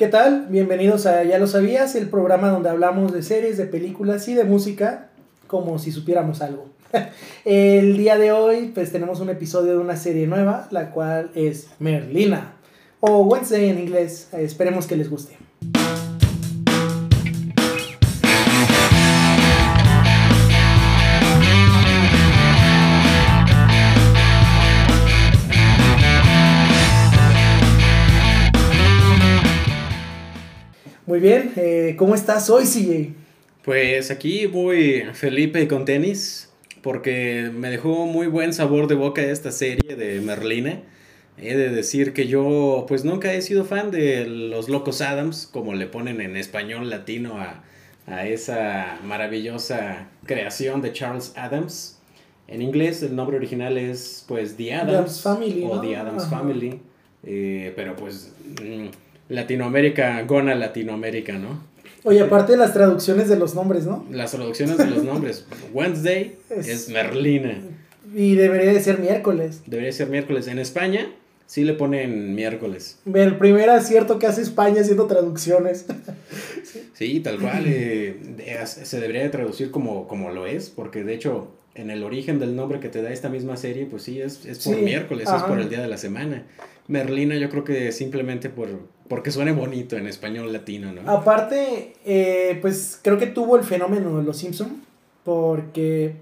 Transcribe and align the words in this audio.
¿Qué 0.00 0.08
tal? 0.08 0.46
Bienvenidos 0.48 1.04
a 1.04 1.24
Ya 1.24 1.38
lo 1.38 1.46
sabías, 1.46 1.94
el 1.94 2.08
programa 2.08 2.48
donde 2.48 2.70
hablamos 2.70 3.12
de 3.12 3.22
series, 3.22 3.58
de 3.58 3.66
películas 3.66 4.26
y 4.28 4.34
de 4.34 4.44
música 4.44 5.10
como 5.46 5.78
si 5.78 5.92
supiéramos 5.92 6.40
algo. 6.40 6.70
el 7.44 7.98
día 7.98 8.16
de 8.16 8.32
hoy 8.32 8.72
pues 8.74 8.92
tenemos 8.92 9.20
un 9.20 9.28
episodio 9.28 9.72
de 9.72 9.76
una 9.76 9.96
serie 9.96 10.26
nueva, 10.26 10.68
la 10.70 10.90
cual 10.92 11.30
es 11.34 11.68
Merlina 11.80 12.54
o 13.00 13.24
Wednesday 13.24 13.68
en 13.68 13.78
inglés. 13.78 14.30
esperemos 14.32 14.86
que 14.86 14.96
les 14.96 15.10
guste. 15.10 15.36
Muy 31.10 31.18
bien, 31.18 31.50
eh, 31.56 31.96
¿cómo 31.98 32.14
estás 32.14 32.48
hoy, 32.50 32.62
CJ? 32.62 33.14
Pues 33.64 34.12
aquí 34.12 34.46
voy 34.46 35.02
Felipe 35.12 35.66
con 35.66 35.84
tenis, 35.84 36.52
porque 36.82 37.50
me 37.52 37.68
dejó 37.68 38.06
muy 38.06 38.28
buen 38.28 38.52
sabor 38.52 38.86
de 38.86 38.94
boca 38.94 39.20
esta 39.20 39.50
serie 39.50 39.96
de 39.96 40.20
Merlina. 40.20 40.82
He 41.36 41.56
de 41.56 41.70
decir 41.70 42.12
que 42.12 42.28
yo 42.28 42.84
pues 42.86 43.04
nunca 43.04 43.32
he 43.32 43.42
sido 43.42 43.64
fan 43.64 43.90
de 43.90 44.24
los 44.24 44.68
Locos 44.68 45.00
Adams, 45.00 45.48
como 45.52 45.74
le 45.74 45.88
ponen 45.88 46.20
en 46.20 46.36
español 46.36 46.88
latino 46.88 47.40
a, 47.40 47.64
a 48.06 48.28
esa 48.28 49.00
maravillosa 49.02 50.10
creación 50.26 50.80
de 50.80 50.92
Charles 50.92 51.32
Adams. 51.34 51.98
En 52.46 52.62
inglés 52.62 53.02
el 53.02 53.16
nombre 53.16 53.36
original 53.36 53.78
es 53.78 54.24
pues 54.28 54.56
The 54.56 54.74
Adams, 54.74 55.22
Family, 55.22 55.64
o 55.68 55.80
The 55.80 55.96
Adams 55.96 56.28
Family, 56.28 56.80
eh, 57.24 57.72
pero 57.74 57.96
pues... 57.96 58.32
Mm, 58.62 59.09
Latinoamérica, 59.30 60.22
Gona 60.22 60.54
Latinoamérica, 60.54 61.38
¿no? 61.38 61.62
Oye, 62.02 62.20
aparte 62.20 62.52
de 62.52 62.58
las 62.58 62.72
traducciones 62.72 63.28
de 63.28 63.36
los 63.36 63.54
nombres, 63.54 63.86
¿no? 63.86 64.04
Las 64.10 64.32
traducciones 64.32 64.76
de 64.76 64.86
los 64.86 65.04
nombres. 65.04 65.46
Wednesday 65.72 66.36
es, 66.50 66.88
Merlina. 66.88 67.60
Y 68.14 68.34
debería 68.34 68.72
de 68.72 68.80
ser 68.80 68.98
miércoles. 68.98 69.62
Debería 69.66 69.92
ser 69.92 70.08
miércoles. 70.08 70.48
En 70.48 70.58
España 70.58 71.12
sí 71.46 71.64
le 71.64 71.74
ponen 71.74 72.34
miércoles. 72.34 72.98
El 73.12 73.36
primer 73.38 73.70
acierto 73.70 74.18
que 74.18 74.26
hace 74.26 74.42
España 74.42 74.80
haciendo 74.80 75.06
traducciones. 75.06 75.86
sí, 76.94 77.20
tal 77.20 77.38
cual. 77.38 77.64
Eh, 77.66 78.16
se 78.64 79.00
debería 79.00 79.22
de 79.22 79.28
traducir 79.30 79.70
como, 79.70 80.08
como 80.08 80.30
lo 80.30 80.46
es, 80.46 80.70
porque 80.70 81.04
de 81.04 81.14
hecho 81.14 81.48
en 81.74 81.90
el 81.90 82.02
origen 82.02 82.38
del 82.38 82.56
nombre 82.56 82.80
que 82.80 82.88
te 82.88 83.02
da 83.02 83.10
esta 83.10 83.28
misma 83.28 83.56
serie, 83.56 83.86
pues 83.86 84.02
sí, 84.02 84.20
es, 84.20 84.44
es 84.44 84.64
por 84.64 84.76
miércoles, 84.76 85.28
es 85.34 85.42
por 85.42 85.60
el 85.60 85.68
día 85.68 85.80
de 85.80 85.88
la 85.88 85.98
semana. 85.98 86.44
Merlina 86.88 87.36
yo 87.36 87.48
creo 87.48 87.64
que 87.64 87.92
simplemente 87.92 88.50
por 88.50 88.68
porque 89.08 89.32
suene 89.32 89.50
bonito 89.50 89.96
en 89.96 90.06
español 90.06 90.52
latino, 90.52 90.92
¿no? 90.92 91.10
Aparte, 91.10 91.94
eh, 92.04 92.58
pues 92.62 92.98
creo 93.02 93.18
que 93.18 93.26
tuvo 93.26 93.56
el 93.56 93.64
fenómeno 93.64 94.16
de 94.18 94.22
los 94.22 94.36
Simpson 94.36 94.82
porque 95.24 96.14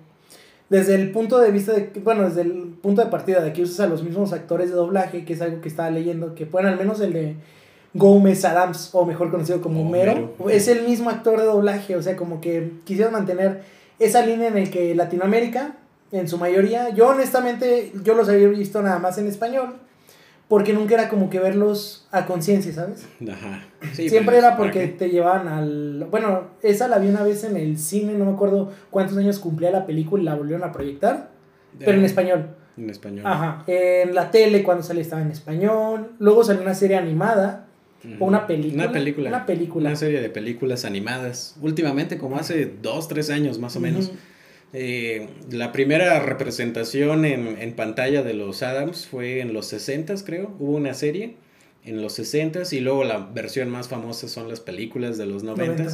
desde 0.71 0.95
el 0.95 1.11
punto 1.11 1.39
de 1.39 1.51
vista 1.51 1.73
de, 1.73 1.91
bueno, 2.03 2.25
desde 2.25 2.43
el 2.43 2.53
punto 2.83 3.03
de 3.03 3.11
partida 3.11 3.43
de 3.43 3.53
que 3.53 3.63
usas 3.63 3.81
a 3.81 3.87
los 3.87 4.03
mismos 4.03 4.33
actores 4.33 4.71
de 4.71 4.75
doblaje, 4.75 5.25
que 5.25 5.35
es 5.35 5.43
algo 5.43 5.61
que 5.61 5.69
estaba 5.69 5.91
leyendo, 5.91 6.35
que 6.35 6.47
bueno, 6.47 6.69
al 6.69 6.79
menos 6.79 7.01
el 7.01 7.13
de 7.13 7.37
Gómez 7.95 8.45
Adams, 8.45 8.91
o 8.93 9.05
mejor 9.05 9.31
conocido 9.31 9.61
como 9.61 9.83
Homero, 9.83 10.35
es 10.51 10.69
el 10.69 10.87
mismo 10.87 11.11
actor 11.11 11.39
de 11.39 11.47
doblaje, 11.47 11.97
o 11.97 12.03
sea, 12.03 12.17
como 12.17 12.41
que 12.41 12.73
quisieron 12.85 13.13
mantener 13.13 13.63
esa 13.99 14.25
línea 14.25 14.49
en 14.49 14.59
el 14.59 14.71
que 14.71 14.95
Latinoamérica, 14.95 15.77
en 16.13 16.29
su 16.29 16.39
mayoría, 16.39 16.91
yo 16.91 17.09
honestamente, 17.09 17.93
yo 18.03 18.15
los 18.15 18.29
había 18.29 18.49
visto 18.49 18.83
nada 18.83 18.99
más 18.99 19.19
en 19.19 19.27
español, 19.27 19.75
porque 20.49 20.73
nunca 20.73 20.95
era 20.95 21.09
como 21.09 21.29
que 21.29 21.39
verlos 21.41 22.09
a 22.11 22.25
conciencia, 22.25 22.73
¿sabes? 22.73 23.07
Ajá. 23.31 23.65
Siempre 23.93 24.25
pues, 24.25 24.39
era 24.39 24.57
porque 24.57 24.89
te 24.89 25.11
llevaban 25.11 25.47
al... 25.47 26.07
Bueno, 26.11 26.49
esa 26.63 26.89
la 26.89 26.99
vi 26.99 27.09
una 27.09 27.23
vez 27.23 27.45
en 27.45 27.57
el 27.57 27.79
cine, 27.79 28.15
no 28.15 28.25
me 28.25 28.33
acuerdo 28.33 28.73
cuántos 28.91 29.17
años 29.19 29.39
cumplía 29.39 29.71
la 29.71 29.85
película 29.85 30.23
y 30.23 30.25
la 30.25 30.35
volvieron 30.35 30.67
a 30.67 30.73
proyectar, 30.73 31.31
pero 31.79 31.93
en 31.93 32.05
español. 32.05 32.49
En 32.79 32.89
español. 32.89 33.27
Ajá. 33.27 33.65
En 33.67 34.15
la 34.15 34.31
tele 34.31 34.63
cuando 34.63 34.83
salía 34.83 35.03
estaba 35.03 35.21
en 35.21 35.31
español, 35.31 36.13
luego 36.19 36.43
salió 36.43 36.63
una 36.63 36.75
serie 36.75 36.97
animada. 36.97 37.68
O 38.21 38.27
una 38.27 38.47
película. 38.47 38.85
Una 38.85 38.93
película. 38.93 39.29
Una 39.29 39.47
película. 39.47 39.91
Una 39.91 39.97
serie 39.97 40.21
de 40.21 40.31
películas 40.31 40.85
animadas. 40.85 41.57
Últimamente, 41.61 42.19
como 42.19 42.37
hace 42.37 42.73
dos, 42.81 43.09
tres 43.09 43.31
años 43.31 43.59
más 43.59 43.77
o 43.77 43.81
menos. 43.81 44.13
Eh, 44.75 45.29
la 45.51 45.73
primera 45.73 46.21
representación 46.21 47.25
en, 47.25 47.73
pantalla 47.75 48.23
de 48.23 48.35
los 48.35 48.63
Adams 48.63 49.07
fue 49.07 49.41
en 49.41 49.55
los 49.55 49.67
60 49.69 50.15
creo, 50.27 50.55
hubo 50.59 50.77
una 50.77 50.93
serie 50.93 51.37
en 51.87 52.03
los 52.03 52.13
60 52.15 52.65
y 52.73 52.81
luego 52.81 53.05
la 53.05 53.19
versión 53.19 53.71
más 53.71 53.89
famosa 53.89 54.29
son 54.29 54.47
las 54.47 54.61
películas 54.61 55.17
de 55.17 55.25
los 55.25 55.43
90 55.43 55.87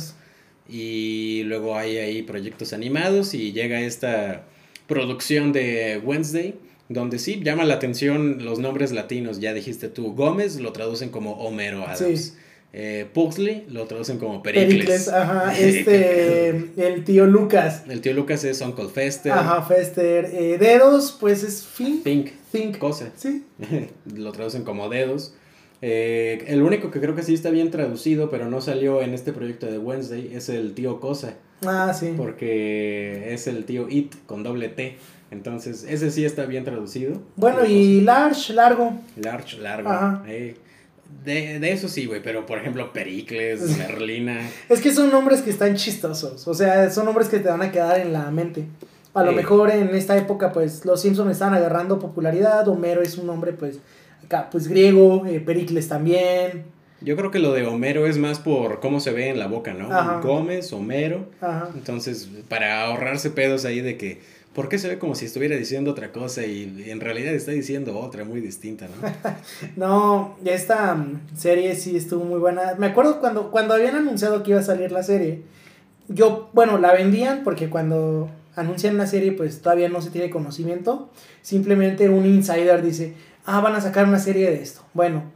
y 0.69 1.42
luego 1.44 1.76
hay 1.76 1.98
ahí 1.98 2.22
proyectos 2.22 2.72
animados 2.72 3.34
y 3.34 3.53
llega 3.53 3.81
esta 3.81 4.44
producción 4.88 5.53
de 5.53 6.00
Wednesday 6.03 6.56
donde 6.89 7.19
sí 7.19 7.41
llama 7.43 7.65
la 7.65 7.75
atención 7.75 8.45
los 8.45 8.59
nombres 8.59 8.93
latinos, 8.93 9.41
ya 9.41 9.55
dijiste 9.55 9.89
tú, 9.89 10.15
Gómez 10.15 10.61
lo 10.61 10.72
traducen 10.72 11.11
como 11.11 11.33
Homero 11.34 11.87
Adams. 11.87 12.37
Eh, 12.77 13.06
Pugsley 13.15 13.67
lo 13.69 13.84
traducen 13.84 14.19
como 14.19 14.43
Pericles. 14.43 14.69
Pericles, 14.69 15.09
ajá. 15.09 15.56
Este, 15.59 16.49
el 16.77 17.05
tío 17.05 17.25
Lucas. 17.25 17.84
El 17.89 18.00
tío 18.00 18.12
Lucas 18.15 18.43
es 18.43 18.61
Uncle 18.61 18.89
Fester. 18.89 19.31
Ajá, 19.31 19.62
Fester. 19.62 20.25
Eh, 20.33 20.59
dedos, 20.59 21.17
pues 21.21 21.45
es 21.45 21.65
Fink. 21.65 22.03
Think. 22.03 22.31
Think. 22.50 22.78
Cosa. 22.78 23.12
Sí. 23.16 23.45
lo 24.16 24.33
traducen 24.33 24.65
como 24.65 24.89
dedos. 24.89 25.34
Eh, 25.83 26.45
el 26.49 26.62
único 26.62 26.91
que 26.91 27.01
creo 27.01 27.15
que 27.15 27.22
sí 27.22 27.34
está 27.34 27.51
bien 27.51 27.71
traducido, 27.71 28.28
pero 28.28 28.51
no 28.51 28.61
salió 28.61 29.03
en 29.03 29.15
este 29.15 29.33
proyecto 29.33 29.66
de 29.66 29.78
Wednesday, 29.78 30.33
es 30.34 30.49
el 30.49 30.75
tío 30.75 30.99
Cosa. 30.99 31.37
Ah, 31.65 31.95
sí. 31.95 32.15
Porque 32.16 33.33
es 33.33 33.47
el 33.47 33.65
tío 33.66 33.89
It 33.89 34.15
con 34.27 34.43
doble 34.43 34.69
T. 34.69 34.97
Entonces, 35.34 35.84
ese 35.89 36.11
sí 36.11 36.25
está 36.25 36.47
bien 36.47 36.65
traducido. 36.65 37.21
Bueno, 37.37 37.65
y 37.67 38.00
Large, 38.00 38.55
largo. 38.55 38.95
Large, 39.17 39.59
largo. 39.59 39.91
Ajá. 39.91 40.22
De, 41.25 41.59
de 41.59 41.72
eso 41.72 41.89
sí, 41.89 42.06
güey, 42.06 42.22
pero 42.22 42.47
por 42.47 42.59
ejemplo, 42.59 42.93
Pericles, 42.93 43.61
Merlina. 43.78 44.49
Es 44.69 44.81
que 44.81 44.93
son 44.93 45.11
nombres 45.11 45.43
que 45.43 45.50
están 45.50 45.75
chistosos, 45.75 46.47
o 46.49 46.55
sea, 46.55 46.91
son 46.91 47.06
nombres 47.06 47.28
que 47.28 47.39
te 47.39 47.49
van 47.49 47.62
a 47.62 47.71
quedar 47.71 47.99
en 47.99 48.12
la 48.12 48.31
mente. 48.31 48.65
A 49.15 49.22
lo 49.22 49.33
mejor 49.33 49.71
en 49.71 49.95
esta 49.95 50.17
época, 50.17 50.53
pues, 50.53 50.84
los 50.84 51.00
Simpsons 51.00 51.31
están 51.31 51.55
agarrando 51.55 52.01
popularidad, 52.01 52.66
Homero 52.66 53.01
es 53.01 53.16
un 53.16 53.27
nombre, 53.27 53.53
pues, 53.53 53.78
acá, 54.25 54.49
pues, 54.51 54.66
griego, 54.66 55.25
eh, 55.27 55.41
Pericles 55.41 55.89
también. 55.89 56.65
Yo 57.01 57.16
creo 57.16 57.31
que 57.31 57.39
lo 57.39 57.53
de 57.53 57.65
Homero 57.66 58.06
es 58.06 58.19
más 58.19 58.41
por 58.41 58.81
cómo 58.81 58.99
se 58.99 59.12
ve 59.12 59.28
en 59.28 59.39
la 59.39 59.47
boca, 59.47 59.72
¿no? 59.72 60.21
Gómez, 60.21 60.72
Homero. 60.72 61.27
Ajá. 61.41 61.69
Entonces, 61.75 62.28
para 62.49 62.83
ahorrarse 62.87 63.31
pedos 63.31 63.65
ahí 63.65 63.81
de 63.81 63.97
que 63.97 64.21
¿Por 64.54 64.69
qué 64.69 64.78
se 64.78 64.88
ve 64.88 64.98
como 65.00 65.16
si 65.16 65.25
estuviera 65.25 65.56
diciendo 65.56 65.91
otra 65.91 66.12
cosa 66.12 66.47
y 66.47 66.84
en 66.87 67.00
realidad 67.00 67.34
está 67.34 67.50
diciendo 67.50 67.98
otra 67.98 68.25
muy 68.25 68.41
distinta, 68.41 68.87
¿no? 68.87 69.37
no, 69.76 70.37
esta 70.44 70.94
mm, 70.94 71.37
serie 71.37 71.75
sí 71.75 71.97
estuvo 71.97 72.25
muy 72.25 72.38
buena. 72.38 72.75
Me 72.78 72.87
acuerdo 72.87 73.19
cuando, 73.19 73.50
cuando 73.50 73.75
habían 73.75 73.97
anunciado 73.97 74.44
que 74.44 74.53
iba 74.53 74.60
a 74.60 74.65
salir 74.65 74.92
la 74.92 75.03
serie. 75.03 75.42
Yo, 76.06 76.50
bueno, 76.53 76.78
la 76.78 76.92
vendían 76.92 77.42
porque 77.42 77.69
cuando 77.69 78.31
anuncian 78.54 78.97
la 78.97 79.09
serie 79.09 79.32
pues 79.32 79.60
todavía 79.60 79.88
no 79.88 80.00
se 80.00 80.10
tiene 80.10 80.31
conocimiento. 80.31 81.10
Simplemente 81.42 82.09
un 82.09 82.25
insider 82.25 82.81
dice, 82.81 83.15
ah, 83.47 83.60
van 83.60 83.75
a 83.75 83.81
sacar 83.81 84.06
una 84.06 84.21
serie 84.21 84.48
de 84.50 84.62
esto. 84.62 84.82
Bueno, 84.94 85.32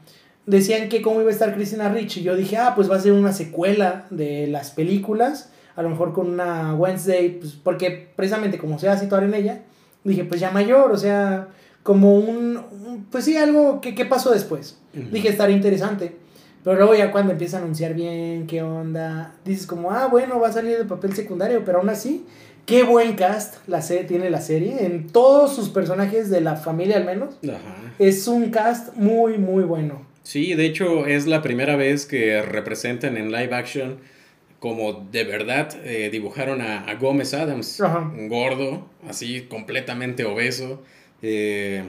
decían 0.47 0.89
que 0.89 1.03
cómo 1.03 1.21
iba 1.21 1.31
a 1.31 1.33
estar 1.33 1.55
Christina 1.57 1.89
Rich 1.89 2.19
y 2.19 2.23
yo 2.23 2.37
dije, 2.37 2.57
ah, 2.57 2.75
pues 2.77 2.89
va 2.89 2.95
a 2.95 3.01
ser 3.01 3.13
una 3.13 3.33
secuela 3.33 4.07
de 4.11 4.47
las 4.47 4.71
películas 4.71 5.51
a 5.79 5.83
lo 5.83 5.91
mejor 5.91 6.13
con 6.13 6.29
una 6.29 6.75
Wednesday, 6.75 7.39
pues 7.39 7.53
porque 7.53 8.09
precisamente 8.17 8.59
como 8.59 8.81
se 8.81 8.89
va 8.89 8.95
a 8.95 8.99
situar 8.99 9.23
en 9.23 9.33
ella, 9.33 9.63
dije, 10.03 10.25
pues 10.25 10.41
ya 10.41 10.51
mayor, 10.51 10.91
o 10.91 10.97
sea, 10.97 11.51
como 11.85 12.17
un, 12.17 13.07
pues 13.13 13.27
sí, 13.27 13.37
algo 13.37 13.81
que, 13.81 13.93
pasó 14.05 14.33
después. 14.33 14.81
Dije, 14.93 15.29
estaría 15.29 15.55
interesante. 15.55 16.17
Pero 16.65 16.79
luego 16.79 16.97
ya 16.97 17.13
cuando 17.13 17.31
empieza 17.31 17.59
a 17.59 17.61
anunciar 17.63 17.95
bien, 17.95 18.49
qué 18.49 18.61
onda, 18.61 19.37
dices 19.45 19.69
como, 19.69 19.93
ah, 19.93 20.09
bueno, 20.09 20.41
va 20.41 20.49
a 20.49 20.53
salir 20.53 20.79
de 20.79 20.85
papel 20.85 21.15
secundario, 21.15 21.63
pero 21.65 21.79
aún 21.79 21.91
así, 21.91 22.27
qué 22.67 22.83
buen 22.83 23.15
cast 23.15 23.59
la 23.69 23.81
serie, 23.81 24.03
tiene 24.03 24.31
la 24.31 24.41
serie, 24.41 24.85
en 24.85 25.07
todos 25.07 25.55
sus 25.55 25.69
personajes 25.69 26.29
de 26.29 26.41
la 26.41 26.57
familia 26.57 26.97
al 26.97 27.05
menos. 27.05 27.39
Es 28.01 28.27
un 28.27 28.51
cast 28.51 28.97
muy, 28.97 29.39
muy 29.39 29.63
bueno. 29.63 30.03
Sí, 30.25 30.55
de 30.55 30.67
hecho 30.67 31.07
es 31.07 31.29
la 31.29 31.41
primera 31.41 31.77
vez 31.77 32.05
que 32.05 32.43
representan 32.43 33.17
en 33.17 33.31
live 33.31 33.55
action 33.55 33.99
como 34.59 35.07
de 35.13 35.25
verdad 35.25 35.69
eh, 35.85 36.09
dibujaron 36.11 36.61
a, 36.61 36.93
Gómez 36.95 37.35
Adams, 37.35 37.81
gordo, 38.29 38.89
así 39.09 39.43
completamente 39.43 40.25
obeso, 40.25 40.83
eh, 41.23 41.85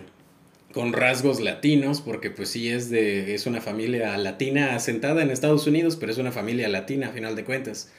con 0.71 0.94
rasgos 0.94 1.39
latinos, 1.39 2.01
porque 2.01 2.30
pues 2.30 2.50
sí 2.50 2.69
es 2.69 2.92
de 2.92 3.33
es 3.33 3.48
una 3.48 3.60
familia 3.60 4.16
latina 4.18 4.75
asentada 4.75 5.24
en 5.24 5.31
Estados 5.31 5.66
Unidos, 5.66 5.95
pero 5.95 6.12
es 6.12 6.19
una 6.19 6.31
familia 6.31 6.69
latina 6.69 7.07
a 7.07 7.12
final 7.12 7.36
de 7.36 7.44
cuentas. 7.44 7.92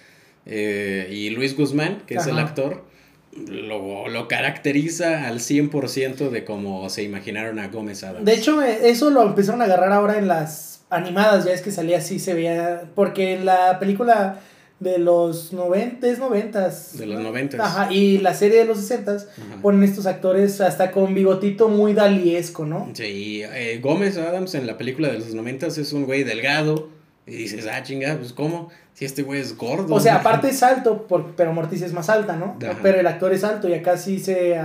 Eh, 0.46 1.08
y 1.10 1.30
Luis 1.30 1.56
Guzmán, 1.56 2.02
que 2.06 2.14
es 2.14 2.26
el 2.26 2.38
actor, 2.38 2.84
lo, 3.32 4.08
lo, 4.08 4.28
caracteriza 4.28 5.26
al 5.26 5.40
100% 5.40 6.30
de 6.30 6.44
cómo 6.44 6.88
se 6.88 7.02
imaginaron 7.02 7.58
a 7.58 7.68
Gómez 7.68 8.04
Adams. 8.04 8.24
De 8.24 8.34
hecho, 8.34 8.62
eso 8.62 9.10
lo 9.10 9.22
empezaron 9.22 9.62
a 9.62 9.64
agarrar 9.64 9.92
ahora 9.92 10.18
en 10.18 10.28
las 10.28 10.84
animadas, 10.90 11.44
ya 11.44 11.52
es 11.52 11.62
que 11.62 11.70
salía 11.70 11.98
así, 11.98 12.18
se 12.18 12.34
veía, 12.34 12.84
porque 12.94 13.38
la 13.38 13.78
película 13.78 14.40
de 14.80 14.98
los 14.98 15.52
90, 15.52 16.08
es 16.08 16.18
90. 16.18 16.70
De 16.94 17.06
los 17.06 17.20
90. 17.20 17.62
Ajá, 17.62 17.92
y 17.92 18.18
la 18.18 18.34
serie 18.34 18.60
de 18.60 18.64
los 18.64 18.78
60 18.78 19.18
ponen 19.62 19.84
estos 19.84 20.06
actores 20.06 20.60
hasta 20.62 20.90
con 20.90 21.14
bigotito 21.14 21.68
muy 21.68 21.92
daliesco, 21.92 22.64
¿no? 22.64 22.90
Sí, 22.94 23.42
eh, 23.44 23.78
Gómez 23.82 24.16
Adams 24.16 24.54
en 24.54 24.66
la 24.66 24.78
película 24.78 25.08
de 25.08 25.18
los 25.18 25.34
90 25.34 25.66
es 25.66 25.92
un 25.92 26.06
güey 26.06 26.24
delgado. 26.24 26.88
Y 27.26 27.36
dices, 27.36 27.68
ah, 27.70 27.82
chinga, 27.82 28.16
pues 28.16 28.32
¿cómo? 28.32 28.70
Si 28.94 29.04
este 29.04 29.22
güey 29.22 29.40
es 29.40 29.56
gordo. 29.56 29.94
O 29.94 30.00
sea, 30.00 30.16
aparte 30.20 30.48
es 30.48 30.62
alto, 30.62 31.06
por, 31.06 31.36
pero 31.36 31.52
Morticia 31.52 31.86
es 31.86 31.92
más 31.92 32.08
alta, 32.08 32.34
¿no? 32.34 32.58
Pero 32.82 32.98
el 32.98 33.06
actor 33.06 33.32
es 33.32 33.44
alto 33.44 33.68
y 33.68 33.74
acá 33.74 33.98
sí 33.98 34.18
se 34.18 34.58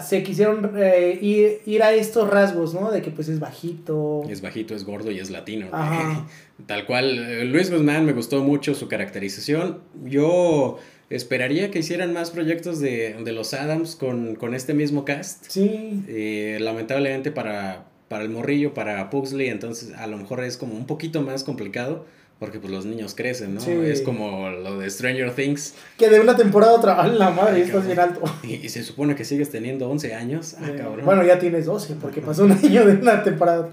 se 0.00 0.22
quisieron 0.22 0.72
eh, 0.76 1.18
ir, 1.20 1.60
ir, 1.66 1.82
a 1.82 1.92
estos 1.92 2.28
rasgos, 2.30 2.74
¿no? 2.74 2.90
De 2.90 3.02
que 3.02 3.10
pues 3.10 3.28
es 3.28 3.40
bajito. 3.40 4.22
Es 4.28 4.40
bajito, 4.40 4.74
es 4.74 4.84
gordo 4.84 5.10
y 5.10 5.18
es 5.18 5.30
latino. 5.30 5.68
Tal 6.66 6.86
cual. 6.86 7.18
Eh, 7.18 7.44
Luis 7.44 7.70
Guzmán 7.70 8.04
me 8.06 8.12
gustó 8.12 8.42
mucho 8.42 8.74
su 8.74 8.88
caracterización. 8.88 9.80
Yo 10.04 10.78
esperaría 11.10 11.70
que 11.70 11.80
hicieran 11.80 12.12
más 12.12 12.30
proyectos 12.30 12.80
de, 12.80 13.16
los 13.32 13.54
Adams 13.54 13.96
con, 13.96 14.54
este 14.54 14.72
mismo 14.74 15.04
cast. 15.04 15.46
Sí. 15.48 16.02
Eh, 16.08 16.58
lamentablemente 16.60 17.32
para, 17.32 17.86
para 18.08 18.24
el 18.24 18.30
morrillo, 18.30 18.72
para 18.72 19.10
Pugsley, 19.10 19.48
entonces 19.48 19.92
a 19.94 20.06
lo 20.06 20.16
mejor 20.16 20.44
es 20.44 20.56
como 20.56 20.74
un 20.74 20.86
poquito 20.86 21.22
más 21.22 21.44
complicado. 21.44 22.06
Porque 22.38 22.58
pues 22.58 22.70
los 22.70 22.84
niños 22.84 23.14
crecen, 23.14 23.54
¿no? 23.54 23.62
Es 23.62 24.02
como 24.02 24.50
lo 24.50 24.78
de 24.78 24.90
Stranger 24.90 25.34
Things. 25.34 25.74
Que 25.96 26.10
de 26.10 26.20
una 26.20 26.36
temporada 26.36 26.72
a 26.72 26.76
otra, 26.76 27.06
la 27.06 27.30
madre, 27.30 27.62
estás 27.62 27.86
bien 27.86 27.98
alto. 27.98 28.22
Y, 28.42 28.68
se 28.68 28.82
supone 28.82 29.14
que 29.14 29.24
sigues 29.24 29.50
teniendo 29.50 29.88
11 29.88 30.14
años. 30.14 30.54
Ah, 30.60 30.70
cabrón. 30.76 31.06
Bueno, 31.06 31.24
ya 31.24 31.38
tienes 31.38 31.64
12, 31.64 31.94
porque 32.00 32.20
pasó 32.20 32.44
un 32.44 32.52
año 32.52 32.84
de 32.84 32.92
una 32.94 33.22
temporada. 33.22 33.70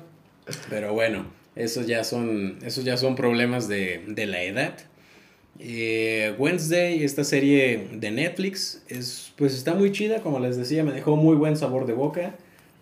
Pero 0.69 0.93
bueno, 0.93 1.25
esos 1.57 1.87
ya 1.87 2.05
son, 2.05 2.57
esos 2.63 2.85
ya 2.85 2.95
son 2.95 3.15
problemas 3.15 3.67
de, 3.67 4.01
la 4.15 4.43
edad. 4.43 4.75
Eh, 5.59 6.33
Wednesday, 6.37 7.03
esta 7.03 7.25
serie 7.25 7.89
de 7.91 8.11
Netflix, 8.11 8.81
es, 8.87 9.33
pues 9.35 9.53
está 9.55 9.73
muy 9.73 9.91
chida, 9.91 10.21
como 10.21 10.39
les 10.39 10.55
decía, 10.55 10.85
me 10.85 10.93
dejó 10.93 11.17
muy 11.17 11.35
buen 11.35 11.57
sabor 11.57 11.85
de 11.85 11.93
boca. 11.93 12.35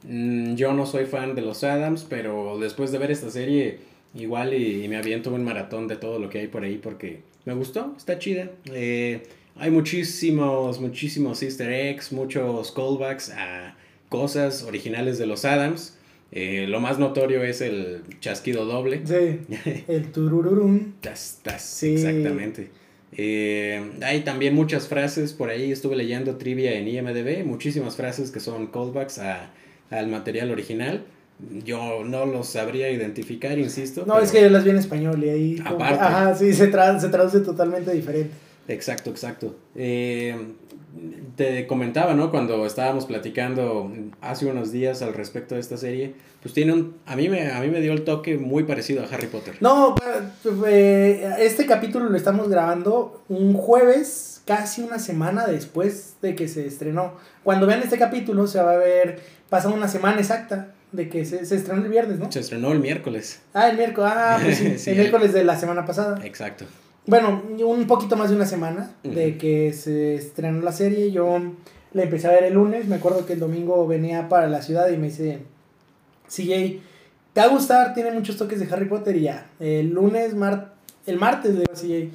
Mm, 0.04 0.54
yo 0.54 0.74
no 0.74 0.86
soy 0.86 1.06
fan 1.06 1.34
de 1.34 1.42
los 1.42 1.64
Adams, 1.64 2.06
pero 2.08 2.60
después 2.60 2.92
de 2.92 3.00
ver 3.00 3.10
esta 3.10 3.32
serie 3.32 3.80
Igual 4.14 4.54
y, 4.54 4.88
me 4.88 4.98
aviento 4.98 5.34
un 5.34 5.44
maratón 5.44 5.88
de 5.88 5.96
todo 5.96 6.20
lo 6.20 6.30
que 6.30 6.40
hay 6.40 6.48
por 6.48 6.64
ahí 6.64 6.78
porque 6.78 7.22
me 7.46 7.54
gustó, 7.54 7.94
está 7.98 8.20
chida. 8.20 8.52
Eh, 8.74 9.24
hay 9.56 9.72
muchísimos, 9.72 10.80
muchísimos 10.80 11.42
easter 11.44 11.72
eggs, 11.72 12.12
muchos 12.12 12.72
callbacks 12.72 13.30
a 13.32 13.76
cosas 14.10 14.64
originales 14.64 15.18
de 15.18 15.28
los 15.28 15.46
Adams. 15.46 15.98
Eh, 16.34 16.66
lo 16.68 16.80
más 16.80 17.00
notorio 17.00 17.44
es 17.44 17.62
el 17.62 18.02
chasquido 18.20 18.66
doble. 18.66 19.02
Sí, 19.06 19.40
el 19.88 20.12
turururum. 20.12 20.94
sí. 21.58 21.94
Exactamente. 21.94 22.70
Eh, 23.18 23.92
hay 24.04 24.22
también 24.22 24.56
muchas 24.56 24.88
frases 24.88 25.34
por 25.34 25.50
ahí, 25.50 25.72
estuve 25.72 25.98
leyendo 25.98 26.38
trivia 26.38 26.78
en 26.78 26.88
IMDB, 26.88 27.46
muchísimas 27.46 27.98
frases 27.98 28.32
que 28.32 28.40
son 28.40 28.68
callbacks 28.68 29.20
a, 29.20 29.52
al 29.90 30.08
material 30.08 30.50
original 30.52 31.04
yo 31.64 32.04
no 32.04 32.26
los 32.26 32.50
sabría 32.50 32.90
identificar, 32.90 33.58
insisto. 33.58 34.04
No, 34.06 34.20
es 34.20 34.32
que 34.32 34.42
yo 34.42 34.50
las 34.50 34.64
vi 34.64 34.72
en 34.72 34.78
español 34.78 35.24
y 35.24 35.30
ahí... 35.30 35.64
Aparte. 35.66 36.00
ajá, 36.00 36.36
sí, 36.36 36.54
se, 36.54 36.72
se 36.72 37.10
traduce 37.10 37.40
totalmente 37.40 37.92
diferente. 37.92 38.32
Exacto, 38.68 39.10
exacto. 39.10 39.56
Eh, 39.76 40.36
te 41.36 41.66
comentaba, 41.68 42.14
¿no? 42.14 42.32
Cuando 42.32 42.66
estábamos 42.66 43.06
platicando 43.06 43.92
hace 44.22 44.46
unos 44.46 44.72
días 44.72 45.02
al 45.02 45.14
respecto 45.14 45.56
de 45.56 45.62
esta 45.62 45.78
serie, 45.78 46.14
pues 46.42 46.54
tiene 46.54 46.74
un... 46.74 46.96
A 47.06 47.16
mí 47.16 47.28
me, 47.28 47.52
a 47.52 47.60
mí 47.60 47.70
me 47.70 47.82
dio 47.82 47.94
el 47.94 48.04
toque 48.04 48.38
muy 48.38 48.64
parecido 48.64 49.04
a 49.04 49.08
Harry 49.08 49.28
Potter. 49.28 49.56
No, 49.62 49.96
eh, 50.68 51.36
este 51.40 51.66
capítulo 51.66 52.10
lo 52.10 52.18
estamos 52.18 52.50
grabando 52.50 53.24
un 53.30 53.54
jueves, 53.54 54.42
casi 54.46 54.84
una 54.84 55.00
semana 55.00 55.48
después 55.48 56.16
de 56.22 56.36
que 56.36 56.48
se 56.48 56.68
estrenó. 56.68 57.14
Cuando 57.44 57.66
vean 57.66 57.82
este 57.82 57.98
capítulo 57.98 58.46
se 58.48 58.62
va 58.62 58.74
a 58.74 58.78
ver, 58.78 59.20
pasa 59.50 59.70
una 59.70 59.88
semana 59.88 60.20
exacta 60.20 60.71
de 60.92 61.10
que 61.10 61.26
se, 61.26 61.42
estrenó 61.42 61.84
el 61.84 61.90
viernes, 61.90 62.20
¿no? 62.20 62.32
Se 62.32 62.40
estrenó 62.40 62.72
el 62.72 62.80
miércoles. 62.80 63.40
Ah, 63.54 63.70
el 63.70 63.78
miércoles, 63.78 64.12
ah, 64.14 64.40
pues 64.42 64.58
sí, 64.58 64.90
el 64.90 64.98
miércoles 64.98 65.34
de 65.34 65.44
la 65.44 65.58
semana 65.58 65.86
pasada. 65.86 66.20
Exacto. 66.26 66.66
Bueno, 67.06 67.42
un 67.66 67.88
poquito 67.88 68.16
más 68.16 68.30
de 68.30 68.36
una 68.36 68.46
semana 68.46 68.92
de 69.04 69.38
que 69.38 69.74
se 69.74 70.16
estrenó 70.16 70.62
la 70.62 70.72
serie. 70.72 71.12
Yo 71.12 71.40
la 71.94 72.04
empecé 72.04 72.28
a 72.28 72.32
ver 72.32 72.44
el 72.44 72.54
lunes. 72.54 72.88
Me 72.88 72.96
acuerdo 72.96 73.26
que 73.26 73.34
el 73.34 73.40
domingo 73.40 73.88
venía 73.88 74.30
para 74.30 74.48
la 74.48 74.62
ciudad 74.62 74.90
y 74.90 74.98
me 74.98 75.08
dice, 75.08 75.40
CJ, 76.30 76.82
te 77.34 77.42
va 77.42 77.44
a 77.46 77.50
gustar, 77.50 77.94
tiene 77.94 78.12
muchos 78.12 78.38
toques 78.38 78.60
de 78.60 78.72
Harry 78.72 78.86
Potter 78.86 79.16
y 79.16 79.22
ya. 79.22 79.50
El 79.60 79.90
lunes, 79.90 80.36
mar 80.36 80.74
el 81.08 81.18
martes 81.18 81.54
le 81.56 81.62
digo 81.62 81.72
a 81.74 81.76
CJ, 81.76 82.12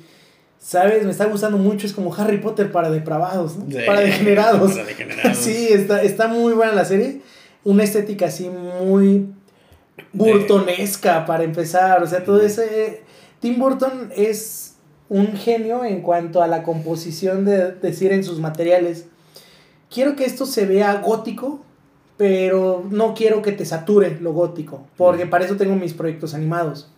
sabes, 0.60 1.04
me 1.04 1.10
está 1.10 1.24
gustando 1.24 1.58
mucho, 1.58 1.86
es 1.86 1.92
como 1.92 2.14
Harry 2.14 2.38
Potter 2.38 2.70
para 2.70 2.88
depravados, 2.88 3.56
¿no? 3.56 3.66
para 3.84 4.00
degenerados. 4.00 4.72
para 4.72 4.84
degenerados. 4.84 5.36
sí, 5.38 5.68
está, 5.70 6.02
está 6.02 6.28
muy 6.28 6.52
buena 6.52 6.72
la 6.72 6.84
serie 6.84 7.20
una 7.66 7.82
estética 7.82 8.26
así 8.26 8.48
muy 8.48 9.26
burtonesca 10.12 11.26
para 11.26 11.42
empezar. 11.42 12.02
O 12.02 12.06
sea, 12.06 12.24
todo 12.24 12.40
ese... 12.40 13.02
Tim 13.40 13.58
Burton 13.58 14.12
es 14.14 14.76
un 15.08 15.36
genio 15.36 15.84
en 15.84 16.00
cuanto 16.00 16.42
a 16.42 16.46
la 16.46 16.62
composición 16.62 17.44
de 17.44 17.72
decir 17.72 18.12
en 18.12 18.22
sus 18.22 18.38
materiales. 18.38 19.06
Quiero 19.90 20.14
que 20.14 20.24
esto 20.24 20.46
se 20.46 20.64
vea 20.64 20.94
gótico, 21.00 21.64
pero 22.16 22.86
no 22.88 23.14
quiero 23.14 23.42
que 23.42 23.50
te 23.50 23.64
sature 23.64 24.16
lo 24.20 24.32
gótico, 24.32 24.86
porque 24.96 25.26
para 25.26 25.44
eso 25.44 25.56
tengo 25.56 25.74
mis 25.74 25.92
proyectos 25.92 26.34
animados. 26.34 26.88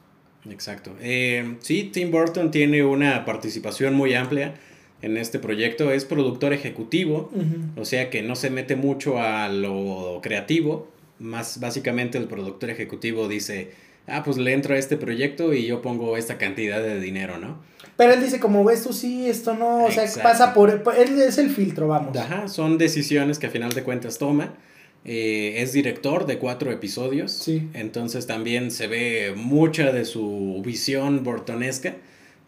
Exacto. 0.50 0.94
Eh, 1.00 1.56
sí, 1.60 1.90
Tim 1.92 2.10
Burton 2.10 2.50
tiene 2.50 2.84
una 2.84 3.24
participación 3.24 3.94
muy 3.94 4.14
amplia 4.14 4.54
en 5.02 5.16
este 5.16 5.38
proyecto 5.38 5.92
es 5.92 6.04
productor 6.04 6.52
ejecutivo, 6.52 7.30
o 7.76 7.84
sea 7.84 8.10
que 8.10 8.22
no 8.22 8.34
se 8.34 8.50
mete 8.50 8.76
mucho 8.76 9.20
a 9.20 9.48
lo 9.48 10.20
creativo, 10.22 10.88
más 11.18 11.60
básicamente 11.60 12.18
el 12.18 12.26
productor 12.26 12.70
ejecutivo 12.70 13.28
dice, 13.28 13.70
ah, 14.06 14.22
pues 14.24 14.38
le 14.38 14.52
entro 14.52 14.74
a 14.74 14.78
este 14.78 14.96
proyecto 14.96 15.54
y 15.54 15.66
yo 15.66 15.82
pongo 15.82 16.16
esta 16.16 16.38
cantidad 16.38 16.80
de 16.82 17.00
dinero, 17.00 17.38
¿no? 17.38 17.58
Pero 17.96 18.12
él 18.12 18.22
dice, 18.22 18.38
como 18.38 18.70
esto 18.70 18.92
sí, 18.92 19.28
esto 19.28 19.54
no, 19.54 19.84
o 19.84 19.90
sea, 19.90 20.04
pasa 20.22 20.54
por, 20.54 20.82
él 20.96 21.20
es 21.20 21.38
el 21.38 21.50
filtro, 21.50 21.88
vamos. 21.88 22.16
Ajá, 22.16 22.48
son 22.48 22.78
decisiones 22.78 23.38
que 23.38 23.46
a 23.46 23.50
final 23.50 23.72
de 23.72 23.82
cuentas 23.82 24.18
toma. 24.18 24.54
Eh, 25.04 25.62
es 25.62 25.72
director 25.72 26.26
de 26.26 26.38
cuatro 26.38 26.72
episodios, 26.72 27.32
sí. 27.32 27.68
entonces 27.72 28.26
también 28.26 28.70
se 28.70 28.88
ve 28.88 29.32
mucha 29.36 29.92
de 29.92 30.04
su 30.04 30.60
visión 30.64 31.22
bortonesca 31.22 31.94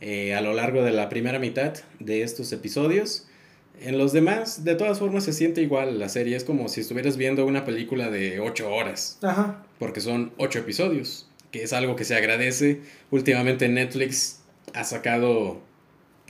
eh, 0.01 0.35
a 0.35 0.41
lo 0.41 0.55
largo 0.55 0.83
de 0.83 0.93
la 0.93 1.09
primera 1.09 1.39
mitad 1.39 1.75
de 1.99 2.23
estos 2.23 2.53
episodios. 2.53 3.27
En 3.81 3.97
los 3.99 4.13
demás, 4.13 4.65
de 4.65 4.75
todas 4.75 4.99
formas, 4.99 5.25
se 5.25 5.33
siente 5.33 5.63
igual 5.63 5.99
la 5.99 6.09
serie. 6.09 6.37
Es 6.37 6.45
como 6.45 6.69
si 6.69 6.81
estuvieras 6.81 7.17
viendo 7.17 7.47
una 7.47 7.65
película 7.65 8.11
de 8.11 8.41
8 8.41 8.71
horas. 8.71 9.19
Ajá. 9.23 9.65
Porque 9.79 10.01
son 10.01 10.33
8 10.37 10.61
episodios, 10.61 11.29
que 11.51 11.63
es 11.63 11.73
algo 11.73 11.97
que 11.97 12.05
se 12.05 12.15
agradece. 12.15 12.81
Últimamente 13.11 13.69
Netflix 13.69 14.41
ha 14.75 14.85
sacado 14.85 15.61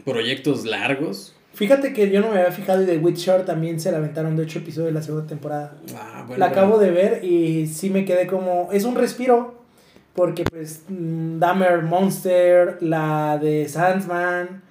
proyectos 0.04 0.64
largos. 0.64 1.34
Fíjate 1.54 1.92
que 1.92 2.10
yo 2.10 2.20
no 2.20 2.30
me 2.30 2.38
había 2.38 2.52
fijado 2.52 2.82
y 2.82 2.86
The 2.86 2.98
Witcher 2.98 3.44
también 3.44 3.80
se 3.80 3.90
la 3.90 3.98
aventaron 3.98 4.36
de 4.36 4.44
8 4.44 4.60
episodios 4.60 4.86
de 4.86 4.92
la 4.92 5.02
segunda 5.02 5.26
temporada. 5.26 5.76
Ah, 5.96 6.26
la 6.36 6.46
acabo 6.46 6.78
de 6.78 6.90
ver 6.92 7.24
y 7.24 7.66
sí 7.66 7.90
me 7.90 8.04
quedé 8.04 8.26
como... 8.26 8.68
Es 8.72 8.84
un 8.84 8.94
respiro 8.94 9.59
porque 10.14 10.44
pues 10.44 10.84
Dahmer 10.88 11.82
Monster, 11.82 12.78
la 12.80 13.38
de 13.38 13.68
Sandman, 13.68 14.62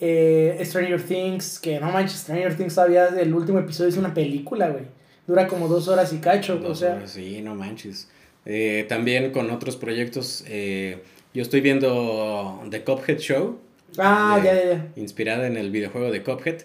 eh, 0.00 0.60
Stranger 0.64 1.02
Things, 1.02 1.58
que 1.58 1.80
no 1.80 1.90
manches, 1.90 2.20
Stranger 2.20 2.56
Things 2.56 2.74
todavía 2.74 3.08
el 3.08 3.32
último 3.34 3.58
episodio 3.58 3.90
es 3.90 3.96
una 3.96 4.12
película, 4.12 4.68
güey. 4.68 4.84
Dura 5.26 5.46
como 5.48 5.68
dos 5.68 5.88
horas 5.88 6.12
y 6.12 6.18
cacho, 6.18 6.60
o 6.66 6.74
sea. 6.74 7.06
sí, 7.06 7.40
no 7.42 7.54
manches. 7.54 8.10
Eh, 8.44 8.84
también 8.88 9.30
con 9.30 9.50
otros 9.50 9.76
proyectos, 9.76 10.44
eh, 10.46 11.02
yo 11.32 11.42
estoy 11.42 11.62
viendo 11.62 12.62
The 12.70 12.84
Cuphead 12.84 13.18
Show. 13.18 13.58
Ah, 13.96 14.40
ya, 14.44 14.54
ya, 14.54 14.64
ya. 14.64 14.86
Inspirada 14.96 15.46
en 15.46 15.56
el 15.56 15.70
videojuego 15.70 16.10
de 16.10 16.22
Cuphead. 16.22 16.62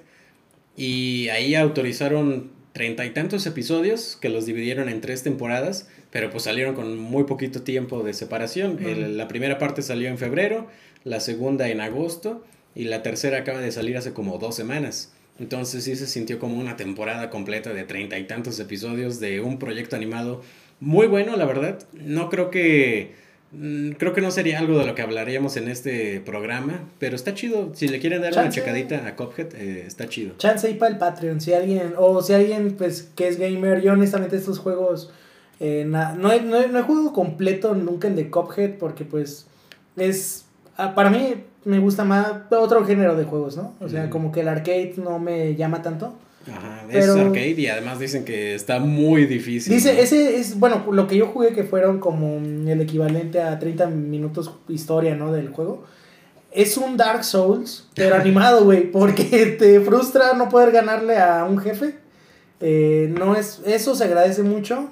Y 0.75 1.29
ahí 1.29 1.55
autorizaron 1.55 2.51
treinta 2.79 3.05
y 3.05 3.09
tantos 3.09 3.45
episodios 3.45 4.17
que 4.21 4.29
los 4.29 4.45
dividieron 4.45 4.87
en 4.87 5.01
tres 5.01 5.21
temporadas, 5.21 5.89
pero 6.11 6.29
pues 6.29 6.45
salieron 6.45 6.75
con 6.75 6.97
muy 6.97 7.25
poquito 7.25 7.61
tiempo 7.61 8.03
de 8.03 8.13
separación. 8.13 8.79
la 9.17 9.27
primera 9.27 9.57
parte 9.57 9.81
salió 9.81 10.07
en 10.07 10.17
febrero, 10.17 10.65
la 11.03 11.19
segunda 11.19 11.67
en 11.67 11.81
agosto 11.81 12.41
y 12.75 12.85
la 12.85 13.03
tercera 13.03 13.39
acaba 13.39 13.59
de 13.59 13.73
salir 13.73 13.97
hace 13.97 14.13
como 14.13 14.37
dos 14.37 14.55
semanas. 14.55 15.11
Entonces 15.41 15.83
sí 15.83 15.97
se 15.97 16.07
sintió 16.07 16.39
como 16.39 16.57
una 16.57 16.77
temporada 16.77 17.29
completa 17.29 17.73
de 17.73 17.83
treinta 17.83 18.17
y 18.17 18.23
tantos 18.27 18.57
episodios 18.61 19.19
de 19.19 19.41
un 19.41 19.59
proyecto 19.59 19.97
animado 19.97 20.41
muy 20.79 21.07
bueno, 21.07 21.35
la 21.35 21.43
verdad. 21.43 21.85
No 21.91 22.29
creo 22.29 22.49
que 22.49 23.11
creo 23.97 24.13
que 24.13 24.21
no 24.21 24.29
sería 24.31 24.59
algo 24.59 24.77
de 24.77 24.85
lo 24.85 24.93
que 24.95 25.01
hablaríamos 25.01 25.57
en 25.57 25.67
este 25.69 26.19
programa, 26.21 26.81
pero 26.99 27.15
está 27.15 27.33
chido. 27.33 27.71
Si 27.73 27.87
le 27.87 27.99
quieren 27.99 28.21
dar 28.21 28.33
una 28.33 28.49
checadita 28.49 29.07
a 29.07 29.15
Cophead, 29.15 29.55
eh, 29.55 29.83
está 29.87 30.07
chido. 30.07 30.35
Chance 30.37 30.67
ahí 30.67 30.73
para 30.75 30.91
el 30.91 30.97
Patreon, 30.99 31.41
si 31.41 31.53
alguien, 31.53 31.93
o 31.97 32.21
si 32.21 32.33
alguien 32.33 32.75
pues 32.77 33.09
que 33.15 33.27
es 33.27 33.37
gamer, 33.39 33.81
yo 33.81 33.93
honestamente 33.93 34.35
estos 34.37 34.59
juegos 34.59 35.11
Eh, 35.61 35.83
na- 35.85 36.13
no, 36.15 36.31
he, 36.31 36.39
no, 36.41 36.55
he, 36.61 36.69
no 36.69 36.79
he 36.79 36.83
jugado 36.83 37.11
completo 37.11 37.75
nunca 37.75 38.07
el 38.07 38.15
de 38.15 38.29
Cuphead 38.29 38.75
porque 38.79 39.03
pues 39.03 39.45
es... 39.97 40.45
ah, 40.77 40.95
Para 40.95 41.09
mí 41.09 41.33
me 41.65 41.79
gusta 41.79 42.05
más 42.05 42.31
otro 42.51 42.85
género 42.85 43.17
de 43.17 43.25
juegos, 43.25 43.57
¿no? 43.57 43.73
O 43.81 43.89
sea, 43.89 44.09
como 44.09 44.31
que 44.31 44.39
el 44.39 44.47
arcade 44.47 44.93
no 44.95 45.19
me 45.19 45.55
llama 45.55 45.81
tanto. 45.81 46.13
Ajá, 46.47 46.85
Pero- 46.91 47.13
es 47.15 47.19
arcade 47.19 47.55
y 47.57 47.67
además 47.67 47.99
dicen 47.99 48.25
que 48.25 48.55
está 48.55 48.79
muy 48.79 49.25
difícil. 49.25 49.73
Dice, 49.73 49.93
¿no? 49.93 49.99
ese 49.99 50.37
es, 50.39 50.57
bueno, 50.59 50.85
lo 50.91 51.07
que 51.07 51.17
yo 51.17 51.27
jugué 51.27 51.53
que 51.53 51.63
fueron 51.63 51.99
como 51.99 52.37
el 52.37 52.81
equivalente 52.81 53.41
a 53.41 53.59
30 53.59 53.87
minutos 53.87 54.51
historia, 54.67 55.15
¿no? 55.15 55.31
Del 55.31 55.49
juego. 55.49 55.85
Es 56.51 56.77
un 56.77 56.97
Dark 56.97 57.23
Souls, 57.23 57.87
pero 57.93 58.15
animado, 58.21 58.63
güey, 58.63 58.89
porque 58.91 59.57
te 59.59 59.79
frustra 59.81 60.33
no 60.33 60.49
poder 60.49 60.71
ganarle 60.71 61.17
a 61.17 61.43
un 61.45 61.57
jefe. 61.59 61.95
Eh, 62.61 63.13
no 63.17 63.35
es, 63.35 63.61
eso 63.65 63.95
se 63.95 64.03
agradece 64.05 64.43
mucho. 64.43 64.89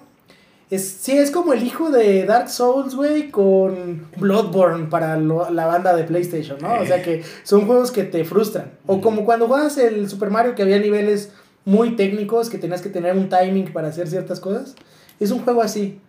Es, 0.69 0.85
sí, 0.85 1.13
es 1.17 1.31
como 1.31 1.53
el 1.53 1.63
hijo 1.63 1.91
de 1.91 2.25
Dark 2.25 2.49
Souls, 2.49 2.93
güey, 2.95 3.29
con 3.31 4.05
Bloodborne 4.17 4.87
para 4.89 5.17
lo- 5.17 5.49
la 5.49 5.65
banda 5.65 5.95
de 5.95 6.03
PlayStation, 6.03 6.57
¿no? 6.61 6.73
O 6.81 6.85
sea 6.85 7.01
que 7.01 7.23
son 7.43 7.65
juegos 7.65 7.91
que 7.91 8.03
te 8.03 8.25
frustran. 8.25 8.71
O 8.85 8.99
como 8.99 9.23
cuando 9.23 9.47
juegas 9.47 9.77
el 9.77 10.09
Super 10.09 10.29
Mario 10.29 10.55
que 10.55 10.63
había 10.63 10.77
niveles 10.79 11.31
muy 11.63 11.95
técnicos, 11.95 12.49
que 12.49 12.57
tenías 12.57 12.81
que 12.81 12.89
tener 12.89 13.15
un 13.15 13.29
timing 13.29 13.71
para 13.71 13.87
hacer 13.87 14.07
ciertas 14.09 14.41
cosas. 14.41 14.75
Es 15.21 15.31
un 15.31 15.39
juego 15.39 15.61
así. 15.61 15.99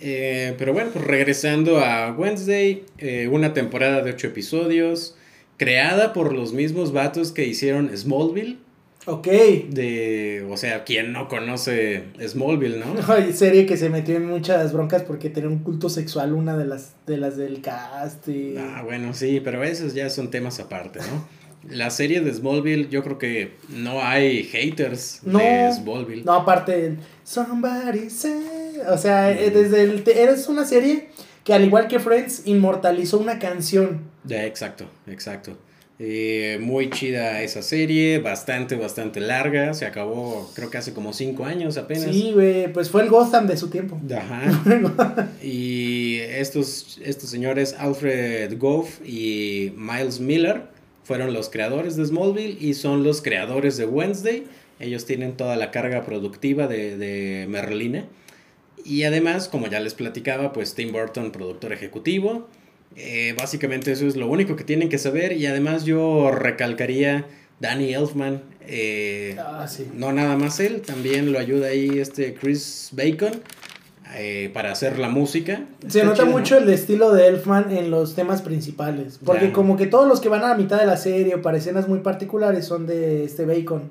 Eh, 0.00 0.54
pero 0.58 0.72
bueno, 0.72 0.90
pues 0.92 1.04
regresando 1.04 1.78
a 1.78 2.12
Wednesday, 2.12 2.84
eh, 2.98 3.28
una 3.30 3.54
temporada 3.54 4.02
de 4.02 4.10
ocho 4.10 4.26
episodios, 4.26 5.16
creada 5.56 6.12
por 6.12 6.32
los 6.34 6.52
mismos 6.52 6.92
vatos 6.92 7.30
que 7.32 7.46
hicieron 7.46 7.96
Smallville. 7.96 8.58
Ok. 9.06 9.26
De, 9.26 10.46
o 10.48 10.56
sea, 10.56 10.84
quien 10.84 11.12
no 11.12 11.28
conoce 11.28 12.04
Smallville, 12.24 12.78
¿no? 12.78 12.86
Ay, 13.08 13.32
serie 13.32 13.66
que 13.66 13.76
se 13.76 13.88
metió 13.90 14.16
en 14.16 14.26
muchas 14.26 14.72
broncas 14.72 15.02
porque 15.02 15.28
tenía 15.28 15.48
un 15.50 15.58
culto 15.58 15.88
sexual, 15.88 16.32
una 16.32 16.56
de 16.56 16.66
las, 16.66 16.94
de 17.06 17.16
las 17.16 17.36
del 17.36 17.60
cast. 17.60 18.28
Y... 18.28 18.56
Ah, 18.56 18.82
bueno, 18.84 19.12
sí, 19.12 19.40
pero 19.42 19.62
esos 19.64 19.94
ya 19.94 20.08
son 20.08 20.30
temas 20.30 20.60
aparte, 20.60 21.00
¿no? 21.00 21.42
La 21.68 21.90
serie 21.90 22.20
de 22.20 22.32
Smallville, 22.32 22.88
yo 22.90 23.04
creo 23.04 23.18
que 23.18 23.52
no 23.68 24.02
hay 24.02 24.42
haters 24.44 25.20
No. 25.24 25.38
de 25.38 25.70
Smallville. 25.72 26.24
No, 26.24 26.32
aparte 26.34 26.76
del 26.76 26.98
Somebody 27.24 28.10
say. 28.10 28.78
O 28.88 28.98
sea, 28.98 29.30
eh, 29.30 29.50
desde 29.50 29.82
el. 29.82 30.02
Eres 30.08 30.48
una 30.48 30.64
serie 30.64 31.10
que, 31.44 31.54
al 31.54 31.64
igual 31.64 31.86
que 31.86 32.00
Friends, 32.00 32.42
inmortalizó 32.46 33.18
una 33.18 33.38
canción. 33.38 34.00
Ya, 34.24 34.44
exacto, 34.44 34.86
exacto. 35.06 35.56
Eh, 35.98 36.58
muy 36.60 36.90
chida 36.90 37.42
esa 37.42 37.62
serie, 37.62 38.18
bastante, 38.18 38.76
bastante 38.76 39.20
larga. 39.20 39.74
Se 39.74 39.86
acabó, 39.86 40.50
creo 40.54 40.70
que 40.70 40.78
hace 40.78 40.92
como 40.92 41.12
cinco 41.12 41.44
años 41.44 41.76
apenas. 41.76 42.04
Sí, 42.04 42.32
güey. 42.32 42.72
Pues 42.72 42.90
fue 42.90 43.02
el 43.02 43.08
Gotham 43.08 43.46
de 43.46 43.56
su 43.56 43.68
tiempo. 43.68 44.00
Ajá. 44.14 45.28
Y 45.42 46.18
estos, 46.20 46.98
estos 47.04 47.30
señores, 47.30 47.74
Alfred 47.78 48.58
Goff 48.58 49.00
y 49.04 49.72
Miles 49.76 50.20
Miller, 50.20 50.62
fueron 51.04 51.32
los 51.32 51.50
creadores 51.50 51.96
de 51.96 52.06
Smallville 52.06 52.56
y 52.60 52.74
son 52.74 53.02
los 53.04 53.22
creadores 53.22 53.76
de 53.76 53.86
Wednesday. 53.86 54.44
Ellos 54.80 55.04
tienen 55.04 55.36
toda 55.36 55.56
la 55.56 55.70
carga 55.70 56.04
productiva 56.04 56.66
de, 56.66 56.96
de 56.96 57.46
Merlina. 57.48 58.06
Y 58.84 59.04
además, 59.04 59.48
como 59.48 59.68
ya 59.68 59.78
les 59.80 59.94
platicaba, 59.94 60.52
pues 60.52 60.74
Tim 60.74 60.90
Burton, 60.92 61.30
productor 61.30 61.72
ejecutivo. 61.72 62.48
Eh, 62.96 63.34
básicamente 63.38 63.92
eso 63.92 64.06
es 64.06 64.16
lo 64.16 64.26
único 64.28 64.56
que 64.56 64.64
tienen 64.64 64.88
que 64.88 64.98
saber. 64.98 65.32
Y 65.32 65.46
además 65.46 65.84
yo 65.84 66.30
recalcaría 66.30 67.26
Danny 67.60 67.94
Elfman. 67.94 68.42
eh, 68.66 69.36
Ah, 69.40 69.66
sí. 69.68 69.86
no 69.94 70.12
nada 70.12 70.36
más 70.36 70.60
él, 70.60 70.82
también 70.82 71.32
lo 71.32 71.38
ayuda 71.38 71.68
ahí 71.68 71.98
este 71.98 72.34
Chris 72.34 72.90
Bacon 72.92 73.32
eh, 74.16 74.50
para 74.54 74.70
hacer 74.72 74.98
la 74.98 75.08
música. 75.08 75.64
Se 75.80 75.98
Está 75.98 76.04
nota 76.04 76.14
chido, 76.18 76.26
¿no? 76.26 76.32
mucho 76.38 76.58
el 76.58 76.68
estilo 76.68 77.12
de 77.12 77.26
Elfman 77.28 77.70
en 77.76 77.90
los 77.90 78.14
temas 78.14 78.42
principales. 78.42 79.18
Porque 79.24 79.46
Ya. 79.46 79.52
como 79.52 79.76
que 79.76 79.86
todos 79.86 80.06
los 80.06 80.20
que 80.20 80.28
van 80.28 80.42
a 80.44 80.48
la 80.50 80.54
mitad 80.54 80.78
de 80.78 80.86
la 80.86 80.96
serie 80.96 81.34
o 81.34 81.42
para 81.42 81.56
escenas 81.58 81.88
muy 81.88 82.00
particulares 82.00 82.64
son 82.66 82.86
de 82.86 83.24
este 83.24 83.46
Bacon. 83.46 83.90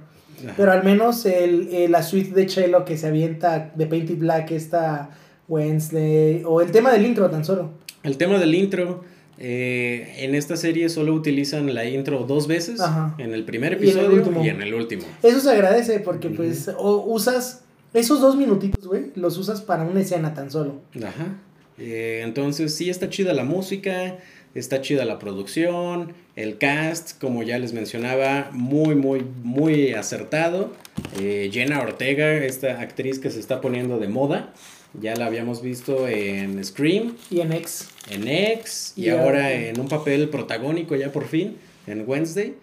Pero 0.58 0.72
al 0.72 0.84
menos 0.84 1.26
el, 1.28 1.70
eh, 1.72 1.88
la 1.88 2.02
suite 2.02 2.32
de 2.34 2.50
cello 2.50 2.84
que 2.84 2.98
se 2.98 3.08
avienta 3.08 3.72
de 3.76 3.86
Painted 3.86 4.18
Black, 4.18 4.52
esta 4.52 5.10
Wednesday, 5.48 6.44
o 6.46 6.62
el 6.62 6.72
tema 6.72 6.92
del 6.92 7.06
intro 7.06 7.30
tan 7.30 7.44
solo. 7.46 7.72
El 8.04 8.18
tema 8.18 8.40
del 8.40 8.56
intro, 8.56 9.04
eh, 9.38 10.16
en 10.20 10.36
esta 10.36 10.58
serie 10.58 10.90
solo 10.90 11.14
utilizan 11.14 11.74
la 11.74 11.86
intro 11.86 12.26
dos 12.26 12.48
veces, 12.48 12.80
Ajá. 12.80 13.16
en 13.18 13.34
el 13.34 13.44
primer 13.44 13.74
Y 13.74 13.90
en 13.90 13.98
el 13.98 14.06
episodio 14.06 14.44
y 14.44 14.50
en 14.50 14.62
el 14.62 14.74
último. 14.74 15.04
Eso 15.24 15.40
se 15.40 15.50
agradece 15.52 16.00
porque 16.00 16.30
pues 16.30 16.70
o 16.78 17.06
usas 17.06 17.64
esos 17.94 18.22
dos 18.22 18.36
minutitos, 18.36 18.88
güey, 18.88 19.12
los 19.16 19.38
usas 19.38 19.62
para 19.62 19.84
una 19.84 20.02
escena 20.02 20.34
tan 20.34 20.50
solo. 20.50 20.82
Ajá. 20.98 21.36
Eh, 21.78 22.22
entonces 22.24 22.74
sí 22.74 22.90
está 22.90 23.10
chida 23.10 23.34
la 23.34 23.44
música, 23.44 24.18
está 24.56 24.82
chida 24.82 25.04
la 25.06 25.20
producción, 25.20 26.14
el 26.36 26.58
cast, 26.58 27.20
como 27.20 27.44
ya 27.44 27.58
les 27.60 27.74
mencionaba, 27.74 28.50
muy, 28.54 28.96
muy, 28.96 29.26
muy 29.44 29.94
acertado. 29.94 30.72
Eh, 31.20 31.50
Jenna 31.52 31.82
Ortega, 31.82 32.34
esta 32.34 32.80
actriz 32.80 33.20
que 33.20 33.30
se 33.30 33.40
está 33.40 33.60
poniendo 33.62 34.00
de 34.00 34.08
moda, 34.08 34.54
ya 35.00 35.16
la 35.16 35.26
habíamos 35.28 35.62
visto 35.62 36.08
en 36.08 36.64
Scream, 36.64 37.16
Y 37.30 37.40
en 37.42 37.54
X. 37.54 37.88
en 38.10 38.28
X 38.28 38.94
y 38.96 39.04
Y 39.06 39.10
ahora 39.10 39.24
ahora- 39.26 39.52
en 39.54 39.80
un 39.80 39.88
papel 39.88 40.30
protagónico 40.30 40.96
ya 40.96 41.12
por 41.12 41.28
fin, 41.28 41.58
en 41.88 42.04
Wednesday. 42.08 42.54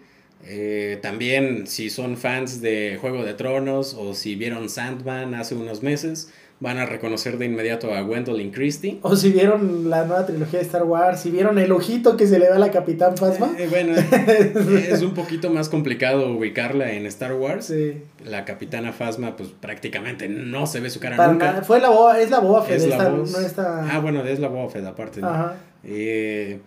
Eh, 0.45 0.97
también 1.01 1.67
si 1.67 1.89
son 1.89 2.15
fans 2.15 2.61
de 2.61 2.97
Juego 3.01 3.25
de 3.25 3.33
Tronos 3.33 3.93
o 3.93 4.13
si 4.13 4.35
vieron 4.35 4.69
Sandman 4.69 5.33
hace 5.35 5.53
unos 5.55 5.83
meses, 5.83 6.29
van 6.61 6.77
a 6.77 6.85
reconocer 6.85 7.37
de 7.37 7.45
inmediato 7.45 7.93
a 7.93 8.01
Gwendolyn 8.01 8.51
Christie. 8.51 8.99
O 9.01 9.15
si 9.15 9.31
vieron 9.31 9.89
la 9.89 10.03
nueva 10.03 10.25
trilogía 10.25 10.59
de 10.59 10.65
Star 10.65 10.83
Wars, 10.83 11.21
si 11.21 11.31
vieron 11.31 11.57
el 11.57 11.71
ojito 11.71 12.17
que 12.17 12.27
se 12.27 12.37
le 12.37 12.49
va 12.49 12.57
a 12.57 12.59
la 12.59 12.69
Capitán 12.71 13.15
Phasma. 13.15 13.51
Eh, 13.57 13.67
bueno, 13.69 13.93
es 14.89 15.01
un 15.01 15.13
poquito 15.13 15.49
más 15.51 15.69
complicado 15.69 16.31
ubicarla 16.35 16.91
en 16.91 17.05
Star 17.05 17.33
Wars. 17.33 17.65
Sí. 17.67 18.01
La 18.25 18.43
capitana 18.43 18.91
Phasma, 18.91 19.37
pues 19.37 19.49
prácticamente 19.49 20.27
no 20.27 20.67
se 20.67 20.81
ve 20.81 20.89
su 20.89 20.99
cara 20.99 21.15
Para 21.15 21.31
nunca. 21.31 21.45
nada. 21.51 21.61
Fue 21.63 21.79
la 21.79 21.89
boba, 21.89 22.19
es 22.19 22.29
la 22.29 22.39
boba 22.39 22.63
Fett, 22.63 22.75
Es 22.77 22.87
la 22.87 22.95
esta- 22.97 23.09
voz. 23.09 23.31
no 23.31 23.39
esta- 23.39 23.95
Ah, 23.95 23.99
bueno, 23.99 24.23
es 24.25 24.39
la 24.39 24.49
Boba 24.49 24.69
Fett 24.69 24.85
aparte. 24.85 25.21
¿no? 25.21 25.29
Ajá. 25.29 25.55
Eh, 25.85 26.59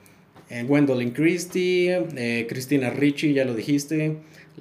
eh, 0.49 0.65
Gwendolyn 0.67 1.11
Christie, 1.11 2.07
eh, 2.17 2.47
Christina 2.49 2.89
Ricci, 2.91 3.35
ya 3.35 3.45
lo 3.45 3.55
dijiste. 3.55 4.17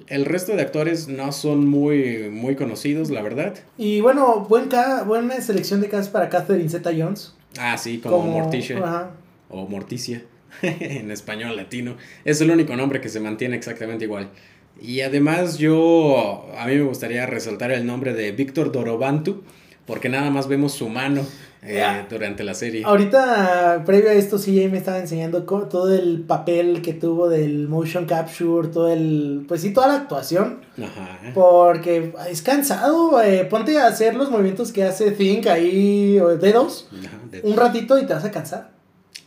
El 0.06 0.24
resto 0.24 0.54
de 0.56 0.62
actores 0.62 1.08
no 1.08 1.32
son 1.32 1.66
muy, 1.68 2.28
muy 2.30 2.56
conocidos, 2.56 3.10
la 3.10 3.22
verdad. 3.22 3.54
Y 3.78 4.00
bueno, 4.00 4.46
buen 4.48 4.68
ca- 4.68 5.02
buena 5.04 5.40
selección 5.40 5.80
de 5.80 5.88
cast 5.88 6.10
para 6.12 6.28
Catherine 6.28 6.68
Zeta 6.68 6.90
Jones. 6.96 7.34
Ah, 7.58 7.76
sí, 7.78 7.98
como, 7.98 8.22
Morticia 8.22 8.78
Ajá. 8.78 9.10
o 9.50 9.66
Morticia 9.68 10.22
en 10.62 11.10
español 11.10 11.56
latino. 11.56 11.96
Es 12.24 12.40
el 12.40 12.50
único 12.50 12.74
nombre 12.76 13.00
que 13.00 13.08
se 13.10 13.20
mantiene 13.20 13.56
exactamente 13.56 14.04
igual. 14.06 14.30
Y 14.80 15.02
además 15.02 15.58
yo, 15.58 16.46
a 16.58 16.66
mí 16.66 16.74
me 16.76 16.82
gustaría 16.82 17.26
resaltar 17.26 17.70
el 17.70 17.86
nombre 17.86 18.14
de 18.14 18.32
Víctor 18.32 18.72
Dorobantu, 18.72 19.42
porque 19.86 20.08
nada 20.08 20.30
más 20.30 20.48
vemos 20.48 20.72
su 20.72 20.88
mano 20.88 21.26
eh, 21.62 22.04
durante 22.10 22.42
la 22.44 22.54
serie. 22.54 22.82
Ahorita, 22.84 23.82
previo 23.86 24.10
a 24.10 24.14
esto, 24.14 24.36
CJ 24.38 24.68
me 24.70 24.78
estaba 24.78 24.98
enseñando 24.98 25.44
todo 25.44 25.94
el 25.94 26.20
papel 26.22 26.82
que 26.82 26.92
tuvo 26.92 27.28
del 27.28 27.68
motion 27.68 28.04
capture, 28.06 28.68
todo 28.68 28.92
el. 28.92 29.44
Pues 29.46 29.60
sí, 29.60 29.72
toda 29.72 29.86
la 29.88 29.94
actuación. 29.94 30.60
Ajá. 30.76 31.20
Porque 31.34 32.12
es 32.28 32.42
cansado. 32.42 33.22
eh, 33.22 33.44
ponte 33.44 33.78
a 33.78 33.86
hacer 33.86 34.14
los 34.16 34.30
movimientos 34.30 34.72
que 34.72 34.82
hace 34.84 35.12
Think 35.12 35.46
ahí, 35.46 36.18
dedos, 36.40 36.88
Ajá, 36.92 37.18
un 37.44 37.56
ratito 37.56 37.98
y 37.98 38.06
te 38.06 38.14
vas 38.14 38.24
a 38.24 38.30
cansar. 38.30 38.70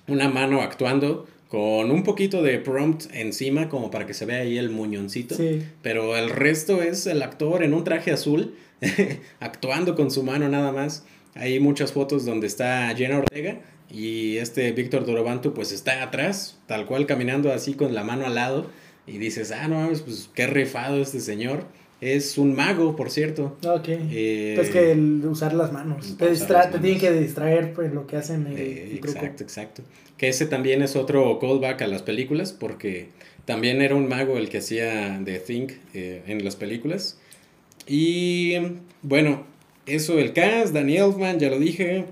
una 0.08 0.28
mano 0.30 0.62
actuando 0.62 1.26
con 1.48 1.90
un 1.92 2.04
poquito 2.04 2.42
de 2.44 2.58
prompt 2.60 3.06
encima 3.14 3.70
como 3.70 3.90
para 3.92 4.06
que 4.06 4.14
se 4.14 4.26
vea 4.26 4.40
ahí 4.40 4.58
el 4.58 4.70
muñoncito. 4.72 5.36
Sí. 5.36 5.64
Pero 5.82 6.18
el 6.18 6.30
resto 6.32 6.82
es 6.82 7.08
el 7.08 7.22
actor 7.22 7.64
en 7.64 7.74
un 7.74 7.84
traje 7.86 8.12
azul 8.12 8.56
actuando 9.40 9.96
con 9.96 10.12
su 10.12 10.24
mano 10.24 10.50
nada 10.50 10.72
más. 10.72 11.06
Hay 11.36 11.60
muchas 11.60 11.92
fotos 11.92 12.26
donde 12.26 12.48
está 12.48 12.94
Jenna 12.96 13.20
Ortega 13.20 13.60
y 13.92 14.38
este 14.38 14.72
Víctor 14.72 15.06
Dorobantu 15.06 15.54
pues 15.54 15.72
está 15.72 16.02
atrás, 16.02 16.58
tal 16.66 16.86
cual 16.86 17.06
caminando 17.06 17.52
así 17.52 17.74
con 17.74 17.94
la 17.94 18.04
mano 18.04 18.26
al 18.26 18.36
lado 18.36 18.68
y 19.06 19.18
dices, 19.18 19.52
ah, 19.52 19.68
no 19.68 19.76
mames, 19.76 20.02
pues 20.02 20.30
qué 20.34 20.48
rifado 20.48 21.02
este 21.02 21.20
señor. 21.20 21.66
Es 22.02 22.38
un 22.38 22.56
mago, 22.56 22.96
por 22.96 23.10
cierto. 23.10 23.58
Ok. 23.66 23.88
Eh, 23.88 24.54
pues 24.56 24.70
que 24.70 24.92
el 24.92 25.26
usar 25.26 25.54
las 25.54 25.72
manos. 25.72 26.18
Te, 26.18 26.30
las 26.30 26.72
te 26.72 26.80
tienen 26.80 27.00
que 27.00 27.12
distraer 27.12 27.74
pues, 27.74 27.94
lo 27.94 28.06
que 28.06 28.18
hacen 28.18 28.48
el, 28.48 28.58
Eh, 28.58 28.92
el 28.92 29.00
truco. 29.00 29.18
exacto, 29.18 29.44
exacto. 29.44 29.84
Que 30.18 30.28
ese 30.28 30.46
también 30.46 30.82
es 30.82 30.96
otro 30.96 31.40
callback 31.40 31.82
a 31.84 31.88
las 31.88 32.02
películas, 32.02 32.52
porque 32.52 33.10
también 33.46 33.82
era 33.82 33.96
un 33.96 34.08
mago 34.10 34.38
el 34.38 34.50
que 34.50 34.58
hacía 34.58 35.22
The 35.24 35.40
Think 35.40 35.72
eh, 35.94 36.24
en 36.28 36.44
las 36.44 36.56
películas. 36.56 37.18
Y 37.88 38.56
bueno, 39.02 39.46
eso 39.86 40.20
el 40.20 40.34
cast, 40.34 40.74
Danny 40.74 40.98
Elfman, 40.98 41.40
ya 41.40 41.50
lo 41.50 41.60
dije. 41.60 42.06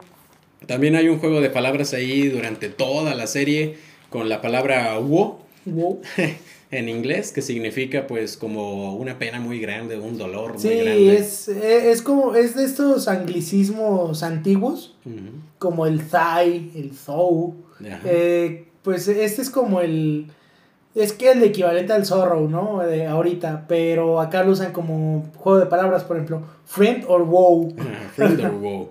También 0.68 0.96
hay 0.96 1.10
un 1.10 1.20
juego 1.20 1.42
de 1.42 1.50
palabras 1.50 1.94
ahí 1.94 2.30
durante 2.30 2.70
toda 2.70 3.16
la 3.16 3.28
serie 3.28 3.76
con 4.10 4.30
la 4.30 4.42
palabra 4.42 4.98
wo. 5.00 5.40
Wow. 5.66 6.02
en 6.74 6.90
inglés, 6.90 7.32
que 7.32 7.42
significa 7.42 8.08
pues 8.08 8.36
como 8.36 8.96
una 8.96 9.20
pena 9.20 9.40
muy 9.40 9.60
grande, 9.60 9.98
un 9.98 10.18
dolor 10.18 10.56
sí, 10.58 10.68
muy 10.68 10.78
grande. 10.78 11.18
es, 11.18 11.48
e, 11.48 11.92
es 11.92 12.02
como, 12.02 12.36
es 12.36 12.56
de 12.56 12.66
estos 12.66 13.08
anglicismos 13.08 14.24
antiguos, 14.24 14.96
como 15.60 15.86
el 15.86 16.02
thigh, 16.04 16.72
el 16.76 16.92
thou. 16.92 17.56
Eh, 18.06 18.66
pues 18.82 19.08
este 19.08 19.42
es 19.42 19.50
como 19.50 19.82
el... 19.82 20.28
Es 20.96 21.12
que 21.12 21.32
el 21.32 21.44
equivalente 21.44 21.92
al 21.92 22.06
sorrow, 22.06 22.48
¿no? 22.48 22.80
De 22.80 23.08
ahorita, 23.08 23.66
pero 23.68 24.22
acá 24.22 24.44
lo 24.44 24.52
usan 24.52 24.72
como 24.74 25.32
juego 25.36 25.60
de 25.60 25.66
palabras, 25.66 26.04
por 26.04 26.18
ejemplo, 26.18 26.44
friend 26.66 27.06
or 27.08 27.24
woe. 27.24 27.74
friend 28.16 28.40
or 28.42 28.54
woe. 28.54 28.90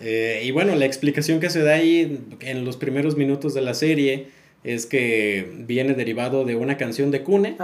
Eh, 0.00 0.42
y 0.44 0.50
bueno, 0.50 0.74
la 0.74 0.84
explicación 0.84 1.38
que 1.38 1.50
se 1.50 1.62
da 1.62 1.74
ahí 1.74 2.26
en 2.40 2.64
los 2.64 2.76
primeros 2.76 3.16
minutos 3.16 3.54
de 3.54 3.60
la 3.60 3.74
serie 3.74 4.28
es 4.64 4.86
que 4.86 5.48
viene 5.58 5.94
derivado 5.94 6.44
de 6.44 6.56
una 6.56 6.76
canción 6.76 7.10
de 7.10 7.22
Cune, 7.22 7.56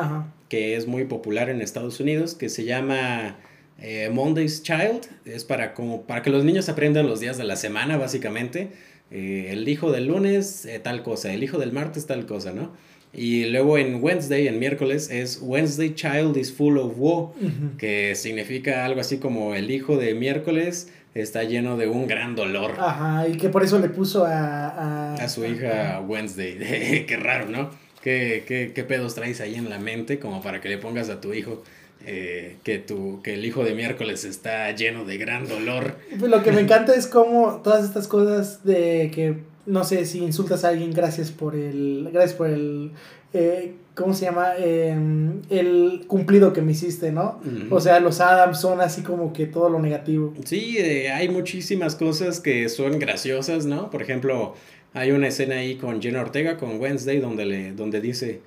que 0.48 0.76
es 0.76 0.86
muy 0.86 1.04
popular 1.04 1.50
en 1.50 1.60
Estados 1.60 1.98
Unidos, 1.98 2.34
que 2.34 2.48
se 2.48 2.64
llama 2.64 3.38
eh, 3.80 4.08
Monday's 4.12 4.62
Child. 4.62 5.00
Es 5.24 5.44
para, 5.44 5.74
como, 5.74 6.02
para 6.02 6.22
que 6.22 6.30
los 6.30 6.44
niños 6.44 6.68
aprendan 6.68 7.08
los 7.08 7.18
días 7.18 7.38
de 7.38 7.44
la 7.44 7.56
semana, 7.56 7.96
básicamente. 7.96 8.68
Eh, 9.10 9.48
el 9.50 9.68
hijo 9.68 9.90
del 9.90 10.06
lunes, 10.06 10.68
tal 10.84 11.02
cosa, 11.02 11.32
el 11.32 11.42
hijo 11.42 11.58
del 11.58 11.72
martes, 11.72 12.06
tal 12.06 12.26
cosa, 12.26 12.52
¿no? 12.52 12.70
Y 13.12 13.46
luego 13.46 13.76
en 13.76 14.02
Wednesday, 14.02 14.46
en 14.46 14.58
miércoles, 14.58 15.10
es 15.10 15.40
Wednesday 15.42 15.94
Child 15.94 16.36
is 16.36 16.52
full 16.52 16.78
of 16.78 16.92
woe, 16.96 17.32
que 17.76 18.14
significa 18.14 18.84
algo 18.84 19.00
así 19.00 19.18
como 19.18 19.54
el 19.54 19.70
hijo 19.70 19.96
de 19.96 20.14
miércoles 20.14 20.92
está 21.14 21.42
lleno 21.42 21.76
de 21.76 21.88
un 21.88 22.06
gran 22.06 22.36
dolor. 22.36 22.74
Ajá, 22.78 23.26
y 23.28 23.36
que 23.36 23.48
por 23.48 23.64
eso 23.64 23.78
le 23.80 23.88
puso 23.88 24.24
a... 24.24 25.14
A, 25.14 25.28
su 25.28 25.44
hija 25.44 26.00
Wednesday. 26.06 27.04
qué 27.06 27.16
raro, 27.16 27.46
¿no? 27.46 27.70
¿Qué, 28.02 28.44
¿Qué, 28.46 28.72
qué, 28.74 28.84
pedos 28.84 29.14
traes 29.14 29.40
ahí 29.40 29.56
en 29.56 29.68
la 29.68 29.78
mente 29.78 30.18
como 30.18 30.40
para 30.40 30.60
que 30.60 30.68
le 30.68 30.78
pongas 30.78 31.10
a 31.10 31.20
tu 31.20 31.34
hijo 31.34 31.62
eh, 32.06 32.56
que, 32.64 32.78
tu, 32.78 33.20
que 33.22 33.34
el 33.34 33.44
hijo 33.44 33.62
de 33.62 33.74
miércoles 33.74 34.24
está 34.24 34.70
lleno 34.70 35.04
de 35.04 35.18
gran 35.18 35.46
dolor? 35.46 35.96
Pues 36.18 36.30
lo 36.30 36.42
que 36.42 36.52
me 36.52 36.62
encanta 36.62 36.94
es 36.94 37.06
como 37.06 37.60
todas 37.62 37.84
estas 37.84 38.08
cosas 38.08 38.64
de 38.64 39.10
que 39.14 39.36
no 39.66 39.84
sé, 39.84 40.04
si 40.04 40.18
insultas 40.18 40.64
a 40.64 40.68
alguien, 40.68 40.92
gracias 40.92 41.30
por 41.30 41.54
el, 41.54 42.08
gracias 42.12 42.34
por 42.34 42.48
el, 42.48 42.92
eh, 43.32 43.74
¿cómo 43.94 44.14
se 44.14 44.24
llama? 44.24 44.56
Em, 44.56 45.42
el 45.50 46.04
cumplido 46.06 46.52
que 46.52 46.62
me 46.62 46.72
hiciste, 46.72 47.12
¿no? 47.12 47.40
O 47.70 47.80
sea, 47.80 48.00
los 48.00 48.20
Adams 48.20 48.60
son 48.60 48.80
así 48.80 49.02
como 49.02 49.32
que 49.32 49.46
todo 49.46 49.68
lo 49.68 49.78
negativo. 49.78 50.34
Sí, 50.44 50.76
eh, 50.78 51.10
hay 51.10 51.28
muchísimas 51.28 51.94
cosas 51.94 52.40
que 52.40 52.68
son 52.68 52.98
graciosas, 52.98 53.66
¿no? 53.66 53.90
Por 53.90 54.02
ejemplo, 54.02 54.54
hay 54.92 55.12
una 55.12 55.28
escena 55.28 55.56
ahí 55.56 55.76
con 55.76 56.02
Jenna 56.02 56.22
Ortega, 56.22 56.56
con 56.56 56.80
Wednesday, 56.80 57.20
donde, 57.20 57.46
le, 57.46 57.72
donde 57.72 58.00
dice, 58.00 58.40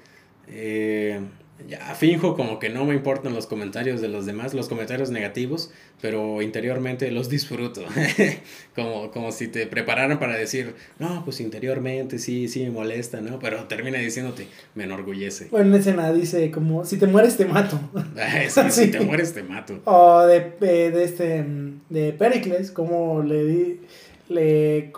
eh, 0.48 1.20
ya 1.68 1.80
finjo 1.96 2.36
como 2.36 2.60
que 2.60 2.70
no 2.70 2.84
me 2.86 2.94
importan 2.94 3.34
los 3.34 3.48
comentarios 3.48 4.02
de 4.02 4.08
los 4.08 4.26
demás, 4.26 4.54
los 4.54 4.68
comentarios 4.68 5.12
negativos, 5.12 5.72
pero 6.02 6.42
interiormente 6.42 7.10
los 7.12 7.30
disfruto. 7.30 7.86
como, 8.76 9.12
como 9.12 9.32
si 9.32 9.48
te 9.48 9.68
prepararan 9.68 10.20
para 10.20 10.36
decir, 10.36 10.76
no, 11.00 11.24
pues 11.24 11.40
interiormente 11.40 12.20
sí, 12.20 12.48
sí 12.48 12.64
me 12.64 12.72
molesta, 12.72 13.22
¿no? 13.22 13.40
Pero 13.40 13.66
termina 13.66 14.00
diciéndote, 14.00 14.48
me 14.76 14.84
enorgullece. 14.84 15.48
Bueno, 15.52 15.74
en 15.74 15.82
escena 15.82 16.12
dice 16.12 16.52
como, 16.52 16.86
si 16.86 16.98
te 16.98 17.08
mueres 17.08 17.38
te 17.38 17.46
mato. 17.46 17.80
sí, 18.50 18.62
si 18.70 18.88
te 18.92 19.00
mueres 19.00 19.34
te 19.34 19.44
mato. 19.44 19.80
O 19.86 20.26
de, 20.26 20.54
de 20.60 21.04
este, 21.04 21.46
de 21.90 22.14
Pericles, 22.14 22.72
como 22.72 23.24
le 23.24 23.46
di, 23.46 23.80
le 24.28 24.92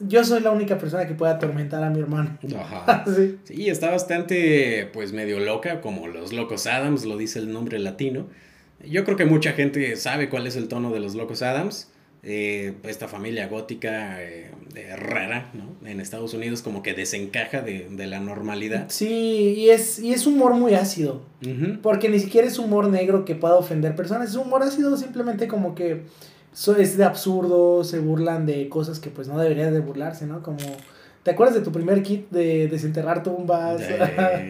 yo 0.00 0.24
soy 0.24 0.40
la 0.40 0.50
única 0.50 0.78
persona 0.78 1.06
que 1.06 1.14
puede 1.14 1.32
atormentar 1.32 1.82
a 1.84 1.90
mi 1.90 2.00
hermano. 2.00 2.38
Ajá. 2.58 3.04
sí. 3.16 3.38
sí, 3.44 3.68
está 3.68 3.90
bastante, 3.90 4.88
pues, 4.92 5.12
medio 5.12 5.40
loca, 5.40 5.80
como 5.80 6.08
los 6.08 6.32
Locos 6.32 6.66
Adams, 6.66 7.04
lo 7.04 7.16
dice 7.16 7.38
el 7.38 7.52
nombre 7.52 7.78
latino. 7.78 8.26
Yo 8.84 9.04
creo 9.04 9.16
que 9.16 9.26
mucha 9.26 9.52
gente 9.52 9.94
sabe 9.96 10.28
cuál 10.28 10.46
es 10.46 10.56
el 10.56 10.68
tono 10.68 10.90
de 10.90 11.00
los 11.00 11.14
Locos 11.14 11.42
Adams. 11.42 11.90
Eh, 12.22 12.74
esta 12.84 13.08
familia 13.08 13.48
gótica 13.48 14.22
eh, 14.22 14.50
rara, 14.94 15.50
¿no? 15.54 15.88
En 15.88 16.00
Estados 16.00 16.34
Unidos 16.34 16.60
como 16.60 16.82
que 16.82 16.92
desencaja 16.92 17.62
de, 17.62 17.88
de 17.90 18.06
la 18.06 18.20
normalidad. 18.20 18.86
Sí, 18.90 19.54
y 19.56 19.70
es, 19.70 19.98
y 19.98 20.12
es 20.12 20.26
humor 20.26 20.54
muy 20.54 20.74
ácido. 20.74 21.22
Porque 21.82 22.10
ni 22.10 22.20
siquiera 22.20 22.46
es 22.46 22.58
humor 22.58 22.88
negro 22.88 23.24
que 23.24 23.34
pueda 23.34 23.54
ofender 23.54 23.96
personas. 23.96 24.30
Es 24.30 24.36
humor 24.36 24.62
ácido 24.62 24.96
simplemente 24.98 25.48
como 25.48 25.74
que 25.74 26.02
es 26.52 26.96
de 26.96 27.04
absurdo, 27.04 27.84
se 27.84 27.98
burlan 28.00 28.46
de 28.46 28.68
cosas 28.68 29.00
que 29.00 29.10
pues 29.10 29.28
no 29.28 29.38
deberían 29.38 29.72
de 29.72 29.80
burlarse, 29.80 30.26
¿no? 30.26 30.42
Como, 30.42 30.58
¿te 31.22 31.30
acuerdas 31.30 31.54
de 31.54 31.62
tu 31.62 31.72
primer 31.72 32.02
kit 32.02 32.30
de 32.30 32.68
desenterrar 32.68 33.22
tumbas? 33.22 33.82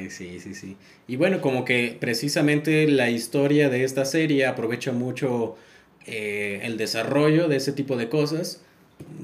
sí, 0.08 0.40
sí, 0.40 0.54
sí. 0.54 0.76
Y 1.06 1.16
bueno, 1.16 1.40
como 1.40 1.64
que 1.64 1.96
precisamente 2.00 2.88
la 2.88 3.10
historia 3.10 3.68
de 3.68 3.84
esta 3.84 4.04
serie 4.04 4.46
aprovecha 4.46 4.92
mucho 4.92 5.56
eh, 6.06 6.60
el 6.64 6.76
desarrollo 6.76 7.48
de 7.48 7.56
ese 7.56 7.72
tipo 7.72 7.96
de 7.96 8.08
cosas 8.08 8.62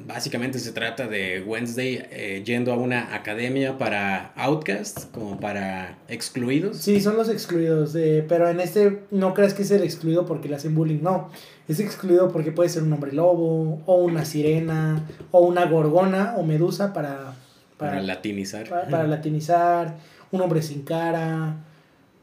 básicamente 0.07 0.59
se 0.59 0.73
trata 0.73 1.09
de 1.09 1.43
Wednesday 1.43 2.07
eh, 2.11 2.43
yendo 2.45 2.73
a 2.73 2.77
una 2.77 3.15
academia 3.15 3.79
para 3.79 4.33
outcasts, 4.37 5.09
como 5.13 5.39
para 5.41 5.99
excluidos. 6.09 6.79
Sí, 6.79 7.01
son 7.01 7.17
los 7.17 7.29
excluidos, 7.29 7.97
pero 8.29 8.49
en 8.49 8.61
este 8.61 9.03
no 9.11 9.35
creas 9.35 9.55
que 9.55 9.63
es 9.63 9.71
el 9.71 9.83
excluido 9.83 10.27
porque 10.27 10.49
le 10.49 10.57
hacen 10.57 10.75
bullying, 10.75 11.03
no. 11.03 11.31
Es 11.69 11.81
excluido 11.81 12.31
porque 12.31 12.53
puede 12.53 12.69
ser 12.69 12.85
un 12.85 12.93
hombre 12.93 13.13
lobo, 13.13 13.83
o 13.87 13.97
una 13.97 14.25
sirena, 14.25 15.05
o 15.33 15.41
una 15.41 15.65
gorgona, 15.67 16.35
o 16.37 16.45
medusa 16.45 16.93
para... 16.93 17.35
Para, 17.77 18.01
latinizar. 18.01 18.69
para 18.69 19.07
latinizar, 19.07 19.97
un 20.31 20.41
hombre 20.41 20.63
sin 20.63 20.83
cara 20.83 21.66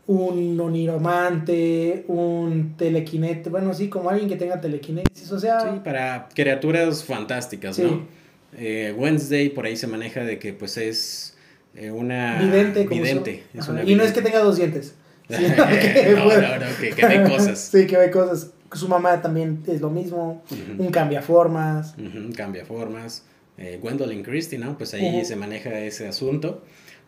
un 0.05 0.59
oniromante, 0.59 2.03
un 2.07 2.75
telequinete, 2.77 3.49
bueno, 3.49 3.73
sí, 3.73 3.87
como 3.87 4.09
alguien 4.09 4.27
que 4.27 4.35
tenga 4.35 4.59
telequinesis, 4.59 5.31
o 5.31 5.39
sea... 5.39 5.61
Sí, 5.61 5.79
para 5.83 6.27
criaturas 6.33 7.03
fantásticas, 7.03 7.79
¿no? 7.79 8.05
Eh, 8.55 8.93
Wednesday 8.97 9.49
por 9.49 9.65
ahí 9.65 9.77
se 9.77 9.87
maneja 9.87 10.23
de 10.23 10.39
que 10.39 10.53
pues 10.53 10.77
es 10.77 11.35
eh, 11.75 11.89
una... 11.89 12.39
Vidente. 12.39 12.85
vidente 12.85 13.43
y 13.85 13.95
no 13.95 14.03
es 14.03 14.11
que 14.11 14.21
tenga 14.21 14.39
dos 14.39 14.57
dientes. 14.57 14.95
Sino 15.29 15.67
que, 15.69 16.13
no, 16.15 16.25
no, 16.41 16.57
no, 16.59 16.65
que, 16.79 17.07
ve 17.07 17.23
cosas. 17.23 17.59
sí, 17.71 17.87
que 17.87 17.97
ve 17.97 18.11
cosas. 18.11 18.51
Su 18.73 18.89
mamá 18.89 19.21
también 19.21 19.63
es 19.67 19.79
lo 19.81 19.89
mismo, 19.89 20.43
un 20.77 20.89
cambiaformas. 20.89 21.95
Un 21.97 22.33
cambiaformas. 22.33 23.23
Eh, 23.57 23.77
Gwendolyn 23.79 24.23
Christie, 24.23 24.57
¿no? 24.57 24.75
Pues 24.77 24.95
ahí 24.95 25.23
se 25.23 25.35
maneja 25.35 25.79
ese 25.79 26.07
asunto 26.07 26.63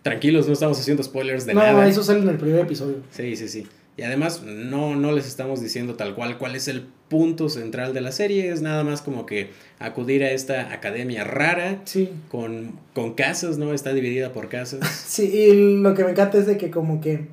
tranquilos, 0.05 0.45
no 0.45 0.53
estamos 0.53 0.79
haciendo 0.79 1.01
spoilers 1.01 1.47
de 1.47 1.55
nada. 1.55 1.73
No, 1.73 1.81
eso 1.81 2.03
sale 2.03 2.19
en 2.19 2.29
el 2.29 2.37
primer 2.37 2.59
episodio. 2.59 2.97
Sí, 3.09 3.35
sí, 3.35 3.47
sí. 3.47 3.65
Y 3.97 4.03
además 4.03 4.43
no, 4.43 4.95
no 4.95 5.11
les 5.11 5.25
estamos 5.25 5.61
diciendo 5.61 5.95
tal 5.95 6.13
cual 6.13 6.37
cuál 6.37 6.55
es 6.55 6.67
el 6.67 6.85
punto 7.09 7.49
central 7.49 7.95
de 7.95 8.01
la 8.01 8.11
serie, 8.11 8.51
es 8.51 8.61
nada 8.61 8.83
más 8.83 9.01
como 9.01 9.25
que 9.25 9.49
acudir 9.79 10.23
a 10.23 10.29
esta 10.29 10.71
academia 10.71 11.23
rara 11.23 11.81
sí. 11.85 12.11
con, 12.29 12.73
con 12.93 13.15
casas, 13.15 13.57
¿no? 13.57 13.73
Está 13.73 13.93
dividida 13.93 14.31
por 14.31 14.47
casas. 14.47 14.87
sí, 15.07 15.23
y 15.23 15.79
lo 15.81 15.95
que 15.95 16.03
me 16.03 16.11
encanta 16.11 16.37
es 16.37 16.45
de 16.45 16.57
que 16.57 16.69
como 16.69 17.01
que, 17.01 17.25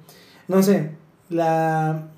no 0.48 0.62
sé, 0.62 0.92
la, 1.28 2.08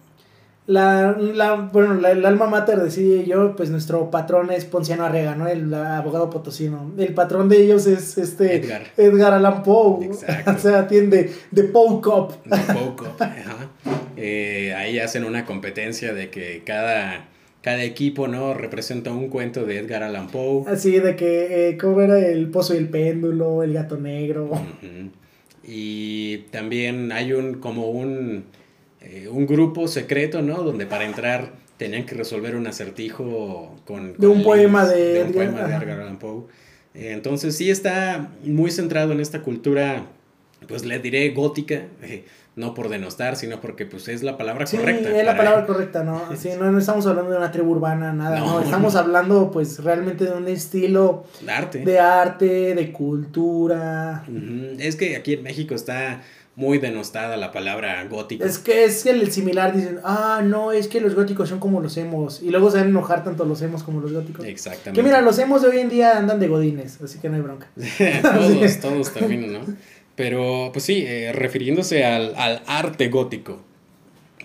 la, 0.67 1.13
la, 1.19 1.55
bueno, 1.55 1.95
la, 1.95 2.13
el 2.13 2.25
alma 2.25 2.47
mater 2.47 2.79
decide 2.79 3.27
yo, 3.27 3.55
pues 3.55 3.69
nuestro 3.69 4.11
patrón 4.11 4.51
es 4.51 4.65
Ponciano 4.65 5.05
Arrega, 5.05 5.35
¿no? 5.35 5.47
El 5.47 5.73
abogado 5.75 6.31
potosino. 6.31 6.93
El 6.97 7.13
patrón 7.13 7.51
de 7.51 7.63
ellos 7.63 7.87
es 7.87 8.17
este 8.17 8.57
Edgar, 8.57 8.87
Edgar 8.97 9.35
Allan 9.35 9.63
Poe. 9.63 10.09
o 10.47 10.59
sea, 10.59 10.79
atiende 10.81 11.31
de 11.51 11.65
Poe 11.65 12.01
Cop. 12.01 12.33
De 12.47 12.57
Poe 12.73 12.97
Cop, 12.97 13.21
eh, 14.17 14.73
ahí 14.75 14.99
hacen 14.99 15.25
una 15.25 15.45
competencia 15.45 16.15
de 16.15 16.31
que 16.31 16.63
cada, 16.65 17.29
cada 17.61 17.83
equipo, 17.83 18.27
¿no? 18.27 18.55
Representa 18.55 19.13
un 19.13 19.29
cuento 19.29 19.67
de 19.67 19.81
Edgar 19.81 20.03
Allan 20.03 20.29
Poe. 20.29 20.65
Así 20.67 20.99
de 20.99 21.15
que, 21.15 21.69
eh, 21.69 21.77
¿cómo 21.77 22.01
era? 22.01 22.19
El 22.19 22.49
pozo 22.51 22.75
y 22.75 22.79
el 22.79 22.89
péndulo, 22.89 23.63
el 23.63 23.75
gato 23.75 23.99
negro. 23.99 24.51
Y 25.63 26.39
también 26.51 27.13
hay 27.13 27.35
un, 27.35 27.55
como 27.55 27.91
un 27.91 28.45
eh, 29.07 29.29
un 29.29 29.47
grupo 29.47 29.87
secreto, 29.87 30.41
¿no? 30.41 30.63
Donde 30.63 30.87
para 30.87 31.05
entrar 31.05 31.53
tenían 31.77 32.07
que 32.07 32.15
resolver 32.15 32.57
un 32.57 32.67
acertijo 32.67 33.77
con... 33.85 34.17
de 34.17 34.27
un 34.27 34.43
poema 34.43 34.87
de, 34.87 35.21
Edgar 35.21 36.01
Allan 36.01 36.19
Poe. 36.19 36.45
Eh, 36.95 37.13
entonces 37.13 37.55
sí 37.55 37.71
está 37.71 38.31
muy 38.45 38.71
centrado 38.71 39.13
en 39.13 39.21
esta 39.21 39.43
cultura, 39.43 40.07
pues 40.67 40.87
le 40.87 41.01
diré 41.01 41.29
gótica, 41.31 41.83
eh, 42.03 42.25
no 42.57 42.73
por 42.73 42.89
denostar, 42.89 43.37
sino 43.37 43.61
porque 43.61 43.85
pues 43.85 44.09
es 44.09 44.23
la 44.23 44.39
palabra 44.39 44.65
correcta. 44.65 45.11
Sí, 45.11 45.17
es 45.17 45.25
la 45.27 45.37
palabra 45.37 45.67
correcta, 45.67 46.03
¿no? 46.03 46.23
Sí, 46.37 46.51
no, 46.59 46.73
no 46.73 46.79
estamos 46.79 47.07
hablando 47.07 47.33
de 47.33 47.37
una 47.37 47.51
tribu 47.51 47.73
urbana, 47.73 48.15
nada, 48.15 48.39
no, 48.39 48.63
estamos 48.63 48.95
hablando 48.95 49.51
pues 49.51 49.85
realmente 49.85 50.25
de 50.25 50.33
un 50.33 50.49
estilo... 50.49 51.25
De 51.45 51.53
arte. 51.53 51.79
De 51.81 51.99
arte, 51.99 52.75
de 52.75 52.91
cultura. 52.91 54.25
Es 54.79 54.97
que 54.97 55.17
aquí 55.17 55.35
en 55.35 55.43
México 55.43 55.75
está 55.75 56.23
muy 56.57 56.79
denostada 56.79 57.37
la 57.37 57.51
palabra 57.51 58.05
gótico. 58.05 58.45
Es 58.45 58.59
que 58.59 58.85
es 58.85 59.05
el 59.07 59.31
similar, 59.33 59.75
dicen, 59.75 59.99
ah, 60.05 60.43
no, 60.45 60.73
es 60.73 60.87
que 60.89 61.01
los 61.01 61.15
góticos 61.15 61.49
son 61.49 61.59
como 61.59 61.81
los 61.81 61.97
hemos. 61.97 62.43
Y 62.43 62.51
luego 62.51 62.71
se 62.71 62.79
van 62.79 62.87
a 62.87 62.91
enojar 62.91 63.25
tanto 63.25 63.45
los 63.45 63.61
hemos 63.63 63.83
como 63.83 64.01
los 64.01 64.13
góticos. 64.13 64.47
Exactamente. 64.47 65.01
Que 65.01 65.05
mira, 65.05 65.21
los 65.21 65.39
hemos 65.39 65.63
de 65.63 65.69
hoy 65.69 65.79
en 65.79 65.89
día 65.89 66.17
andan 66.17 66.39
de 66.39 66.49
godines, 66.49 67.01
así 67.03 67.19
que 67.19 67.29
no 67.29 67.37
hay 67.37 67.43
bronca. 67.43 67.69
todos, 68.23 68.81
todos 68.81 69.13
terminan, 69.13 69.53
¿no? 69.53 69.61
Pero, 70.15 70.71
pues 70.73 70.85
sí, 70.85 71.05
eh, 71.07 71.33
refiriéndose 71.33 72.05
al, 72.05 72.35
al 72.37 72.63
arte 72.67 73.09
gótico. 73.09 73.61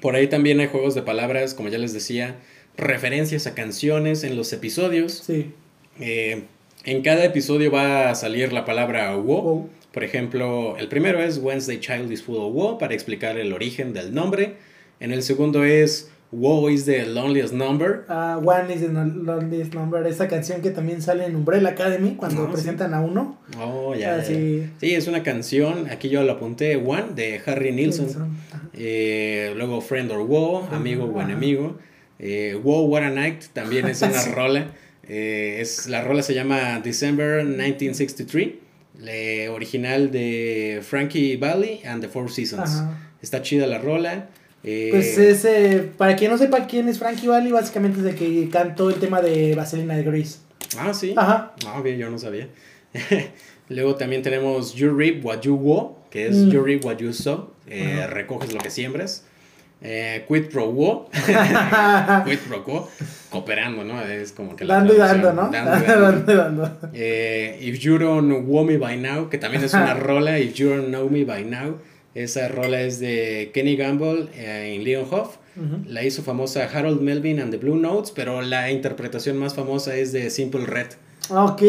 Por 0.01 0.15
ahí 0.15 0.27
también 0.27 0.59
hay 0.59 0.67
juegos 0.67 0.95
de 0.95 1.03
palabras, 1.03 1.53
como 1.53 1.69
ya 1.69 1.77
les 1.77 1.93
decía, 1.93 2.37
referencias 2.75 3.45
a 3.45 3.53
canciones 3.53 4.23
en 4.23 4.35
los 4.35 4.51
episodios. 4.51 5.23
Sí. 5.25 5.51
Eh, 5.99 6.43
en 6.85 7.01
cada 7.03 7.23
episodio 7.25 7.71
va 7.71 8.09
a 8.09 8.15
salir 8.15 8.53
la 8.53 8.65
palabra 8.65 9.15
wo. 9.15 9.41
Wow. 9.41 9.69
Por 9.91 10.03
ejemplo, 10.03 10.77
el 10.77 10.87
primero 10.87 11.19
es 11.21 11.39
Wednesday 11.39 11.79
Child 11.79 12.11
is 12.11 12.21
full 12.23 12.37
of 12.37 12.53
wo 12.53 12.77
para 12.77 12.93
explicar 12.93 13.37
el 13.37 13.53
origen 13.53 13.93
del 13.93 14.13
nombre. 14.13 14.55
En 14.99 15.11
el 15.11 15.23
segundo 15.23 15.63
es 15.63 16.11
Wo 16.31 16.69
is 16.69 16.85
the 16.85 17.07
loneliest 17.07 17.53
number. 17.53 18.05
Ah, 18.07 18.39
One 18.43 18.71
is 18.71 18.81
the 18.81 18.89
Loneliest 18.89 19.73
Number, 19.73 20.05
esa 20.05 20.27
canción 20.27 20.61
que 20.61 20.69
también 20.69 21.01
sale 21.01 21.25
en 21.25 21.35
Umbrella 21.35 21.69
Academy 21.69 22.11
cuando 22.15 22.45
sí. 22.45 22.51
presentan 22.51 22.93
a 22.93 23.01
uno. 23.01 23.39
Oh, 23.59 23.95
ya. 23.95 24.13
Ah, 24.13 24.17
ya. 24.17 24.23
sí. 24.25 24.69
Sí, 24.79 24.93
es 24.93 25.07
una 25.07 25.23
canción, 25.23 25.89
aquí 25.89 26.09
yo 26.09 26.21
lo 26.23 26.33
apunté, 26.33 26.75
One, 26.75 27.13
de 27.15 27.41
Harry 27.47 27.71
Nilsson. 27.71 28.37
Eh, 28.73 29.53
luego 29.55 29.81
Friend 29.81 30.11
or 30.11 30.19
Wo, 30.27 30.67
amigo 30.71 31.05
o 31.05 31.19
enemigo. 31.19 31.79
Eh, 32.19 32.59
Wo, 32.63 32.81
What 32.83 33.03
a 33.05 33.09
Night, 33.09 33.45
también 33.53 33.87
es 33.87 33.99
una 34.03 34.13
Sí. 34.19 34.29
rola. 34.31 34.67
Eh, 35.07 35.57
es, 35.61 35.87
la 35.87 36.03
rola 36.03 36.21
se 36.21 36.35
llama 36.35 36.79
December 36.83 37.43
1963, 37.43 38.49
la 38.99 39.51
original 39.51 40.11
de 40.11 40.81
Frankie 40.83 41.37
Valli 41.37 41.81
and 41.85 42.01
the 42.01 42.07
Four 42.09 42.29
Seasons. 42.31 42.69
Ajá. 42.69 42.97
Está 43.21 43.41
chida 43.41 43.65
la 43.67 43.79
rola. 43.79 44.29
eh, 44.63 44.89
Pues 44.91 45.17
es, 45.17 45.45
eh, 45.45 45.89
para 45.97 46.15
quien 46.15 46.31
no 46.31 46.37
sepa 46.37 46.67
quién 46.67 46.87
es 46.89 46.99
Frankie 46.99 47.27
Valli, 47.27 47.51
básicamente 47.51 47.99
es 48.01 48.05
el 48.05 48.15
que 48.15 48.49
cantó 48.49 48.89
el 48.89 48.95
tema 48.95 49.21
de 49.21 49.55
Vaselina 49.55 49.95
de 49.95 50.03
Grease. 50.03 50.39
Ah, 50.77 50.93
sí. 50.93 51.13
Ajá. 51.17 51.53
Ah, 51.65 51.81
bien, 51.81 51.97
yo 51.97 52.09
no 52.09 52.19
sabía. 52.19 52.47
Luego 53.69 53.95
también 53.95 54.21
tenemos 54.21 54.73
You 54.73 54.95
Reap 54.95 55.23
What 55.23 55.41
You 55.41 55.55
Wo, 55.55 55.99
que 56.09 56.27
es 56.27 56.35
Mm. 56.35 56.49
You 56.51 56.61
Reap 56.63 56.85
What 56.85 56.97
You 56.97 57.13
Sow, 57.13 57.51
eh, 57.67 58.05
recoges 58.07 58.51
lo 58.53 58.59
que 58.59 58.69
siembras. 58.69 59.23
Eh, 59.81 60.25
quid 60.27 60.49
pro 60.49 60.69
Wo, 60.71 61.09
quid 62.25 62.39
pro 62.47 62.63
quo, 62.65 62.89
cooperando, 63.29 63.85
¿no? 63.85 64.01
Es 64.01 64.33
como 64.33 64.55
que 64.57 64.65
la 64.65 64.75
dando 64.75 64.93
y 64.93 64.97
dando, 64.97 65.31
¿no? 65.33 65.49
dando 65.49 65.77
y 65.77 65.87
dando. 65.87 66.11
Dando 66.11 66.31
y 66.33 66.35
dando. 66.35 66.89
Eh, 66.93 67.59
If 67.61 67.79
You 67.79 67.97
Don't 67.97 68.27
Know 68.27 68.63
Me 68.65 68.77
By 68.77 68.97
Now, 68.97 69.29
que 69.29 69.37
también 69.37 69.63
es 69.63 69.73
una 69.73 69.93
rola, 70.07 70.37
If 70.39 70.53
You 70.55 70.69
Don't 70.69 70.87
Know 70.87 71.09
Me 71.09 71.23
By 71.23 71.45
Now. 71.45 71.77
Esa 72.15 72.47
rola 72.49 72.81
es 72.81 72.99
de 72.99 73.51
Kenny 73.53 73.77
Gamble 73.77 74.27
eh, 74.33 74.73
en 74.75 74.83
Leonhoff. 74.83 75.37
Ujú. 75.55 75.83
La 75.87 76.03
hizo 76.03 76.23
famosa 76.23 76.67
Harold 76.73 77.01
Melvin 77.01 77.39
and 77.39 77.51
the 77.51 77.57
Blue 77.57 77.77
Notes, 77.77 78.11
pero 78.11 78.41
la 78.41 78.71
interpretación 78.71 79.37
más 79.37 79.53
famosa 79.53 79.95
es 79.95 80.11
de 80.11 80.29
Simple 80.29 80.65
Red. 80.65 80.87
Ok. 81.29 81.61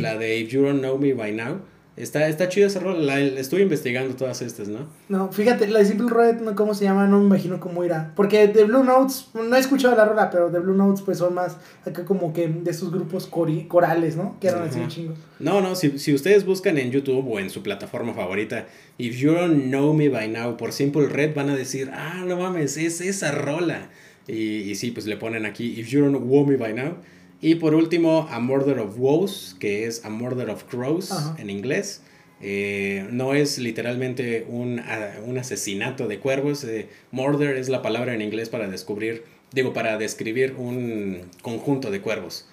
La 0.00 0.16
de 0.18 0.38
If 0.38 0.50
You 0.50 0.62
Don't 0.62 0.80
Know 0.80 0.98
Me 0.98 1.14
By 1.14 1.32
Now. 1.32 1.62
Está, 2.00 2.28
está 2.28 2.48
chida 2.48 2.66
esa 2.66 2.80
rola. 2.80 2.98
La, 3.00 3.20
estuve 3.20 3.62
investigando 3.62 4.14
todas 4.16 4.42
estas, 4.42 4.68
¿no? 4.68 4.86
No, 5.08 5.30
fíjate, 5.30 5.66
la 5.68 5.80
de 5.80 5.84
Simple 5.84 6.08
Red, 6.08 6.40
no, 6.40 6.54
¿cómo 6.54 6.74
se 6.74 6.84
llama? 6.84 7.06
No 7.06 7.18
me 7.20 7.26
imagino 7.26 7.60
cómo 7.60 7.84
irá. 7.84 8.12
Porque 8.16 8.48
de 8.48 8.64
Blue 8.64 8.82
Notes, 8.84 9.28
no 9.34 9.54
he 9.54 9.58
escuchado 9.58 9.94
la 9.96 10.04
rola, 10.04 10.30
pero 10.30 10.50
de 10.50 10.58
Blue 10.60 10.74
Notes 10.74 11.02
pues 11.02 11.18
son 11.18 11.34
más 11.34 11.56
acá 11.84 12.04
como 12.04 12.32
que 12.32 12.48
de 12.48 12.70
esos 12.70 12.90
grupos 12.90 13.30
cori- 13.30 13.68
corales, 13.68 14.16
¿no? 14.16 14.36
Que 14.40 14.48
eran 14.48 14.62
así 14.62 14.76
Ajá. 14.76 14.84
un 14.84 14.88
chingo. 14.88 15.14
No, 15.38 15.60
no, 15.60 15.74
si, 15.74 15.98
si 15.98 16.14
ustedes 16.14 16.44
buscan 16.44 16.78
en 16.78 16.90
YouTube 16.90 17.26
o 17.30 17.38
en 17.38 17.50
su 17.50 17.62
plataforma 17.62 18.14
favorita, 18.14 18.66
If 18.98 19.16
You 19.18 19.32
Don't 19.32 19.64
Know 19.64 19.92
Me 19.94 20.08
By 20.08 20.28
Now 20.28 20.56
por 20.56 20.72
Simple 20.72 21.06
Red, 21.08 21.34
van 21.34 21.50
a 21.50 21.56
decir, 21.56 21.90
ah, 21.94 22.24
no 22.26 22.36
mames, 22.38 22.76
es 22.76 23.00
esa 23.00 23.30
rola. 23.32 23.88
Y, 24.28 24.34
y 24.70 24.74
sí, 24.76 24.90
pues 24.90 25.06
le 25.06 25.16
ponen 25.16 25.44
aquí 25.46 25.78
If 25.80 25.88
You 25.88 26.02
Don't 26.04 26.16
Know 26.18 26.46
Me 26.46 26.56
By 26.56 26.74
Now. 26.74 26.96
Y 27.40 27.54
por 27.56 27.74
último, 27.74 28.28
A 28.30 28.38
Murder 28.40 28.78
of 28.80 28.98
Woes, 28.98 29.56
que 29.58 29.86
es 29.86 30.04
A 30.04 30.10
Murder 30.10 30.50
of 30.50 30.64
Crows 30.64 31.10
Ajá. 31.10 31.36
en 31.38 31.48
inglés. 31.50 32.02
Eh, 32.42 33.06
no 33.10 33.34
es 33.34 33.58
literalmente 33.58 34.46
un, 34.48 34.78
a- 34.80 35.14
un 35.24 35.38
asesinato 35.38 36.06
de 36.08 36.18
cuervos. 36.18 36.64
eh, 36.64 36.88
murder 37.10 37.56
es 37.56 37.68
la 37.68 37.82
palabra 37.82 38.14
en 38.14 38.22
inglés 38.22 38.48
para 38.48 38.68
descubrir, 38.68 39.24
digo, 39.52 39.72
para 39.72 39.98
describir 39.98 40.54
un 40.56 41.22
conjunto 41.42 41.90
de 41.90 42.00
cuervos. 42.00 42.46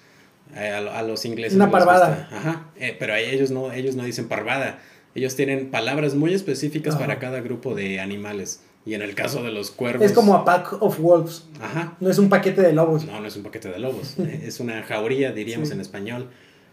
Eh, 0.56 0.68
a, 0.70 0.80
lo- 0.80 0.92
a 0.92 1.02
los 1.02 1.24
ingleses. 1.26 1.56
Una 1.56 1.70
parvada. 1.70 2.08
gusta. 2.30 2.36
Ajá. 2.36 2.70
eh, 2.78 2.96
pero 2.98 3.14
ellos 3.14 3.50
no, 3.50 3.72
ellos 3.72 3.94
no 3.94 4.04
dicen 4.04 4.28
parvada. 4.28 4.78
Ellos 5.14 5.36
tienen 5.36 5.70
palabras 5.70 6.14
muy 6.14 6.32
específicas 6.32 6.94
Ajá. 6.94 7.04
para 7.06 7.18
cada 7.18 7.40
grupo 7.40 7.74
de 7.74 8.00
animales. 8.00 8.60
Y 8.86 8.94
en 8.94 9.02
el 9.02 9.14
caso 9.14 9.42
de 9.42 9.50
los 9.50 9.70
cuervos. 9.70 10.04
Es 10.06 10.12
como 10.12 10.34
a 10.34 10.44
Pack 10.44 10.82
of 10.82 10.98
Wolves. 10.98 11.44
Ajá. 11.60 11.96
No 12.00 12.08
es 12.10 12.18
un 12.18 12.28
paquete 12.30 12.62
de 12.62 12.72
lobos. 12.72 13.04
No, 13.04 13.20
no 13.20 13.26
es 13.26 13.36
un 13.36 13.42
paquete 13.42 13.68
de 13.68 13.78
lobos. 13.78 14.18
es 14.42 14.60
una 14.60 14.82
jauría, 14.82 15.32
diríamos 15.32 15.68
Sí. 15.68 15.74
en 15.74 15.80
español. 15.80 16.28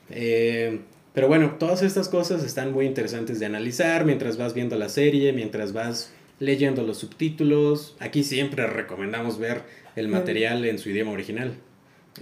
Eh, 0.09 0.81
pero 1.13 1.27
bueno, 1.27 1.55
todas 1.59 1.81
estas 1.81 2.09
cosas 2.09 2.43
están 2.43 2.71
muy 2.73 2.85
interesantes 2.85 3.39
de 3.39 3.45
analizar 3.45 4.05
mientras 4.05 4.37
vas 4.37 4.53
viendo 4.53 4.75
la 4.77 4.89
serie, 4.89 5.33
mientras 5.33 5.73
vas 5.73 6.11
leyendo 6.39 6.83
los 6.83 6.97
subtítulos. 6.97 7.95
Aquí 7.99 8.23
siempre 8.23 8.67
recomendamos 8.67 9.39
ver 9.39 9.63
el 9.95 10.07
material 10.09 10.65
en 10.65 10.77
su 10.79 10.89
idioma 10.89 11.11
original. 11.11 11.53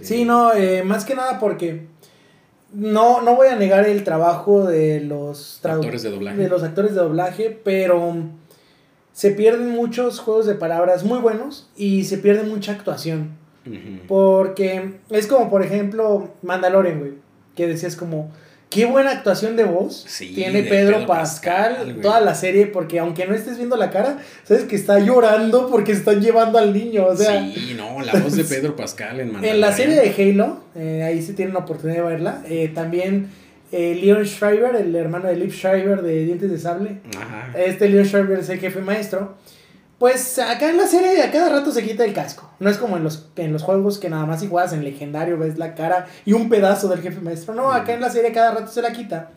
Sí, 0.00 0.22
Eh, 0.22 0.24
no, 0.24 0.54
eh, 0.54 0.82
más 0.84 1.04
que 1.04 1.14
nada 1.14 1.38
porque 1.40 1.86
no, 2.72 3.20
no 3.22 3.36
voy 3.36 3.48
a 3.48 3.56
negar 3.56 3.86
el 3.88 4.02
trabajo 4.04 4.64
de 4.64 5.00
los 5.00 5.60
Actores 5.64 6.02
de 6.02 6.10
doblaje. 6.10 6.36
de 6.38 6.48
los 6.48 6.62
actores 6.62 6.94
de 6.94 7.00
doblaje, 7.00 7.50
pero 7.64 8.14
se 9.14 9.30
pierden 9.30 9.70
muchos 9.70 10.18
juegos 10.20 10.44
de 10.44 10.54
palabras 10.56 11.02
muy 11.04 11.20
buenos 11.20 11.70
y 11.76 12.04
se 12.04 12.18
pierde 12.18 12.42
mucha 12.42 12.72
actuación. 12.72 13.30
Porque 14.06 14.94
es 15.10 15.26
como, 15.26 15.48
por 15.48 15.62
ejemplo, 15.62 16.32
Mandalorian, 16.42 16.98
güey, 16.98 17.12
que 17.56 17.66
decías 17.66 17.96
como, 17.96 18.30
qué 18.68 18.84
buena 18.84 19.12
actuación 19.12 19.56
de 19.56 19.64
voz 19.64 20.04
Sí, 20.06 20.32
tiene 20.34 20.62
de 20.62 20.68
Pedro, 20.68 20.96
Pedro 20.96 21.06
Pascal, 21.06 21.76
Pascal, 21.76 22.00
toda 22.02 22.20
la 22.20 22.34
serie, 22.34 22.66
porque 22.66 22.98
aunque 22.98 23.26
no 23.26 23.34
estés 23.34 23.56
viendo 23.56 23.76
la 23.76 23.90
cara, 23.90 24.18
sabes 24.42 24.64
que 24.64 24.76
está 24.76 24.98
llorando 24.98 25.70
porque 25.70 25.92
están 25.92 26.20
llevando 26.20 26.58
al 26.58 26.74
niño, 26.74 27.06
o 27.06 27.16
sea... 27.16 27.40
sí, 27.54 27.74
no, 27.76 28.02
la 28.02 28.12
voz 28.20 28.36
de 28.36 28.44
Pedro 28.56 28.76
Pascal 28.76 29.20
en 29.20 29.28
En 29.28 29.32
la 29.32 29.38
Mandalorian. 29.68 29.74
serie 29.76 29.96
de 29.96 30.30
Halo, 30.32 30.60
eh, 30.74 31.02
ahí 31.04 31.22
sí 31.22 31.32
tienen 31.32 31.54
la 31.54 31.60
oportunidad 31.60 32.02
de 32.02 32.08
verla. 32.10 32.42
eh, 32.46 32.70
también 32.74 33.30
eh, 33.76 33.94
Leon 33.96 34.24
Schreiber, 34.24 34.76
el 34.76 34.94
hermano 34.94 35.26
de 35.26 35.36
Liv 35.36 35.52
Schreiber 35.52 36.00
de 36.00 36.24
Dientes 36.24 36.50
de 36.50 36.58
Sable. 36.58 37.00
Ajá. 37.16 37.58
Este 37.58 37.88
Leon 37.88 38.04
Schreiber 38.04 38.38
es 38.38 38.48
el 38.48 38.60
jefe 38.60 38.80
maestro. 38.80 39.34
Pues 39.98 40.38
acá 40.38 40.70
en 40.70 40.76
la 40.76 40.86
serie 40.86 41.20
a 41.22 41.32
cada 41.32 41.48
rato 41.48 41.72
se 41.72 41.82
quita 41.82 42.04
el 42.04 42.12
casco. 42.12 42.48
No 42.60 42.70
es 42.70 42.78
como 42.78 42.96
en 42.96 43.02
los, 43.02 43.30
en 43.36 43.52
los 43.52 43.62
juegos 43.62 43.98
que 43.98 44.08
nada 44.08 44.26
más 44.26 44.40
si 44.40 44.48
juegas 44.48 44.72
en 44.72 44.84
legendario 44.84 45.38
ves 45.38 45.58
la 45.58 45.74
cara 45.74 46.06
y 46.24 46.34
un 46.34 46.48
pedazo 46.48 46.88
del 46.88 47.00
jefe 47.00 47.20
maestro. 47.20 47.54
No, 47.54 47.72
acá 47.72 47.94
en 47.94 48.00
la 48.00 48.10
serie 48.10 48.30
cada 48.30 48.52
rato 48.52 48.68
se 48.68 48.80
la 48.80 48.92
quita. 48.92 49.30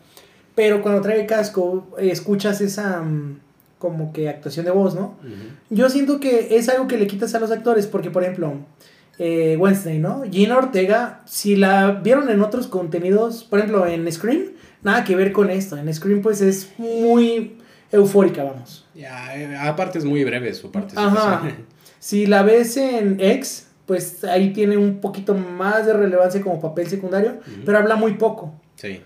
Pero 0.54 0.82
cuando 0.82 1.00
trae 1.00 1.20
el 1.20 1.26
casco 1.26 1.88
escuchas 1.98 2.60
esa 2.60 3.00
mm, 3.00 3.40
como 3.78 4.12
que 4.12 4.28
actuación 4.28 4.64
de 4.66 4.72
voz, 4.72 4.94
¿no? 4.94 5.16
Yo 5.70 5.88
siento 5.88 6.20
que 6.20 6.56
es 6.56 6.68
algo 6.68 6.86
que 6.86 6.96
le 6.96 7.06
quitas 7.06 7.34
a 7.34 7.40
los 7.40 7.50
actores, 7.50 7.86
porque 7.86 8.10
por 8.10 8.22
ejemplo, 8.22 8.54
eh, 9.18 9.56
Wednesday, 9.58 9.98
¿no? 9.98 10.22
Gina 10.30 10.56
Ortega, 10.56 11.22
si 11.26 11.56
la 11.56 11.90
vieron 11.90 12.28
en 12.30 12.40
otros 12.42 12.66
contenidos, 12.66 13.44
por 13.44 13.58
ejemplo 13.58 13.86
en 13.86 14.10
Scream, 14.10 14.52
nada 14.82 15.04
que 15.04 15.16
ver 15.16 15.32
con 15.32 15.50
esto. 15.50 15.76
En 15.76 15.92
Scream 15.92 16.22
pues 16.22 16.40
es 16.40 16.72
muy 16.78 17.58
eufórica, 17.90 18.44
vamos. 18.44 18.86
Ya, 18.94 19.36
eh, 19.36 19.56
aparte 19.56 19.98
es 19.98 20.04
muy 20.04 20.24
breve 20.24 20.54
su 20.54 20.70
participación. 20.70 21.16
Ajá. 21.16 21.42
Si 22.00 22.26
la 22.26 22.44
ves 22.44 22.76
en 22.76 23.18
X, 23.18 23.66
pues 23.84 24.22
ahí 24.22 24.52
tiene 24.52 24.76
un 24.76 25.00
poquito 25.00 25.34
más 25.34 25.84
de 25.84 25.94
relevancia 25.94 26.40
como 26.40 26.60
papel 26.60 26.86
secundario, 26.86 27.40
pero 27.64 27.78
habla 27.78 27.96
muy 27.96 28.14
poco. 28.14 28.54
Sí. 28.76 29.00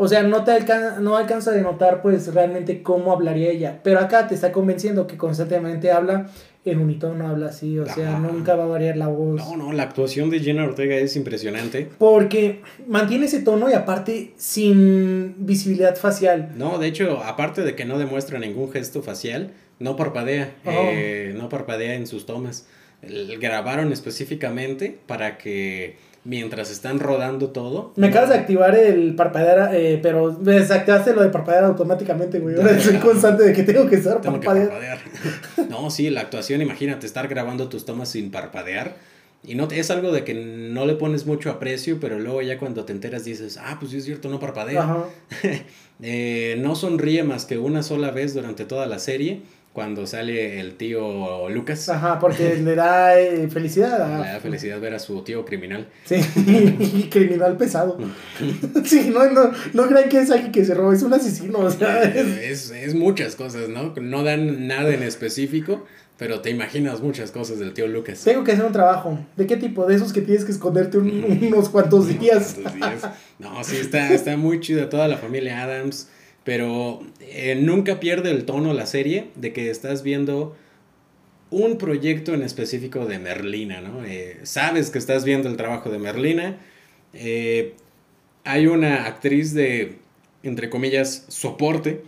O 0.00 0.06
sea, 0.06 0.22
no 0.22 0.44
te 0.44 0.52
alcanza, 0.52 1.00
no 1.00 1.16
alcanza 1.16 1.50
de 1.50 1.60
notar 1.60 2.02
pues 2.02 2.32
realmente 2.32 2.82
cómo 2.84 3.12
hablaría 3.12 3.50
ella. 3.50 3.80
Pero 3.82 3.98
acá 3.98 4.28
te 4.28 4.34
está 4.36 4.52
convenciendo 4.52 5.08
que 5.08 5.16
constantemente 5.16 5.90
habla 5.90 6.28
en 6.64 6.78
unitono, 6.78 7.26
habla 7.26 7.46
así. 7.46 7.78
O 7.80 7.86
sea, 7.86 8.10
Ajá. 8.10 8.18
nunca 8.20 8.54
va 8.54 8.64
a 8.64 8.66
variar 8.68 8.96
la 8.96 9.08
voz. 9.08 9.36
No, 9.44 9.56
no, 9.56 9.72
la 9.72 9.82
actuación 9.82 10.30
de 10.30 10.38
Jenna 10.38 10.64
Ortega 10.64 10.94
es 10.94 11.16
impresionante. 11.16 11.88
Porque 11.98 12.62
mantiene 12.86 13.26
ese 13.26 13.40
tono 13.40 13.68
y 13.68 13.72
aparte 13.72 14.34
sin 14.36 15.34
visibilidad 15.44 15.96
facial. 15.96 16.52
No, 16.56 16.78
de 16.78 16.86
hecho, 16.86 17.22
aparte 17.24 17.62
de 17.62 17.74
que 17.74 17.84
no 17.84 17.98
demuestra 17.98 18.38
ningún 18.38 18.70
gesto 18.70 19.02
facial, 19.02 19.50
no 19.80 19.96
parpadea, 19.96 20.52
Oh. 20.64 20.70
eh, 20.70 21.34
no 21.36 21.48
parpadea 21.48 21.94
en 21.94 22.06
sus 22.06 22.24
tomas. 22.24 22.68
El- 23.02 23.38
grabaron 23.40 23.92
específicamente 23.92 24.96
para 25.06 25.38
que 25.38 25.96
mientras 26.28 26.70
están 26.70 27.00
rodando 27.00 27.48
todo. 27.52 27.92
Me 27.96 28.06
no- 28.06 28.10
acabas 28.12 28.28
de 28.28 28.36
activar 28.36 28.76
el 28.76 29.14
parpadear, 29.16 29.74
eh, 29.74 29.98
pero 30.02 30.36
me 30.38 30.52
desactivaste 30.52 31.14
lo 31.14 31.22
de 31.22 31.30
parpadear 31.30 31.64
automáticamente, 31.64 32.38
güey. 32.38 32.54
Ahora 32.56 32.78
soy 32.78 32.96
constante 32.98 33.44
de 33.44 33.52
que 33.54 33.62
tengo 33.62 33.88
que 33.88 33.96
estar 33.96 34.20
Tengo 34.20 34.38
que 34.38 34.44
parpadear. 34.46 34.98
no, 35.70 35.88
sí, 35.90 36.10
la 36.10 36.20
actuación, 36.20 36.60
imagínate, 36.60 37.06
estar 37.06 37.28
grabando 37.28 37.70
tus 37.70 37.86
tomas 37.86 38.10
sin 38.10 38.30
parpadear. 38.30 38.96
Y 39.42 39.54
no 39.54 39.68
es 39.70 39.90
algo 39.90 40.12
de 40.12 40.24
que 40.24 40.34
no 40.34 40.84
le 40.84 40.94
pones 40.96 41.24
mucho 41.24 41.48
aprecio, 41.50 41.98
pero 41.98 42.18
luego 42.18 42.42
ya 42.42 42.58
cuando 42.58 42.84
te 42.84 42.92
enteras 42.92 43.24
dices, 43.24 43.56
ah, 43.62 43.76
pues 43.80 43.92
sí 43.92 43.98
es 43.98 44.04
cierto, 44.04 44.28
no 44.28 44.38
parpadea. 44.38 44.82
Ajá. 44.82 45.04
Eh, 46.00 46.54
no 46.60 46.76
sonríe 46.76 47.24
más 47.24 47.44
que 47.44 47.58
una 47.58 47.82
sola 47.82 48.12
vez 48.12 48.32
durante 48.32 48.64
toda 48.64 48.86
la 48.86 49.00
serie, 49.00 49.42
cuando 49.78 50.08
sale 50.08 50.58
el 50.58 50.74
tío 50.74 51.48
Lucas. 51.48 51.88
Ajá, 51.88 52.18
porque 52.18 52.56
le 52.56 52.74
da 52.74 53.16
eh, 53.16 53.46
felicidad. 53.48 54.20
Le 54.24 54.26
da 54.32 54.40
felicidad 54.40 54.80
ver 54.80 54.92
a 54.94 54.98
su 54.98 55.22
tío 55.22 55.44
criminal. 55.44 55.86
Sí, 56.04 56.16
y 56.36 57.08
criminal 57.08 57.56
pesado. 57.56 57.96
Sí, 58.84 59.12
no, 59.14 59.30
no, 59.30 59.52
no 59.74 59.86
crean 59.86 60.08
que 60.08 60.18
es 60.18 60.32
alguien 60.32 60.50
que 60.50 60.64
se 60.64 60.74
roba, 60.74 60.92
es 60.94 61.02
un 61.04 61.14
asesino, 61.14 61.60
o 61.60 61.70
sea, 61.70 62.02
es- 62.02 62.26
Es, 62.38 62.70
es 62.72 62.94
muchas 62.96 63.36
cosas, 63.36 63.68
¿no? 63.68 63.94
No 64.00 64.24
dan 64.24 64.66
nada 64.66 64.92
en 64.92 65.04
específico, 65.04 65.86
pero 66.16 66.40
te 66.40 66.50
imaginas 66.50 67.00
muchas 67.00 67.30
cosas 67.30 67.60
del 67.60 67.72
tío 67.72 67.86
Lucas. 67.86 68.20
Tengo 68.24 68.42
que 68.42 68.50
hacer 68.50 68.64
un 68.64 68.72
trabajo. 68.72 69.16
¿De 69.36 69.46
qué 69.46 69.56
tipo? 69.56 69.86
De 69.86 69.94
esos 69.94 70.12
que 70.12 70.22
tienes 70.22 70.44
que 70.44 70.50
esconderte 70.50 70.98
un- 70.98 71.38
unos 71.52 71.68
cuantos 71.68 72.08
días. 72.08 72.54
¿Cuántos 72.60 72.74
días? 72.74 73.02
No, 73.38 73.62
sí, 73.62 73.76
está, 73.76 74.12
está 74.12 74.36
muy 74.36 74.58
chida 74.58 74.88
toda 74.88 75.06
la 75.06 75.18
familia 75.18 75.62
Adams, 75.62 76.08
pero 76.48 77.02
eh, 77.20 77.56
nunca 77.56 78.00
pierde 78.00 78.30
el 78.30 78.46
tono 78.46 78.72
la 78.72 78.86
serie 78.86 79.26
de 79.34 79.52
que 79.52 79.68
estás 79.68 80.02
viendo 80.02 80.56
un 81.50 81.76
proyecto 81.76 82.32
en 82.32 82.40
específico 82.40 83.04
de 83.04 83.18
Merlina, 83.18 83.82
¿no? 83.82 84.02
Eh, 84.02 84.38
sabes 84.44 84.88
que 84.88 84.96
estás 84.96 85.26
viendo 85.26 85.50
el 85.50 85.58
trabajo 85.58 85.90
de 85.90 85.98
Merlina. 85.98 86.56
eh, 87.12 87.74
hay 88.44 88.66
una 88.66 89.04
actriz 89.04 89.52
de, 89.52 89.98
entre 90.42 90.70
comillas, 90.70 91.26
soporte, 91.28 92.00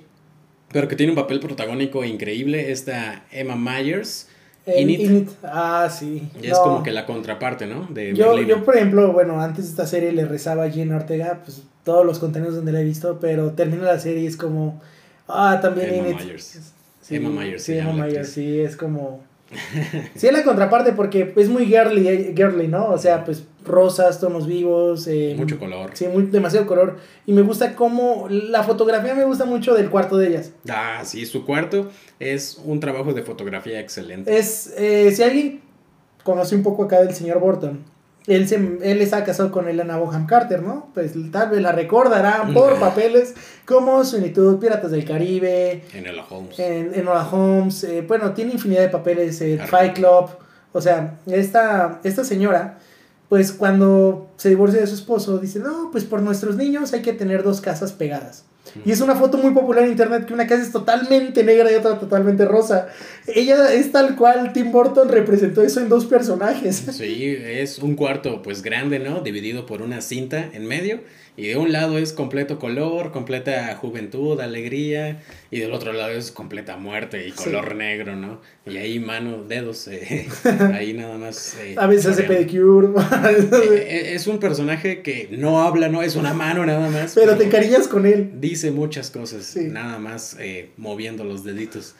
pero 0.72 0.88
que 0.88 0.96
tiene 0.96 1.12
un 1.12 1.16
papel 1.16 1.38
protagónico 1.38 2.03
increíble, 2.03 2.72
esta 2.72 3.26
Emma 3.33 3.57
Myers. 3.57 4.31
Init. 4.78 5.00
Init. 5.00 5.30
Ah, 5.42 5.88
sí. 5.90 6.28
Y 6.40 6.46
es 6.46 6.52
No. 6.52 6.62
como 6.62 6.83
que 6.83 6.90
la 6.92 7.06
contraparte, 7.06 7.66
¿no? 7.66 7.87
De 7.90 8.14
Yo, 8.14 8.28
Merlina. 8.35 8.48
yo, 8.48 8.64
por 8.64 8.76
ejemplo, 8.76 9.12
bueno, 9.12 9.40
antes 9.40 9.64
de 9.64 9.70
esta 9.70 9.87
serie 9.87 10.12
le 10.12 10.24
rezaba 10.26 10.64
a 10.64 10.70
Gina 10.70 10.96
Ortega, 10.96 11.40
pues 11.44 11.62
todos 11.85 12.04
los 12.06 12.18
contenidos 12.18 12.56
donde 12.56 12.72
la 12.72 12.80
he 12.80 12.85
visto, 12.85 13.18
pero 13.20 13.52
termina 13.52 13.85
la 13.85 13.98
serie 13.98 14.22
y 14.22 14.26
es 14.26 14.37
como, 14.37 14.80
ah, 15.28 15.59
también 15.62 15.94
Emma 15.94 16.09
Init. 16.11 16.24
Myers. 16.24 16.61
Sí, 17.00 17.16
Emma 17.16 17.30
Myers 17.30 17.62
Sí, 17.64 17.76
Emma 17.78 17.92
Myers, 17.92 18.28
sí, 18.28 18.61
es 18.61 18.76
como... 18.76 19.20
Sí, 20.14 20.26
es 20.28 20.33
la 20.33 20.44
contraparte 20.44 20.92
porque 20.92 21.33
es 21.37 21.48
muy 21.48 21.66
girly, 21.66 22.06
eh, 22.09 22.33
girly, 22.37 22.68
¿no? 22.68 22.87
O 22.88 22.98
sea, 22.98 23.24
pues 23.24 23.42
rosas, 23.64 24.20
tonos 24.20 24.46
vivos. 24.46 25.06
eh, 25.06 25.34
Mucho 25.36 25.58
color. 25.58 25.90
Sí, 25.94 26.06
muy, 26.08 26.24
demasiado 26.24 26.66
color. 26.66 26.96
Y 27.26 27.32
me 27.32 27.42
gusta 27.42 27.74
cómo... 27.74 28.26
La 28.30 28.62
fotografía 28.62 29.14
me 29.14 29.24
gusta 29.24 29.44
mucho 29.44 29.74
del 29.74 29.90
cuarto 29.90 30.16
de 30.18 30.28
ellas. 30.28 30.52
Ah, 30.68 31.02
sí, 31.04 31.26
su 31.26 31.44
cuarto 31.44 31.90
es 32.18 32.60
un 32.64 32.80
trabajo 32.80 33.12
de 33.12 33.22
fotografía 33.22 33.80
excelente. 33.80 34.36
Es, 34.36 34.72
eh, 34.76 35.12
si 35.14 35.22
alguien 35.22 35.60
conoce 36.24 36.54
un 36.54 36.62
poco 36.62 36.84
acá 36.84 37.00
del 37.02 37.14
señor 37.14 37.40
Burton, 37.40 37.84
él, 38.26 38.46
se, 38.46 38.56
él 38.56 39.00
está 39.00 39.24
casado 39.24 39.50
con 39.50 39.66
Elena 39.68 39.96
Bonham 39.96 40.26
Carter, 40.26 40.62
¿no? 40.62 40.90
Pues 40.92 41.12
tal 41.32 41.50
vez 41.50 41.62
la 41.62 41.72
recordarán 41.72 42.52
por 42.52 42.74
papeles 42.80 43.34
como 43.64 44.04
Sunitud, 44.04 44.58
Piratas 44.58 44.90
del 44.90 45.04
Caribe, 45.06 45.82
En 45.94 46.06
el 46.06 46.20
Holmes. 46.28 46.58
en 46.58 46.92
Enola 46.94 47.26
Holmes, 47.28 47.82
eh, 47.84 48.04
bueno, 48.06 48.32
tiene 48.34 48.52
infinidad 48.52 48.82
de 48.82 48.88
papeles, 48.90 49.42
Fight 49.68 49.94
Club, 49.94 50.28
o 50.72 50.80
sea, 50.80 51.18
esta, 51.26 52.00
esta 52.04 52.22
señora, 52.22 52.78
pues 53.30 53.52
cuando 53.52 54.28
se 54.36 54.48
divorcia 54.48 54.80
de 54.80 54.88
su 54.88 54.96
esposo, 54.96 55.38
dice, 55.38 55.60
no, 55.60 55.90
pues 55.92 56.02
por 56.02 56.20
nuestros 56.20 56.56
niños 56.56 56.92
hay 56.92 57.00
que 57.00 57.12
tener 57.12 57.44
dos 57.44 57.60
casas 57.60 57.92
pegadas. 57.92 58.44
Y 58.84 58.90
es 58.90 59.00
una 59.00 59.14
foto 59.14 59.38
muy 59.38 59.52
popular 59.54 59.84
en 59.84 59.92
internet 59.92 60.26
que 60.26 60.34
una 60.34 60.48
casa 60.48 60.62
es 60.62 60.72
totalmente 60.72 61.44
negra 61.44 61.70
y 61.70 61.76
otra 61.76 61.98
totalmente 62.00 62.44
rosa. 62.44 62.88
Ella 63.28 63.72
es 63.72 63.92
tal 63.92 64.16
cual, 64.16 64.52
Tim 64.52 64.72
Burton 64.72 65.08
representó 65.08 65.62
eso 65.62 65.80
en 65.80 65.88
dos 65.88 66.06
personajes. 66.06 66.82
Sí, 66.90 67.36
es 67.40 67.78
un 67.78 67.94
cuarto 67.94 68.42
pues 68.42 68.62
grande, 68.62 68.98
¿no? 68.98 69.20
Dividido 69.20 69.64
por 69.64 69.80
una 69.80 70.00
cinta 70.00 70.50
en 70.52 70.66
medio. 70.66 71.00
Y 71.36 71.46
de 71.46 71.56
un 71.56 71.72
lado 71.72 71.96
es 71.96 72.12
completo 72.12 72.58
color, 72.58 73.12
completa 73.12 73.74
juventud, 73.76 74.38
alegría. 74.40 75.22
Y 75.50 75.60
del 75.60 75.72
otro 75.72 75.92
lado 75.92 76.10
es 76.10 76.30
completa 76.30 76.76
muerte 76.76 77.26
y 77.26 77.30
Sí. 77.30 77.44
color 77.44 77.74
negro, 77.76 78.14
¿no? 78.16 78.40
Y 78.66 78.76
ahí 78.76 78.98
mano, 78.98 79.42
dedos, 79.44 79.88
eh, 79.88 80.28
ahí 80.74 80.92
nada 80.92 81.16
más. 81.16 81.56
eh, 81.62 81.76
A 81.78 81.86
veces 81.86 82.06
hace 82.12 82.24
pedicure, 82.24 82.88
Eh, 83.72 84.12
Es 84.14 84.26
un 84.26 84.38
personaje 84.38 85.00
que 85.02 85.28
no 85.30 85.62
habla, 85.62 85.88
¿no? 85.88 86.02
Es 86.02 86.16
una 86.16 86.34
mano 86.34 86.66
nada 86.66 86.90
más. 86.90 87.12
pero 87.14 87.36
te 87.38 87.44
encariñas 87.44 87.88
con 87.88 88.04
él. 88.06 88.32
dice 88.40 88.70
muchas 88.70 89.10
cosas, 89.10 89.44
Sí. 89.46 89.60
nada 89.70 89.98
más 89.98 90.36
eh, 90.40 90.70
moviendo 90.76 91.24
los 91.24 91.42
deditos. 91.44 91.94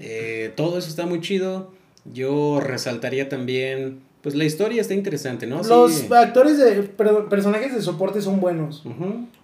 Eh, 0.00 0.52
todo 0.56 0.78
eso 0.78 0.88
está 0.88 1.06
muy 1.06 1.20
chido. 1.20 1.72
Yo 2.12 2.60
resaltaría 2.60 3.28
también, 3.28 4.00
pues 4.22 4.34
la 4.34 4.44
historia 4.44 4.80
está 4.80 4.94
interesante, 4.94 5.46
¿no? 5.46 5.62
Sí. 5.64 5.68
Los 5.70 6.10
actores 6.12 6.56
de 6.58 6.82
perdón, 6.84 7.28
personajes 7.28 7.74
de 7.74 7.82
soporte 7.82 8.20
son 8.22 8.40
buenos. 8.40 8.84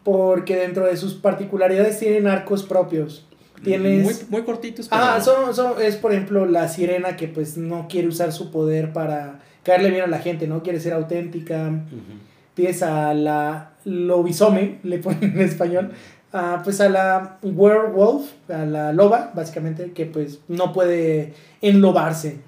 Porque 0.05 0.57
dentro 0.57 0.87
de 0.87 0.97
sus 0.97 1.15
particularidades 1.15 1.99
tienen 1.99 2.27
arcos 2.27 2.63
propios. 2.63 3.27
Tienes. 3.63 4.05
Muy, 4.05 4.15
muy 4.31 4.43
cortitos, 4.43 4.89
pero... 4.89 5.03
Ah, 5.03 5.21
son, 5.21 5.53
son- 5.53 5.83
es 5.83 5.97
por 5.97 6.13
ejemplo 6.13 6.47
la 6.47 6.69
sirena 6.69 7.17
que 7.17 7.27
pues 7.27 7.57
no 7.57 7.87
quiere 7.89 8.07
usar 8.07 8.33
su 8.33 8.53
poder 8.53 8.93
para 8.93 9.41
caerle 9.65 9.91
bien 9.91 10.03
a 10.03 10.07
la 10.07 10.21
gente, 10.21 10.47
¿no? 10.47 10.63
Quiere 10.63 10.79
ser 10.79 10.93
auténtica. 10.93 11.67
Ujú. 11.69 12.19
Tienes 12.55 12.83
a 12.85 13.13
la 13.15 13.73
lobisome, 13.85 14.79
le 14.85 14.99
ponen 14.99 15.25
en 15.35 15.41
español. 15.41 15.91
Ah, 16.33 16.61
pues 16.65 16.81
a 16.81 16.89
la 16.89 17.39
werewolf, 17.43 18.27
a 18.49 18.65
la 18.65 18.93
loba, 18.93 19.33
básicamente, 19.35 19.93
que 19.93 20.07
pues 20.07 20.41
no 20.49 20.73
puede 20.73 21.33
enlobarse. 21.61 22.39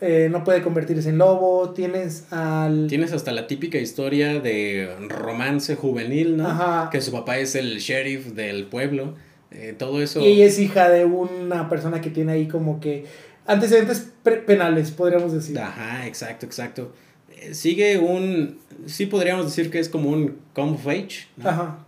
Eh, 0.00 0.28
no 0.30 0.44
puede 0.44 0.62
convertirse 0.62 1.08
en 1.08 1.18
lobo. 1.18 1.70
Tienes 1.70 2.32
al. 2.32 2.86
Tienes 2.88 3.12
hasta 3.12 3.32
la 3.32 3.46
típica 3.46 3.78
historia 3.78 4.40
de 4.40 4.94
romance 5.08 5.76
juvenil, 5.76 6.36
¿no? 6.36 6.48
Ajá. 6.48 6.90
Que 6.90 7.00
su 7.00 7.12
papá 7.12 7.38
es 7.38 7.54
el 7.54 7.78
sheriff 7.78 8.32
del 8.32 8.66
pueblo. 8.66 9.14
Eh, 9.54 9.74
todo 9.78 10.00
eso... 10.00 10.20
Y 10.20 10.26
ella 10.26 10.46
es 10.46 10.58
hija 10.58 10.88
de 10.88 11.04
una 11.04 11.68
persona 11.68 12.00
que 12.00 12.08
tiene 12.10 12.32
ahí 12.32 12.48
como 12.48 12.80
que 12.80 13.04
antecedentes 13.46 14.10
penales, 14.46 14.90
podríamos 14.92 15.32
decir. 15.32 15.58
Ajá, 15.58 16.06
exacto, 16.06 16.46
exacto. 16.46 16.92
Eh, 17.36 17.52
sigue 17.52 17.98
un... 17.98 18.58
Sí 18.86 19.06
podríamos 19.06 19.44
decir 19.44 19.70
que 19.70 19.78
es 19.78 19.88
como 19.90 20.08
un 20.08 20.38
come 20.54 20.72
of 20.72 20.86
age, 20.86 21.26
¿no? 21.36 21.50
Ajá. 21.50 21.78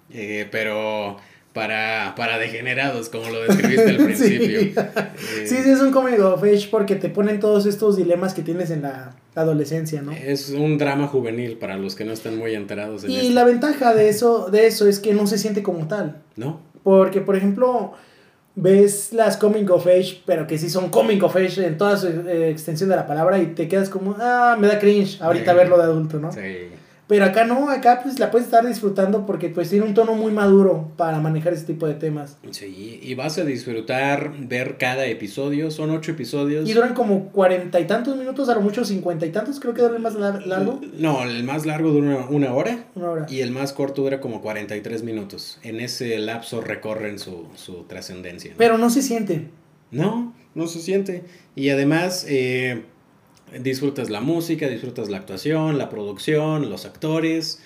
Pero 0.51 1.17
para, 1.55 2.15
para 2.17 2.37
degenerados, 2.39 3.09
como 3.09 3.31
lo 3.31 3.41
describiste 3.45 3.89
al 3.91 3.97
principio. 4.05 4.61
Sí. 4.61 4.75
Eh, 4.77 5.47
Sí, 5.47 5.57
sí, 5.63 5.71
es 5.71 5.81
un 5.81 5.93
comedy 5.93 6.19
of 6.21 6.43
age 6.43 6.69
porque 6.71 6.97
te 6.97 7.09
ponen 7.09 7.41
todos 7.41 7.65
estos 7.67 7.97
dilemas 7.97 8.35
que 8.35 8.43
tienes 8.43 8.71
en 8.71 8.83
la 8.83 9.15
adolescencia, 9.35 10.03
¿no? 10.03 10.13
Es 10.13 10.51
un 10.51 10.77
drama 10.79 11.07
juvenil 11.07 11.57
para 11.57 11.77
los 11.79 11.95
que 11.95 12.05
no 12.05 12.13
están 12.13 12.37
muy 12.37 12.55
enterados 12.55 13.05
en 13.05 13.11
Y 13.11 13.17
esto. 13.21 13.33
la 13.35 13.45
ventaja 13.45 13.95
de 13.95 14.09
eso, 14.11 14.49
de 14.51 14.67
eso 14.67 14.87
es 14.89 14.99
que 15.01 15.15
no 15.15 15.27
se 15.27 15.39
siente 15.39 15.63
como 15.63 15.87
tal. 15.89 16.19
¿No? 16.37 16.61
Porque, 16.83 17.21
por 17.21 17.37
ejemplo, 17.37 17.93
ves 18.57 19.13
las 19.13 19.37
coming 19.37 19.67
of 19.71 19.87
age, 19.87 20.23
pero 20.27 20.47
que 20.47 20.59
sí 20.59 20.69
son 20.71 20.91
coming 20.91 21.21
of 21.23 21.35
age 21.37 21.65
en 21.67 21.79
toda 21.79 21.97
su 21.97 22.09
eh, 22.09 22.51
extensión 22.51 22.91
de 22.91 22.97
la 22.97 23.07
palabra 23.07 23.39
y 23.39 23.47
te 23.47 23.69
quedas 23.69 23.89
como, 23.89 24.17
ah, 24.21 24.57
me 24.59 24.67
da 24.69 24.79
cringe 24.79 25.21
ahorita 25.23 25.53
verlo 25.55 25.77
de 25.79 25.85
adulto, 25.85 26.19
¿no? 26.19 26.33
Sí. 26.33 26.41
Pero 27.07 27.27
acá 27.27 27.45
no, 27.45 27.69
acá 27.69 28.01
pues 28.03 28.19
la 28.19 28.31
puedes 28.31 28.47
estar 28.47 28.67
disfrutando 28.67 29.27
porque 29.27 29.51
pues 29.51 29.69
tiene 29.69 29.85
un 29.85 29.93
tono 29.93 30.15
muy 30.15 30.33
maduro 30.33 30.91
para 30.97 31.21
manejar 31.21 31.53
ese 31.53 31.67
tipo 31.67 31.87
de 31.87 31.93
temas. 31.95 32.39
Sí, 32.51 32.99
y 33.03 33.15
vas 33.15 33.37
a 33.37 33.45
disfrutar 33.45 34.33
ver 34.39 34.79
cada 34.79 35.05
episodio. 35.07 35.71
Son 35.71 35.91
ocho 35.91 36.13
episodios. 36.13 36.67
Y 36.69 36.73
duran 36.73 36.95
como 36.95 37.29
cuarenta 37.29 37.79
y 37.79 37.87
tantos 37.87 38.17
minutos, 38.17 38.49
a 38.49 38.55
lo 38.55 38.63
mucho 38.63 38.87
cincuenta 38.87 39.27
y 39.27 39.31
tantos, 39.33 39.61
creo 39.61 39.75
que 39.75 39.83
dura 39.83 39.97
el 39.97 40.03
más 40.03 40.15
lar- 40.15 40.47
largo. 40.47 40.81
No, 40.99 41.23
el 41.25 41.45
más 41.45 41.67
largo 41.67 41.91
dura 41.91 42.27
una 42.31 42.55
hora 42.55 42.85
Una 42.95 43.11
hora. 43.11 43.27
y 43.29 43.41
el 43.41 43.51
más 43.51 43.75
corto 43.75 44.01
dura 44.03 44.21
como 44.21 44.41
43 44.41 45.03
minutos. 45.03 45.59
En 45.63 45.81
ese 45.81 46.17
lapso 46.19 46.63
recorren 46.63 47.19
su, 47.19 47.49
su 47.55 47.83
trascendencia. 47.85 48.53
¿no? 48.53 48.57
Pero 48.57 48.79
no 48.79 48.89
se 48.89 49.03
siente. 49.03 49.49
No, 49.91 50.33
no 50.55 50.67
se 50.69 50.81
siente. 50.81 51.23
Y 51.55 51.69
además 51.69 52.25
eh, 52.29 52.85
disfrutas 53.61 54.11
la 54.11 54.21
música, 54.21 54.69
disfrutas 54.69 55.09
la 55.09 55.19
actuación, 55.19 55.79
la 55.79 55.89
producción, 55.91 56.71
los 56.71 56.85
actores. 56.87 57.61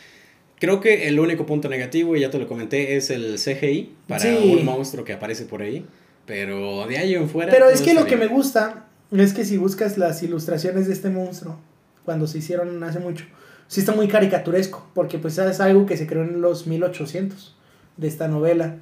Creo 0.58 0.80
que 0.80 1.06
el 1.08 1.20
único 1.20 1.46
punto 1.46 1.68
negativo, 1.68 2.16
y 2.16 2.20
ya 2.20 2.30
te 2.30 2.38
lo 2.38 2.48
comenté, 2.48 2.96
es 2.96 3.10
el 3.10 3.38
CGI 3.38 3.92
para 4.08 4.20
Sí. 4.20 4.56
un 4.58 4.64
monstruo 4.64 5.04
que 5.04 5.12
aparece 5.12 5.44
por 5.44 5.62
ahí. 5.62 5.84
Pero 6.26 6.86
de 6.86 6.98
ahí 6.98 7.14
en 7.14 7.28
fuera. 7.28 7.50
Pero 7.50 7.70
es 7.70 7.80
que 7.80 7.94
lo 7.94 8.04
que 8.06 8.16
me 8.16 8.26
gusta 8.26 8.86
es 9.12 9.32
que 9.32 9.44
si 9.44 9.56
buscas 9.56 9.96
las 9.96 10.22
ilustraciones 10.22 10.86
de 10.86 10.92
este 10.92 11.08
monstruo, 11.08 11.58
cuando 12.04 12.26
se 12.26 12.38
hicieron 12.38 12.82
hace 12.82 12.98
mucho, 12.98 13.24
sí 13.66 13.80
está 13.80 13.92
muy 13.92 14.08
caricaturesco, 14.08 14.86
porque 14.94 15.18
pues 15.18 15.38
es 15.38 15.60
algo 15.60 15.86
que 15.86 15.96
se 15.96 16.06
creó 16.06 16.24
en 16.24 16.40
los 16.42 16.66
1800 16.66 17.56
de 17.96 18.08
esta 18.08 18.28
novela. 18.28 18.76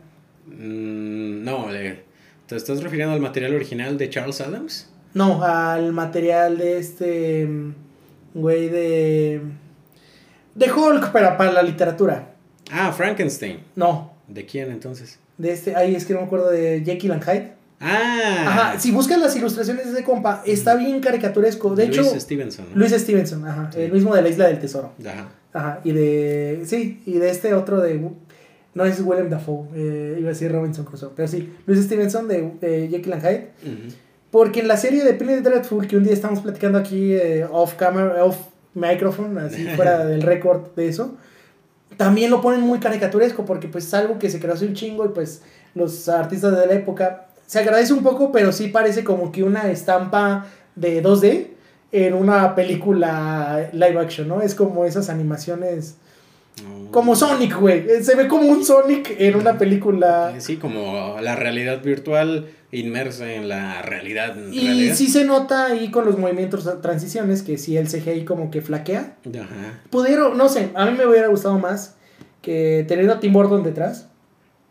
Mm, 0.47 1.45
no, 1.45 1.73
eh, 1.75 2.03
¿te 2.47 2.57
estás 2.57 2.83
refiriendo 2.83 3.15
al 3.15 3.21
material 3.21 3.55
original 3.55 3.99
de 3.99 4.11
Charles 4.11 4.41
Adams? 4.41 4.89
No, 5.17 5.43
al 5.43 5.95
material 5.95 6.59
de 6.59 6.77
este 6.79 7.47
mm, 7.47 7.75
güey 8.35 8.69
de 8.69 9.41
de 10.55 10.71
Hulk 10.71 11.11
para, 11.11 11.39
para 11.39 11.53
la 11.53 11.63
literatura. 11.63 12.35
Ah, 12.71 12.93
Frankenstein. 12.93 13.61
No, 13.77 14.13
¿De 14.29 14.45
quién 14.45 14.71
entonces? 14.71 15.19
de 15.39 15.53
este, 15.53 15.75
ahí 15.75 15.95
es 15.95 16.05
que 16.05 16.13
no 16.13 16.21
me 16.21 16.27
acuerdo 16.27 16.51
de 16.51 16.83
Jekyll 16.85 17.13
and 17.13 17.25
Hyde. 17.25 17.53
Ah, 17.81 18.45
Ajá, 18.47 18.79
si 18.79 18.91
buscas 18.91 19.19
las 19.19 19.35
ilustraciones 19.37 19.87
de 19.87 19.93
ese 19.93 20.05
compa, 20.05 20.43
está 20.45 20.75
bien 20.75 21.01
caricaturesco. 21.01 21.75
De 21.75 21.87
Luis 21.87 21.99
hecho, 21.99 22.21
Stevenson. 22.21 22.67
¿no? 22.71 22.77
Luis 22.77 22.93
Stevenson, 22.93 23.49
ajá, 23.49 23.71
el 23.75 23.93
mismo 23.93 24.15
de 24.15 24.21
la 24.21 24.29
Isla 24.29 24.49
del 24.49 24.59
Tesoro. 24.59 24.93
Ajá. 25.01 25.29
Ajá, 25.55 25.81
y 25.83 25.93
de. 25.93 26.63
Sí, 26.67 27.01
y 27.07 27.13
de 27.13 27.31
este 27.31 27.55
otro 27.55 27.81
de. 27.81 27.99
No 28.75 28.85
es 28.85 29.01
Willem 29.01 29.31
Dafoe, 29.31 29.69
eh, 29.75 30.17
iba 30.19 30.29
a 30.29 30.33
decir 30.33 30.53
Robinson 30.53 30.85
Crusoe, 30.85 31.13
pero 31.17 31.27
sí, 31.27 31.55
Luis 31.65 31.83
Stevenson 31.83 32.29
de 32.29 32.53
eh, 32.61 32.89
Jekyll 32.91 33.15
and 33.15 33.23
Hyde. 33.23 33.51
Porque 34.37 34.61
en 34.61 34.69
la 34.69 34.77
serie 34.77 35.03
de 35.03 35.15
Penny 35.15 35.37
Dreadful, 35.37 35.89
que 35.89 35.97
un 35.97 36.05
día 36.05 36.13
estamos 36.13 36.41
platicando 36.41 36.77
aquí 36.77 37.15
eh, 37.15 37.47
off 37.51 37.73
camera, 37.73 38.23
off 38.23 38.37
microphone, 38.75 39.39
así 39.39 39.65
fuera 39.77 40.05
del 40.05 40.21
récord 40.21 40.75
de 40.77 40.89
eso, 40.89 41.17
también 41.97 42.31
lo 42.31 42.43
ponen 42.43 42.61
muy 42.61 42.79
caricaturesco 42.79 43.47
porque 43.47 43.67
pues 43.67 43.87
es 43.87 43.95
algo 43.95 44.19
que 44.19 44.29
se 44.29 44.39
creó 44.39 44.53
hace 44.53 44.67
un 44.67 44.75
chingo 44.75 45.07
y 45.07 45.09
pues 45.09 45.41
los 45.75 46.11
artistas 46.11 46.55
de 46.55 46.67
la 46.67 46.75
época 46.75 47.29
se 47.47 47.61
agradece 47.61 47.95
un 47.95 48.03
poco, 48.03 48.31
pero 48.31 48.53
sí 48.53 48.69
parece 48.69 49.05
como 49.05 49.33
que 49.33 49.43
una 49.43 49.71
estampa 49.71 50.45
de 50.75 51.03
2D 51.03 51.47
en 51.93 52.13
una 52.13 52.55
película 52.55 53.71
live 53.73 53.99
action, 53.99 54.29
¿no? 54.29 54.43
Es 54.43 54.55
como 54.55 54.85
esas 54.85 55.09
animaciones 55.09 55.97
como 56.91 57.15
Sonic, 57.15 57.59
güey. 57.59 58.03
Se 58.03 58.15
ve 58.15 58.29
como 58.29 58.47
un 58.47 58.65
Sonic 58.65 59.17
en 59.19 59.37
una 59.37 59.59
película. 59.59 60.35
Sí, 60.39 60.57
como 60.57 61.21
la 61.21 61.37
realidad 61.37 61.83
virtual 61.83 62.49
inmersa 62.73 63.33
en 63.33 63.49
la 63.49 63.83
realidad. 63.83 64.37
Y 64.51 64.91
sí 64.95 65.09
se 65.09 65.25
nota 65.25 65.67
ahí 65.67 65.91
con 65.91 66.05
los 66.05 66.19
movimientos 66.19 66.69
transiciones 66.81 67.43
que 67.43 67.59
sí 67.59 67.77
el 67.77 67.89
CGI 67.89 68.25
como 68.25 68.51
que 68.51 68.63
flaquea. 68.63 69.17
Ajá. 69.29 69.81
Pudieron, 69.91 70.37
no 70.37 70.49
sé, 70.49 70.71
a 70.75 70.87
mí 70.87 70.97
me 70.97 71.07
hubiera 71.07 71.29
gustado 71.29 71.59
más 71.59 71.97
que 72.47 72.85
teniendo 72.87 73.15
a 73.15 73.21
Tim 73.21 73.33
Burton 73.33 73.65
detrás, 73.65 74.09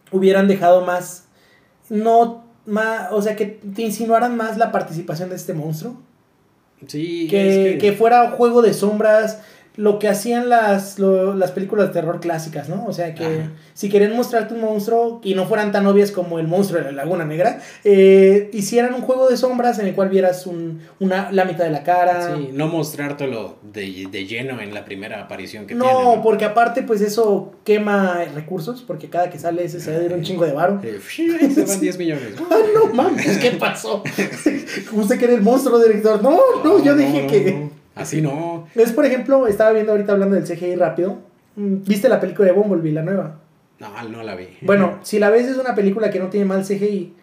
hubieran 0.09 0.47
dejado 0.47 0.85
más, 0.85 1.25
no, 1.89 2.45
más, 2.65 3.11
o 3.11 3.21
sea, 3.21 3.35
que 3.35 3.45
te 3.45 3.81
insinuaran 3.81 4.37
más 4.37 4.57
la 4.57 4.71
participación 4.71 5.29
de 5.29 5.35
este 5.35 5.53
monstruo. 5.53 6.01
Sí, 6.87 7.27
que, 7.29 7.77
que 7.79 7.91
fuera 7.91 8.31
juego 8.31 8.61
de 8.61 8.73
sombras, 8.73 9.41
lo 9.77 9.99
que 9.99 10.07
hacían 10.07 10.49
las, 10.49 10.99
las 10.99 11.51
películas 11.51 11.87
de 11.87 11.93
terror 11.93 12.19
clásicas, 12.19 12.69
¿no? 12.69 12.85
O 12.85 12.93
sea 12.93 13.13
que 13.13 13.49
si 13.73 13.89
querían 13.89 14.15
mostrarte 14.15 14.53
un 14.53 14.61
monstruo 14.61 15.19
y 15.23 15.35
no 15.35 15.45
fueran 15.45 15.71
tan 15.71 15.85
obvias 15.87 16.11
como 16.11 16.39
el 16.39 16.47
monstruo 16.47 16.79
de 16.79 16.85
la 16.85 17.03
Laguna 17.03 17.25
Negra, 17.25 17.59
eh, 17.83 18.49
hicieran 18.53 18.93
un 18.93 19.01
juego 19.01 19.29
de 19.29 19.37
sombras 19.37 19.79
en 19.79 19.87
el 19.87 19.95
cual 19.95 20.09
vieras 20.09 20.47
un, 20.47 20.81
una, 20.99 21.31
la 21.31 21.45
mitad 21.45 21.65
de 21.65 21.71
la 21.71 21.83
cara. 21.83 22.35
Sí, 22.35 22.49
no 22.53 22.67
mostrártelo 22.67 23.57
de, 23.63 24.07
de 24.09 24.25
lleno 24.25 24.61
en 24.61 24.73
la 24.73 24.85
primera 24.85 25.21
aparición 25.21 25.65
que 25.65 25.75
no, 25.75 25.85
tiene. 25.85 26.03
No, 26.15 26.21
porque 26.23 26.45
aparte 26.45 26.83
pues 26.83 27.01
eso 27.01 27.53
quema 27.63 28.23
recursos, 28.33 28.81
porque 28.81 29.09
cada 29.09 29.29
que 29.29 29.39
sale 29.39 29.65
ese 29.65 29.79
se 29.79 29.91
va 29.91 29.99
a 29.99 30.03
ir 30.03 30.13
un 30.13 30.21
chingo 30.21 30.45
de 30.45 30.53
varo. 30.53 30.81
se 31.09 31.65
van 31.65 31.79
10 31.79 31.97
millones. 31.97 32.33
ah, 32.51 32.57
no 32.73 32.93
mames, 32.93 33.37
¿qué 33.37 33.51
pasó? 33.51 34.03
¿Cómo 34.89 35.01
usted 35.01 35.17
quiere 35.17 35.35
el 35.35 35.41
monstruo, 35.41 35.79
director? 35.79 36.21
No, 36.21 36.39
no, 36.63 36.83
yo 36.83 36.95
dije 36.95 37.27
que... 37.27 37.74
Así 37.95 38.21
no. 38.21 38.67
Es, 38.75 38.91
por 38.91 39.05
ejemplo, 39.05 39.47
estaba 39.47 39.71
viendo 39.71 39.93
ahorita 39.93 40.11
hablando 40.11 40.35
del 40.35 40.43
CGI 40.43 40.75
rápido. 40.75 41.19
Mm, 41.55 41.83
¿Viste 41.87 42.09
la 42.09 42.19
película 42.19 42.47
de 42.47 42.53
Bumblebee, 42.53 42.91
la 42.91 43.03
nueva? 43.03 43.39
No, 43.79 44.09
no 44.09 44.21
la 44.21 44.35
vi. 44.35 44.49
Bueno, 44.61 44.99
si 45.01 45.17
la 45.17 45.29
ves 45.29 45.47
es 45.47 45.57
una 45.57 45.75
película 45.75 46.09
que 46.09 46.19
no 46.19 46.29
tiene 46.29 46.45
mal 46.45 46.63
CGI. 46.63 47.13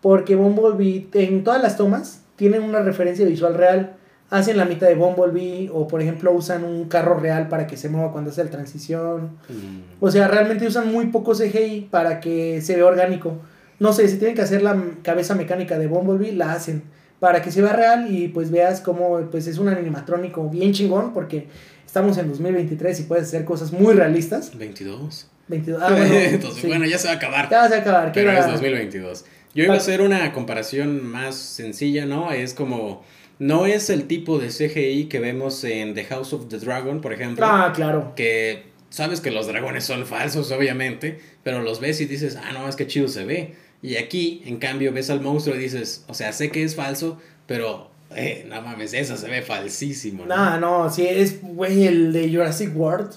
Porque 0.00 0.36
Bumblebee, 0.36 1.08
en 1.12 1.44
todas 1.44 1.62
las 1.62 1.76
tomas, 1.76 2.22
tienen 2.36 2.62
una 2.62 2.80
referencia 2.80 3.26
visual 3.26 3.54
real. 3.54 3.96
Hacen 4.30 4.56
la 4.56 4.64
mitad 4.64 4.86
de 4.86 4.94
Bumblebee, 4.94 5.70
o 5.72 5.88
por 5.88 6.00
ejemplo, 6.00 6.32
usan 6.32 6.64
un 6.64 6.88
carro 6.88 7.18
real 7.18 7.48
para 7.48 7.66
que 7.66 7.76
se 7.76 7.88
mueva 7.88 8.12
cuando 8.12 8.30
hace 8.30 8.44
la 8.44 8.50
transición. 8.50 9.38
Mm. 9.48 9.98
O 9.98 10.10
sea, 10.10 10.28
realmente 10.28 10.66
usan 10.66 10.92
muy 10.92 11.06
poco 11.06 11.32
CGI 11.32 11.88
para 11.90 12.20
que 12.20 12.62
se 12.62 12.76
vea 12.76 12.86
orgánico. 12.86 13.38
No 13.80 13.92
sé, 13.92 14.06
si 14.08 14.18
tienen 14.18 14.36
que 14.36 14.42
hacer 14.42 14.62
la 14.62 14.80
cabeza 15.02 15.34
mecánica 15.34 15.78
de 15.78 15.88
Bumblebee, 15.88 16.32
la 16.32 16.52
hacen 16.52 16.84
para 17.20 17.42
que 17.42 17.52
se 17.52 17.62
vea 17.62 17.74
real 17.74 18.06
y 18.10 18.28
pues 18.28 18.50
veas 18.50 18.80
cómo 18.80 19.20
pues 19.30 19.46
es 19.46 19.58
un 19.58 19.68
animatrónico 19.68 20.48
bien 20.48 20.72
chingón 20.72 21.12
porque 21.12 21.46
estamos 21.86 22.18
en 22.18 22.28
2023 22.28 23.00
y 23.00 23.02
puedes 23.04 23.28
hacer 23.28 23.44
cosas 23.44 23.72
muy 23.72 23.94
realistas. 23.94 24.56
22. 24.56 25.28
22. 25.46 25.82
Ah, 25.84 25.90
bueno, 25.90 26.14
Entonces, 26.14 26.66
bueno, 26.66 26.86
ya 26.86 26.98
se 26.98 27.08
va 27.08 27.14
a 27.14 27.16
acabar. 27.16 27.50
Ya 27.50 27.64
se 27.64 27.70
va 27.70 27.76
a 27.76 27.80
acabar. 27.80 28.12
Pero 28.12 28.32
es 28.32 28.46
2022. 28.46 29.24
Yo 29.54 29.64
iba 29.64 29.74
a 29.74 29.76
hacer 29.76 30.00
una 30.00 30.32
comparación 30.32 31.04
más 31.04 31.34
sencilla, 31.34 32.06
¿no? 32.06 32.32
Es 32.32 32.54
como 32.54 33.02
no 33.40 33.66
es 33.66 33.90
el 33.90 34.06
tipo 34.06 34.38
de 34.38 34.48
CGI 34.48 35.06
que 35.06 35.18
vemos 35.18 35.64
en 35.64 35.94
The 35.94 36.04
House 36.04 36.32
of 36.32 36.48
the 36.48 36.58
Dragon, 36.58 37.00
por 37.00 37.12
ejemplo. 37.12 37.44
Ah, 37.46 37.72
claro. 37.74 38.12
Que 38.14 38.64
sabes 38.90 39.20
que 39.20 39.30
los 39.30 39.46
dragones 39.46 39.84
son 39.84 40.06
falsos, 40.06 40.52
obviamente, 40.52 41.18
pero 41.42 41.62
los 41.62 41.80
ves 41.80 42.00
y 42.00 42.06
dices, 42.06 42.36
ah, 42.36 42.52
no, 42.52 42.68
es 42.68 42.76
que 42.76 42.86
chido 42.86 43.08
se 43.08 43.24
ve. 43.24 43.54
Y 43.82 43.96
aquí, 43.96 44.42
en 44.44 44.58
cambio, 44.58 44.92
ves 44.92 45.10
al 45.10 45.20
monstruo 45.20 45.56
y 45.56 45.58
dices, 45.58 46.04
o 46.08 46.14
sea, 46.14 46.32
sé 46.32 46.50
que 46.50 46.62
es 46.62 46.74
falso, 46.74 47.18
pero, 47.46 47.90
eh, 48.14 48.46
no 48.48 48.60
mames, 48.60 48.92
eso 48.92 49.16
se 49.16 49.28
ve 49.28 49.42
falsísimo. 49.42 50.26
¿no? 50.26 50.36
Nah, 50.36 50.58
no, 50.58 50.90
sí, 50.90 51.06
es, 51.06 51.40
güey, 51.42 51.86
el 51.86 52.12
de 52.12 52.30
Jurassic 52.30 52.76
World. 52.76 53.14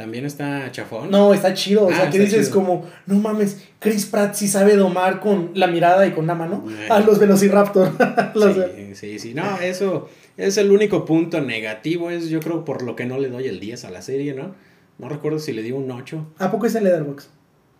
¿También 0.00 0.24
está 0.24 0.72
chafón? 0.72 1.10
No, 1.10 1.34
está 1.34 1.52
chido. 1.52 1.86
o 1.86 1.90
sea, 1.90 2.06
ah, 2.06 2.10
que 2.10 2.18
dices 2.18 2.48
como, 2.48 2.86
no 3.04 3.16
mames, 3.16 3.58
Chris 3.78 4.06
Pratt 4.06 4.34
sí 4.34 4.48
sabe 4.48 4.74
domar 4.74 5.20
con 5.20 5.50
la 5.52 5.66
mirada 5.66 6.06
y 6.06 6.12
con 6.12 6.26
la 6.26 6.34
mano 6.34 6.64
a 6.88 7.00
los 7.00 7.18
Velociraptor. 7.18 7.92
sí, 8.34 8.94
sí, 8.94 9.18
sí. 9.18 9.34
No, 9.34 9.60
eso 9.60 10.08
es 10.38 10.56
el 10.56 10.70
único 10.70 11.04
punto 11.04 11.42
negativo. 11.42 12.10
Es 12.10 12.30
yo 12.30 12.40
creo 12.40 12.64
por 12.64 12.80
lo 12.80 12.96
que 12.96 13.04
no 13.04 13.18
le 13.18 13.28
doy 13.28 13.46
el 13.46 13.60
10 13.60 13.84
a 13.84 13.90
la 13.90 14.00
serie, 14.00 14.32
¿no? 14.32 14.54
No 14.98 15.10
recuerdo 15.10 15.38
si 15.38 15.52
le 15.52 15.62
di 15.62 15.72
un 15.72 15.90
8. 15.90 16.34
¿A 16.38 16.50
poco 16.50 16.64
es 16.64 16.74
el 16.76 16.84
Letterboxd? 16.84 17.28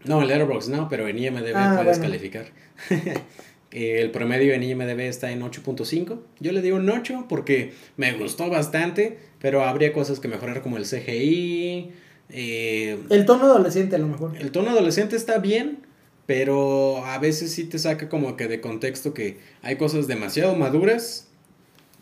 No, 0.04 0.22
en 0.22 0.28
Letterboxd 0.28 0.70
no, 0.70 0.88
pero 0.88 1.08
en 1.08 1.18
IMDB 1.18 1.54
ah, 1.54 1.74
puedes 1.76 1.98
calificar. 1.98 2.46
el 3.70 4.10
promedio 4.10 4.54
en 4.54 4.62
IMDB 4.62 5.00
está 5.00 5.30
en 5.30 5.42
8.5. 5.42 6.18
Yo 6.40 6.52
le 6.52 6.62
di 6.62 6.72
un 6.72 6.88
8 6.88 7.26
porque 7.28 7.72
me 7.96 8.12
gustó 8.14 8.48
bastante, 8.48 9.18
pero 9.40 9.64
habría 9.64 9.92
cosas 9.92 10.20
que 10.20 10.28
mejorar 10.28 10.62
como 10.62 10.76
el 10.76 10.84
CGI. 10.84 11.90
Eh, 12.30 12.98
el 13.10 13.26
tono 13.26 13.44
adolescente 13.44 13.96
a 13.96 13.98
lo 13.98 14.08
mejor. 14.08 14.36
El 14.38 14.50
tono 14.52 14.70
adolescente 14.70 15.16
está 15.16 15.38
bien, 15.38 15.80
pero 16.26 17.04
a 17.04 17.18
veces 17.18 17.52
sí 17.52 17.64
te 17.64 17.78
saca 17.78 18.08
como 18.08 18.36
que 18.36 18.48
de 18.48 18.60
contexto 18.60 19.12
que 19.12 19.38
hay 19.62 19.76
cosas 19.76 20.06
demasiado 20.06 20.56
maduras 20.56 21.28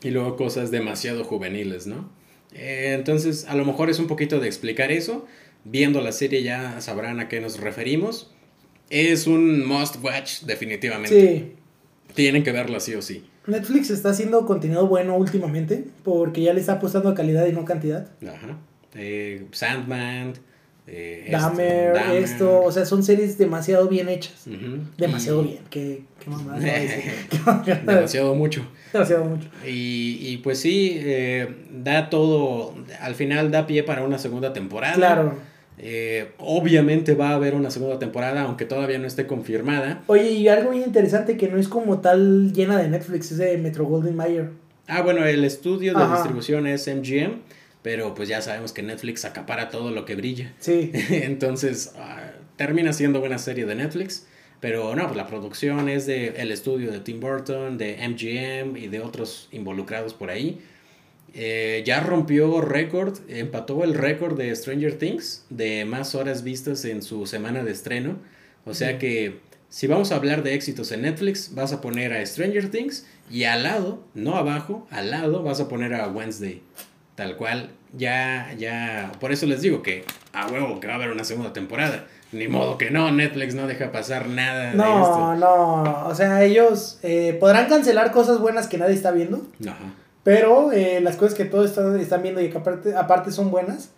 y 0.03 0.11
luego 0.11 0.37
cosas 0.37 0.71
demasiado 0.71 1.25
juveniles, 1.25 1.87
¿no? 1.87 2.11
Eh, 2.55 2.95
entonces, 2.97 3.47
a 3.47 3.55
lo 3.55 3.65
mejor 3.65 3.91
es 3.91 3.99
un 3.99 4.07
poquito 4.07 4.41
de 4.41 4.47
explicar 4.47 4.91
eso 4.91 5.27
viendo 5.65 6.01
la 6.01 6.13
serie 6.13 6.43
ya 6.43 6.81
sabrán 6.81 7.21
a 7.21 7.29
qué 7.29 7.41
nos 7.41 7.61
referimos. 7.61 8.31
Es 8.91 9.27
un 9.27 9.67
must 9.67 10.03
watch, 10.03 10.43
definitivamente. 10.43 11.21
Sí. 11.21 11.53
Tienen 12.15 12.43
que 12.43 12.53
verlo 12.53 12.81
sí 12.81 12.95
o 12.95 13.03
sí. 13.03 13.25
Netflix 13.47 13.91
está 13.91 14.11
haciendo 14.11 14.45
contenido 14.47 14.87
bueno 14.87 15.17
últimamente 15.17 15.85
porque 16.05 16.43
ya 16.43 16.53
le 16.53 16.61
está 16.61 16.75
apostando 16.75 17.09
a 17.09 17.15
calidad 17.15 17.47
y 17.47 17.53
no 17.53 17.65
cantidad. 17.65 18.11
Ajá. 18.23 18.59
Eh, 18.95 19.47
Sandman. 19.53 20.35
Eh, 20.91 21.29
Dahmer, 21.31 21.95
esto, 22.15 22.63
o 22.63 22.73
sea, 22.73 22.87
son 22.87 23.03
series 23.03 23.37
demasiado 23.37 23.89
bien 23.89 24.09
hechas. 24.09 24.47
Demasiado 24.97 25.43
bien, 25.43 25.61
qué, 25.69 26.05
qué 26.25 26.31
mamada. 26.31 26.59
demasiado 27.85 28.35
mucho. 28.35 28.67
Demasiado 28.93 29.25
mucho. 29.27 29.49
Y, 29.67 30.19
y 30.21 30.39
pues 30.39 30.59
sí, 30.61 30.95
eh, 30.97 31.47
da 31.71 32.09
todo, 32.09 32.75
al 33.01 33.15
final 33.15 33.51
da 33.51 33.67
pie 33.67 33.83
para 33.83 34.03
una 34.03 34.19
segunda 34.19 34.53
temporada. 34.53 34.95
Claro. 34.95 35.35
Eh, 35.81 36.33
obviamente 36.39 37.15
va 37.15 37.31
a 37.31 37.35
haber 37.35 37.55
una 37.55 37.71
segunda 37.71 37.99
temporada, 37.99 38.43
aunque 38.43 38.65
todavía 38.65 38.99
no 38.99 39.07
esté 39.07 39.27
confirmada. 39.27 40.03
Oye, 40.07 40.31
y 40.33 40.49
algo 40.49 40.73
muy 40.73 40.83
interesante 40.83 41.37
que 41.37 41.49
no 41.49 41.59
es 41.59 41.69
como 41.69 42.01
tal 42.01 42.53
llena 42.53 42.79
de 42.79 42.89
Netflix, 42.89 43.31
es 43.31 43.39
de 43.39 43.57
Metro 43.59 43.85
Golden 43.85 44.17
Mayer. 44.17 44.51
Ah, 44.89 45.03
bueno, 45.03 45.25
el 45.25 45.45
estudio 45.45 45.93
de 45.93 46.09
distribución 46.09 46.67
es 46.67 46.89
MGM, 46.89 47.43
pero 47.89 48.13
pues 48.13 48.29
ya 48.29 48.43
sabemos 48.43 48.73
que 48.73 48.83
Netflix 48.83 49.25
acapara 49.25 49.71
todo 49.71 49.91
lo 49.93 50.05
que 50.05 50.15
brilla. 50.15 50.53
Sí. 50.59 50.91
Entonces, 51.09 51.95
ah, 51.97 52.33
termina 52.57 52.93
siendo 52.93 53.19
buena 53.19 53.39
serie 53.39 53.65
de 53.65 53.75
Netflix. 53.75 54.27
Pero 54.61 54.95
no, 54.95 55.05
pues 55.05 55.17
la 55.17 55.27
producción 55.27 55.89
es 55.89 56.05
de 56.05 56.35
el 56.37 56.53
estudio 56.53 56.93
de 56.93 57.01
Tim 57.01 57.19
Burton, 57.19 57.79
de 57.79 57.97
MGM 58.07 58.77
y 58.77 58.89
de 58.89 59.01
otros 59.01 59.49
involucrados 59.53 60.13
por 60.13 60.29
ahí. 60.29 60.61
Eh, 61.33 61.83
ya 61.87 62.01
rompió 62.01 62.61
récord, 62.61 63.21
empató 63.27 63.83
el 63.85 63.95
récord 63.95 64.37
de 64.37 64.55
Stranger 64.55 64.99
Things 64.99 65.47
de 65.49 65.87
más 65.87 66.15
horas 66.15 66.45
vistas 66.45 66.85
en 66.85 67.01
su 67.01 67.25
semana 67.25 67.65
de 67.65 67.71
estreno. 67.71 68.19
O 68.67 68.75
sea 68.75 68.99
que 68.99 69.39
si 69.71 69.87
vamos 69.87 70.13
a 70.13 70.17
hablar 70.17 70.43
de 70.43 70.53
éxitos 70.53 70.93
en 70.93 71.01
Netflix, 71.01 71.55
vas 71.55 71.73
a 71.73 71.81
poner 71.81 72.13
a 72.13 72.27
Stranger 72.27 72.71
Things 72.71 73.07
y 73.31 73.45
al 73.45 73.63
lado, 73.63 74.05
no 74.13 74.37
abajo, 74.37 74.87
al 74.91 75.11
lado 75.11 75.43
vas 75.43 75.59
a 75.61 75.69
poner 75.69 75.95
a 75.95 76.07
Wednesday. 76.09 76.61
Tal 77.19 77.37
cual, 77.37 77.71
ya, 77.97 78.55
ya, 78.59 79.13
por 79.21 79.33
eso 79.33 79.47
les 79.47 79.63
digo 79.63 79.83
que 79.83 80.05
a 80.33 80.47
huevo 80.47 80.81
que 80.81 80.87
va 80.87 80.95
a 80.95 80.97
haber 80.97 81.11
una 81.11 81.25
segunda 81.25 81.53
temporada. 81.53 82.07
Ni 82.31 82.47
modo 82.47 82.77
que 82.77 82.91
no, 82.91 83.11
Netflix 83.11 83.55
no 83.55 83.67
deja 83.67 83.91
pasar 83.91 84.29
nada. 84.29 84.75
No, 84.75 84.85
de 84.85 85.03
esto. 85.03 85.35
no, 85.37 86.09
o 86.09 86.15
sea, 86.15 86.45
ellos 86.45 86.99
eh, 87.03 87.37
podrán 87.41 87.69
cancelar 87.69 88.13
cosas 88.13 88.39
buenas 88.39 88.67
que 88.67 88.77
nadie 88.77 88.95
está 88.95 89.13
viendo. 89.13 89.47
Ajá. 89.67 89.95
Pero 90.29 90.73
eh, 90.73 91.01
las 91.01 91.17
cosas 91.17 91.35
que 91.35 91.47
todos 91.47 91.71
están, 91.71 92.23
viendo 92.23 92.43
y 92.43 92.51
que 92.51 92.59
aparte, 92.59 92.95
aparte 92.95 93.33
son 93.33 93.51
buenas, 93.51 93.93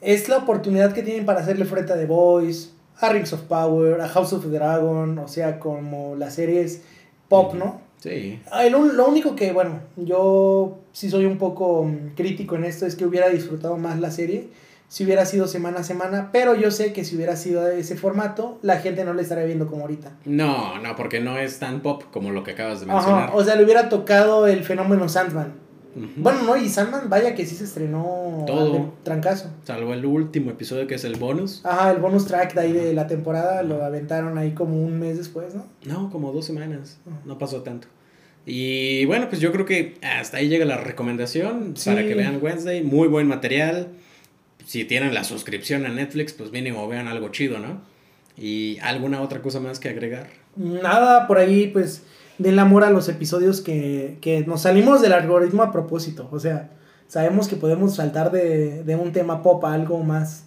es 0.00 0.28
la 0.28 0.38
oportunidad 0.38 0.92
que 0.92 1.04
tienen 1.04 1.24
para 1.24 1.38
hacerle 1.38 1.66
frente 1.66 1.92
a 1.92 1.96
The 1.96 2.06
Voice, 2.06 2.70
a 2.98 3.08
Rings 3.10 3.32
of 3.32 3.42
Power, 3.42 4.00
a 4.00 4.08
House 4.08 4.32
of 4.32 4.42
the 4.42 4.50
Dragon, 4.50 5.20
o 5.20 5.28
sea, 5.28 5.60
como 5.60 6.16
las 6.16 6.34
series 6.34 6.82
pop, 7.28 7.54
¿no? 7.54 7.80
Sí. 8.02 8.40
Ah, 8.50 8.64
lo 8.64 9.06
único 9.06 9.36
que, 9.36 9.52
bueno, 9.52 9.78
yo 9.96 10.80
sí 10.90 11.08
soy 11.08 11.24
un 11.24 11.38
poco 11.38 11.84
mm, 11.84 12.14
crítico 12.16 12.56
en 12.56 12.64
esto, 12.64 12.84
es 12.84 12.96
que 12.96 13.06
hubiera 13.06 13.28
disfrutado 13.28 13.76
más 13.76 14.00
la 14.00 14.10
serie 14.10 14.48
si 14.92 15.04
hubiera 15.04 15.24
sido 15.24 15.46
semana 15.46 15.80
a 15.80 15.84
semana, 15.84 16.28
pero 16.32 16.54
yo 16.54 16.70
sé 16.70 16.92
que 16.92 17.02
si 17.06 17.16
hubiera 17.16 17.34
sido 17.34 17.66
ese 17.66 17.96
formato, 17.96 18.58
la 18.60 18.76
gente 18.76 19.06
no 19.06 19.14
le 19.14 19.22
estaría 19.22 19.44
viendo 19.44 19.66
como 19.66 19.84
ahorita. 19.84 20.10
No, 20.26 20.78
no, 20.80 20.94
porque 20.96 21.18
no 21.18 21.38
es 21.38 21.58
tan 21.58 21.80
pop 21.80 22.02
como 22.12 22.30
lo 22.30 22.44
que 22.44 22.50
acabas 22.50 22.80
de 22.80 22.86
mencionar. 22.86 23.30
o 23.32 23.42
sea, 23.42 23.54
le 23.54 23.64
hubiera 23.64 23.88
tocado 23.88 24.46
el 24.46 24.62
fenómeno 24.64 25.08
Sandman. 25.08 25.54
Bueno, 25.94 26.42
no, 26.42 26.56
y 26.56 26.68
Sandman, 26.68 27.10
vaya 27.10 27.34
que 27.34 27.44
sí 27.44 27.54
se 27.54 27.64
estrenó 27.64 28.44
todo 28.46 28.94
trancazo. 29.02 29.50
Salvo 29.64 29.92
el 29.92 30.04
último 30.06 30.50
episodio 30.50 30.86
que 30.86 30.94
es 30.94 31.04
el 31.04 31.16
bonus. 31.16 31.60
Ajá, 31.64 31.90
el 31.90 31.98
bonus 31.98 32.26
track 32.26 32.54
de 32.54 32.60
ahí 32.60 32.72
de 32.72 32.92
la 32.94 33.06
temporada 33.06 33.62
lo 33.62 33.84
aventaron 33.84 34.38
ahí 34.38 34.52
como 34.52 34.82
un 34.82 34.98
mes 34.98 35.18
después, 35.18 35.54
¿no? 35.54 35.66
No, 35.84 36.10
como 36.10 36.32
dos 36.32 36.46
semanas. 36.46 36.98
No 37.24 37.38
pasó 37.38 37.62
tanto. 37.62 37.88
Y 38.46 39.04
bueno, 39.04 39.28
pues 39.28 39.40
yo 39.40 39.52
creo 39.52 39.66
que 39.66 39.98
hasta 40.02 40.38
ahí 40.38 40.48
llega 40.48 40.64
la 40.64 40.78
recomendación 40.78 41.74
para 41.84 42.02
que 42.06 42.14
vean 42.14 42.38
Wednesday. 42.42 42.82
Muy 42.82 43.08
buen 43.08 43.28
material 43.28 43.88
si 44.66 44.84
tienen 44.84 45.14
la 45.14 45.24
suscripción 45.24 45.86
a 45.86 45.88
Netflix, 45.88 46.32
pues 46.32 46.50
mínimo 46.52 46.86
vean 46.88 47.08
algo 47.08 47.30
chido, 47.30 47.58
¿no? 47.58 47.80
¿Y 48.36 48.78
alguna 48.80 49.20
otra 49.20 49.42
cosa 49.42 49.60
más 49.60 49.78
que 49.78 49.88
agregar? 49.88 50.28
Nada, 50.56 51.26
por 51.26 51.38
ahí 51.38 51.68
pues 51.68 52.02
den 52.42 52.58
amor 52.58 52.84
a 52.84 52.90
los 52.90 53.08
episodios 53.08 53.60
que, 53.60 54.18
que 54.20 54.44
nos 54.46 54.62
salimos 54.62 55.00
del 55.00 55.12
algoritmo 55.12 55.62
a 55.62 55.72
propósito. 55.72 56.28
O 56.30 56.40
sea, 56.40 56.70
sabemos 57.08 57.48
que 57.48 57.56
podemos 57.56 57.94
saltar 57.94 58.30
de, 58.30 58.82
de 58.84 58.96
un 58.96 59.12
tema 59.12 59.42
pop 59.42 59.64
a 59.64 59.74
algo 59.74 60.02
más... 60.02 60.44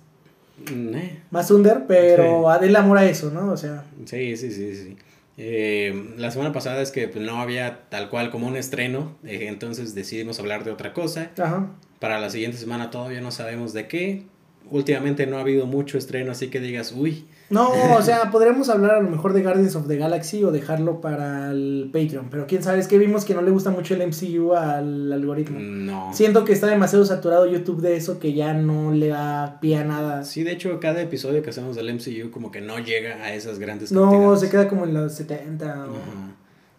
Mm, 0.71 0.95
eh. 0.95 1.19
Más 1.31 1.51
under, 1.51 1.85
pero 1.87 2.45
sí. 2.53 2.61
denle 2.61 2.77
amor 2.77 2.97
a 2.97 3.05
eso, 3.05 3.31
¿no? 3.31 3.51
O 3.51 3.57
sea... 3.57 3.83
Sí, 4.05 4.37
sí, 4.37 4.51
sí, 4.51 4.75
sí. 4.75 4.97
Eh, 5.37 6.13
la 6.17 6.31
semana 6.31 6.53
pasada 6.53 6.81
es 6.81 6.91
que 6.91 7.07
pues, 7.07 7.23
no 7.23 7.41
había 7.41 7.81
tal 7.89 8.09
cual 8.09 8.31
como 8.31 8.47
un 8.47 8.55
estreno, 8.55 9.15
eh, 9.25 9.47
entonces 9.47 9.93
decidimos 9.93 10.39
hablar 10.39 10.63
de 10.63 10.71
otra 10.71 10.93
cosa. 10.93 11.31
Ajá. 11.37 11.67
Para 11.99 12.19
la 12.19 12.29
siguiente 12.29 12.57
semana 12.57 12.89
todavía 12.89 13.21
no 13.21 13.31
sabemos 13.31 13.73
de 13.73 13.87
qué. 13.87 14.23
Últimamente 14.71 15.27
no 15.27 15.37
ha 15.37 15.41
habido 15.41 15.65
mucho 15.67 15.97
estreno, 15.97 16.31
así 16.31 16.47
que 16.47 16.59
digas, 16.59 16.93
uy. 16.95 17.25
No, 17.49 17.69
o 17.95 18.01
sea, 18.03 18.31
podríamos 18.31 18.69
hablar 18.69 18.95
a 18.95 19.01
lo 19.01 19.09
mejor 19.09 19.33
de 19.33 19.43
Guardians 19.43 19.75
of 19.75 19.87
the 19.87 19.97
Galaxy 19.97 20.43
o 20.43 20.51
dejarlo 20.51 21.01
para 21.01 21.51
el 21.51 21.89
Patreon. 21.93 22.29
Pero 22.29 22.47
quién 22.47 22.63
sabe, 22.63 22.79
es 22.79 22.87
que 22.87 22.97
vimos 22.97 23.25
que 23.25 23.33
no 23.33 23.41
le 23.41 23.51
gusta 23.51 23.69
mucho 23.69 23.93
el 23.93 24.07
MCU 24.07 24.53
al 24.53 25.11
algoritmo. 25.13 25.59
No. 25.59 26.11
Siento 26.13 26.45
que 26.45 26.53
está 26.53 26.67
demasiado 26.67 27.05
saturado 27.05 27.45
YouTube 27.45 27.81
de 27.81 27.95
eso 27.95 28.19
que 28.19 28.33
ya 28.33 28.53
no 28.53 28.91
le 28.91 29.09
da 29.09 29.59
pie 29.61 29.77
a 29.77 29.83
nada. 29.83 30.23
Sí, 30.23 30.43
de 30.43 30.53
hecho, 30.53 30.79
cada 30.79 31.01
episodio 31.01 31.43
que 31.43 31.51
hacemos 31.51 31.75
del 31.75 31.93
MCU 31.93 32.31
como 32.31 32.51
que 32.51 32.61
no 32.61 32.79
llega 32.79 33.15
a 33.23 33.33
esas 33.33 33.59
grandes 33.59 33.91
No, 33.91 34.35
se 34.35 34.49
queda 34.49 34.67
como 34.67 34.85
en 34.85 34.93
los 34.93 35.13
70. 35.13 35.87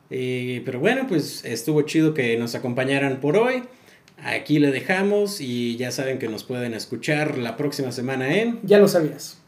pero 0.09 0.81
bueno, 0.81 1.07
pues 1.09 1.45
estuvo 1.45 1.83
chido 1.83 2.15
que 2.15 2.37
nos 2.37 2.55
acompañaran 2.55 3.21
por 3.21 3.37
hoy. 3.37 3.63
Aquí 4.23 4.59
le 4.59 4.71
dejamos 4.71 5.41
y 5.41 5.77
ya 5.77 5.91
saben 5.91 6.19
que 6.19 6.29
nos 6.29 6.45
pueden 6.45 6.75
escuchar 6.75 7.39
la 7.39 7.57
próxima 7.57 7.93
semana 7.93 8.37
en... 8.37 8.61
Ya 8.63 8.79
lo 8.79 8.89
sabías. 8.89 9.39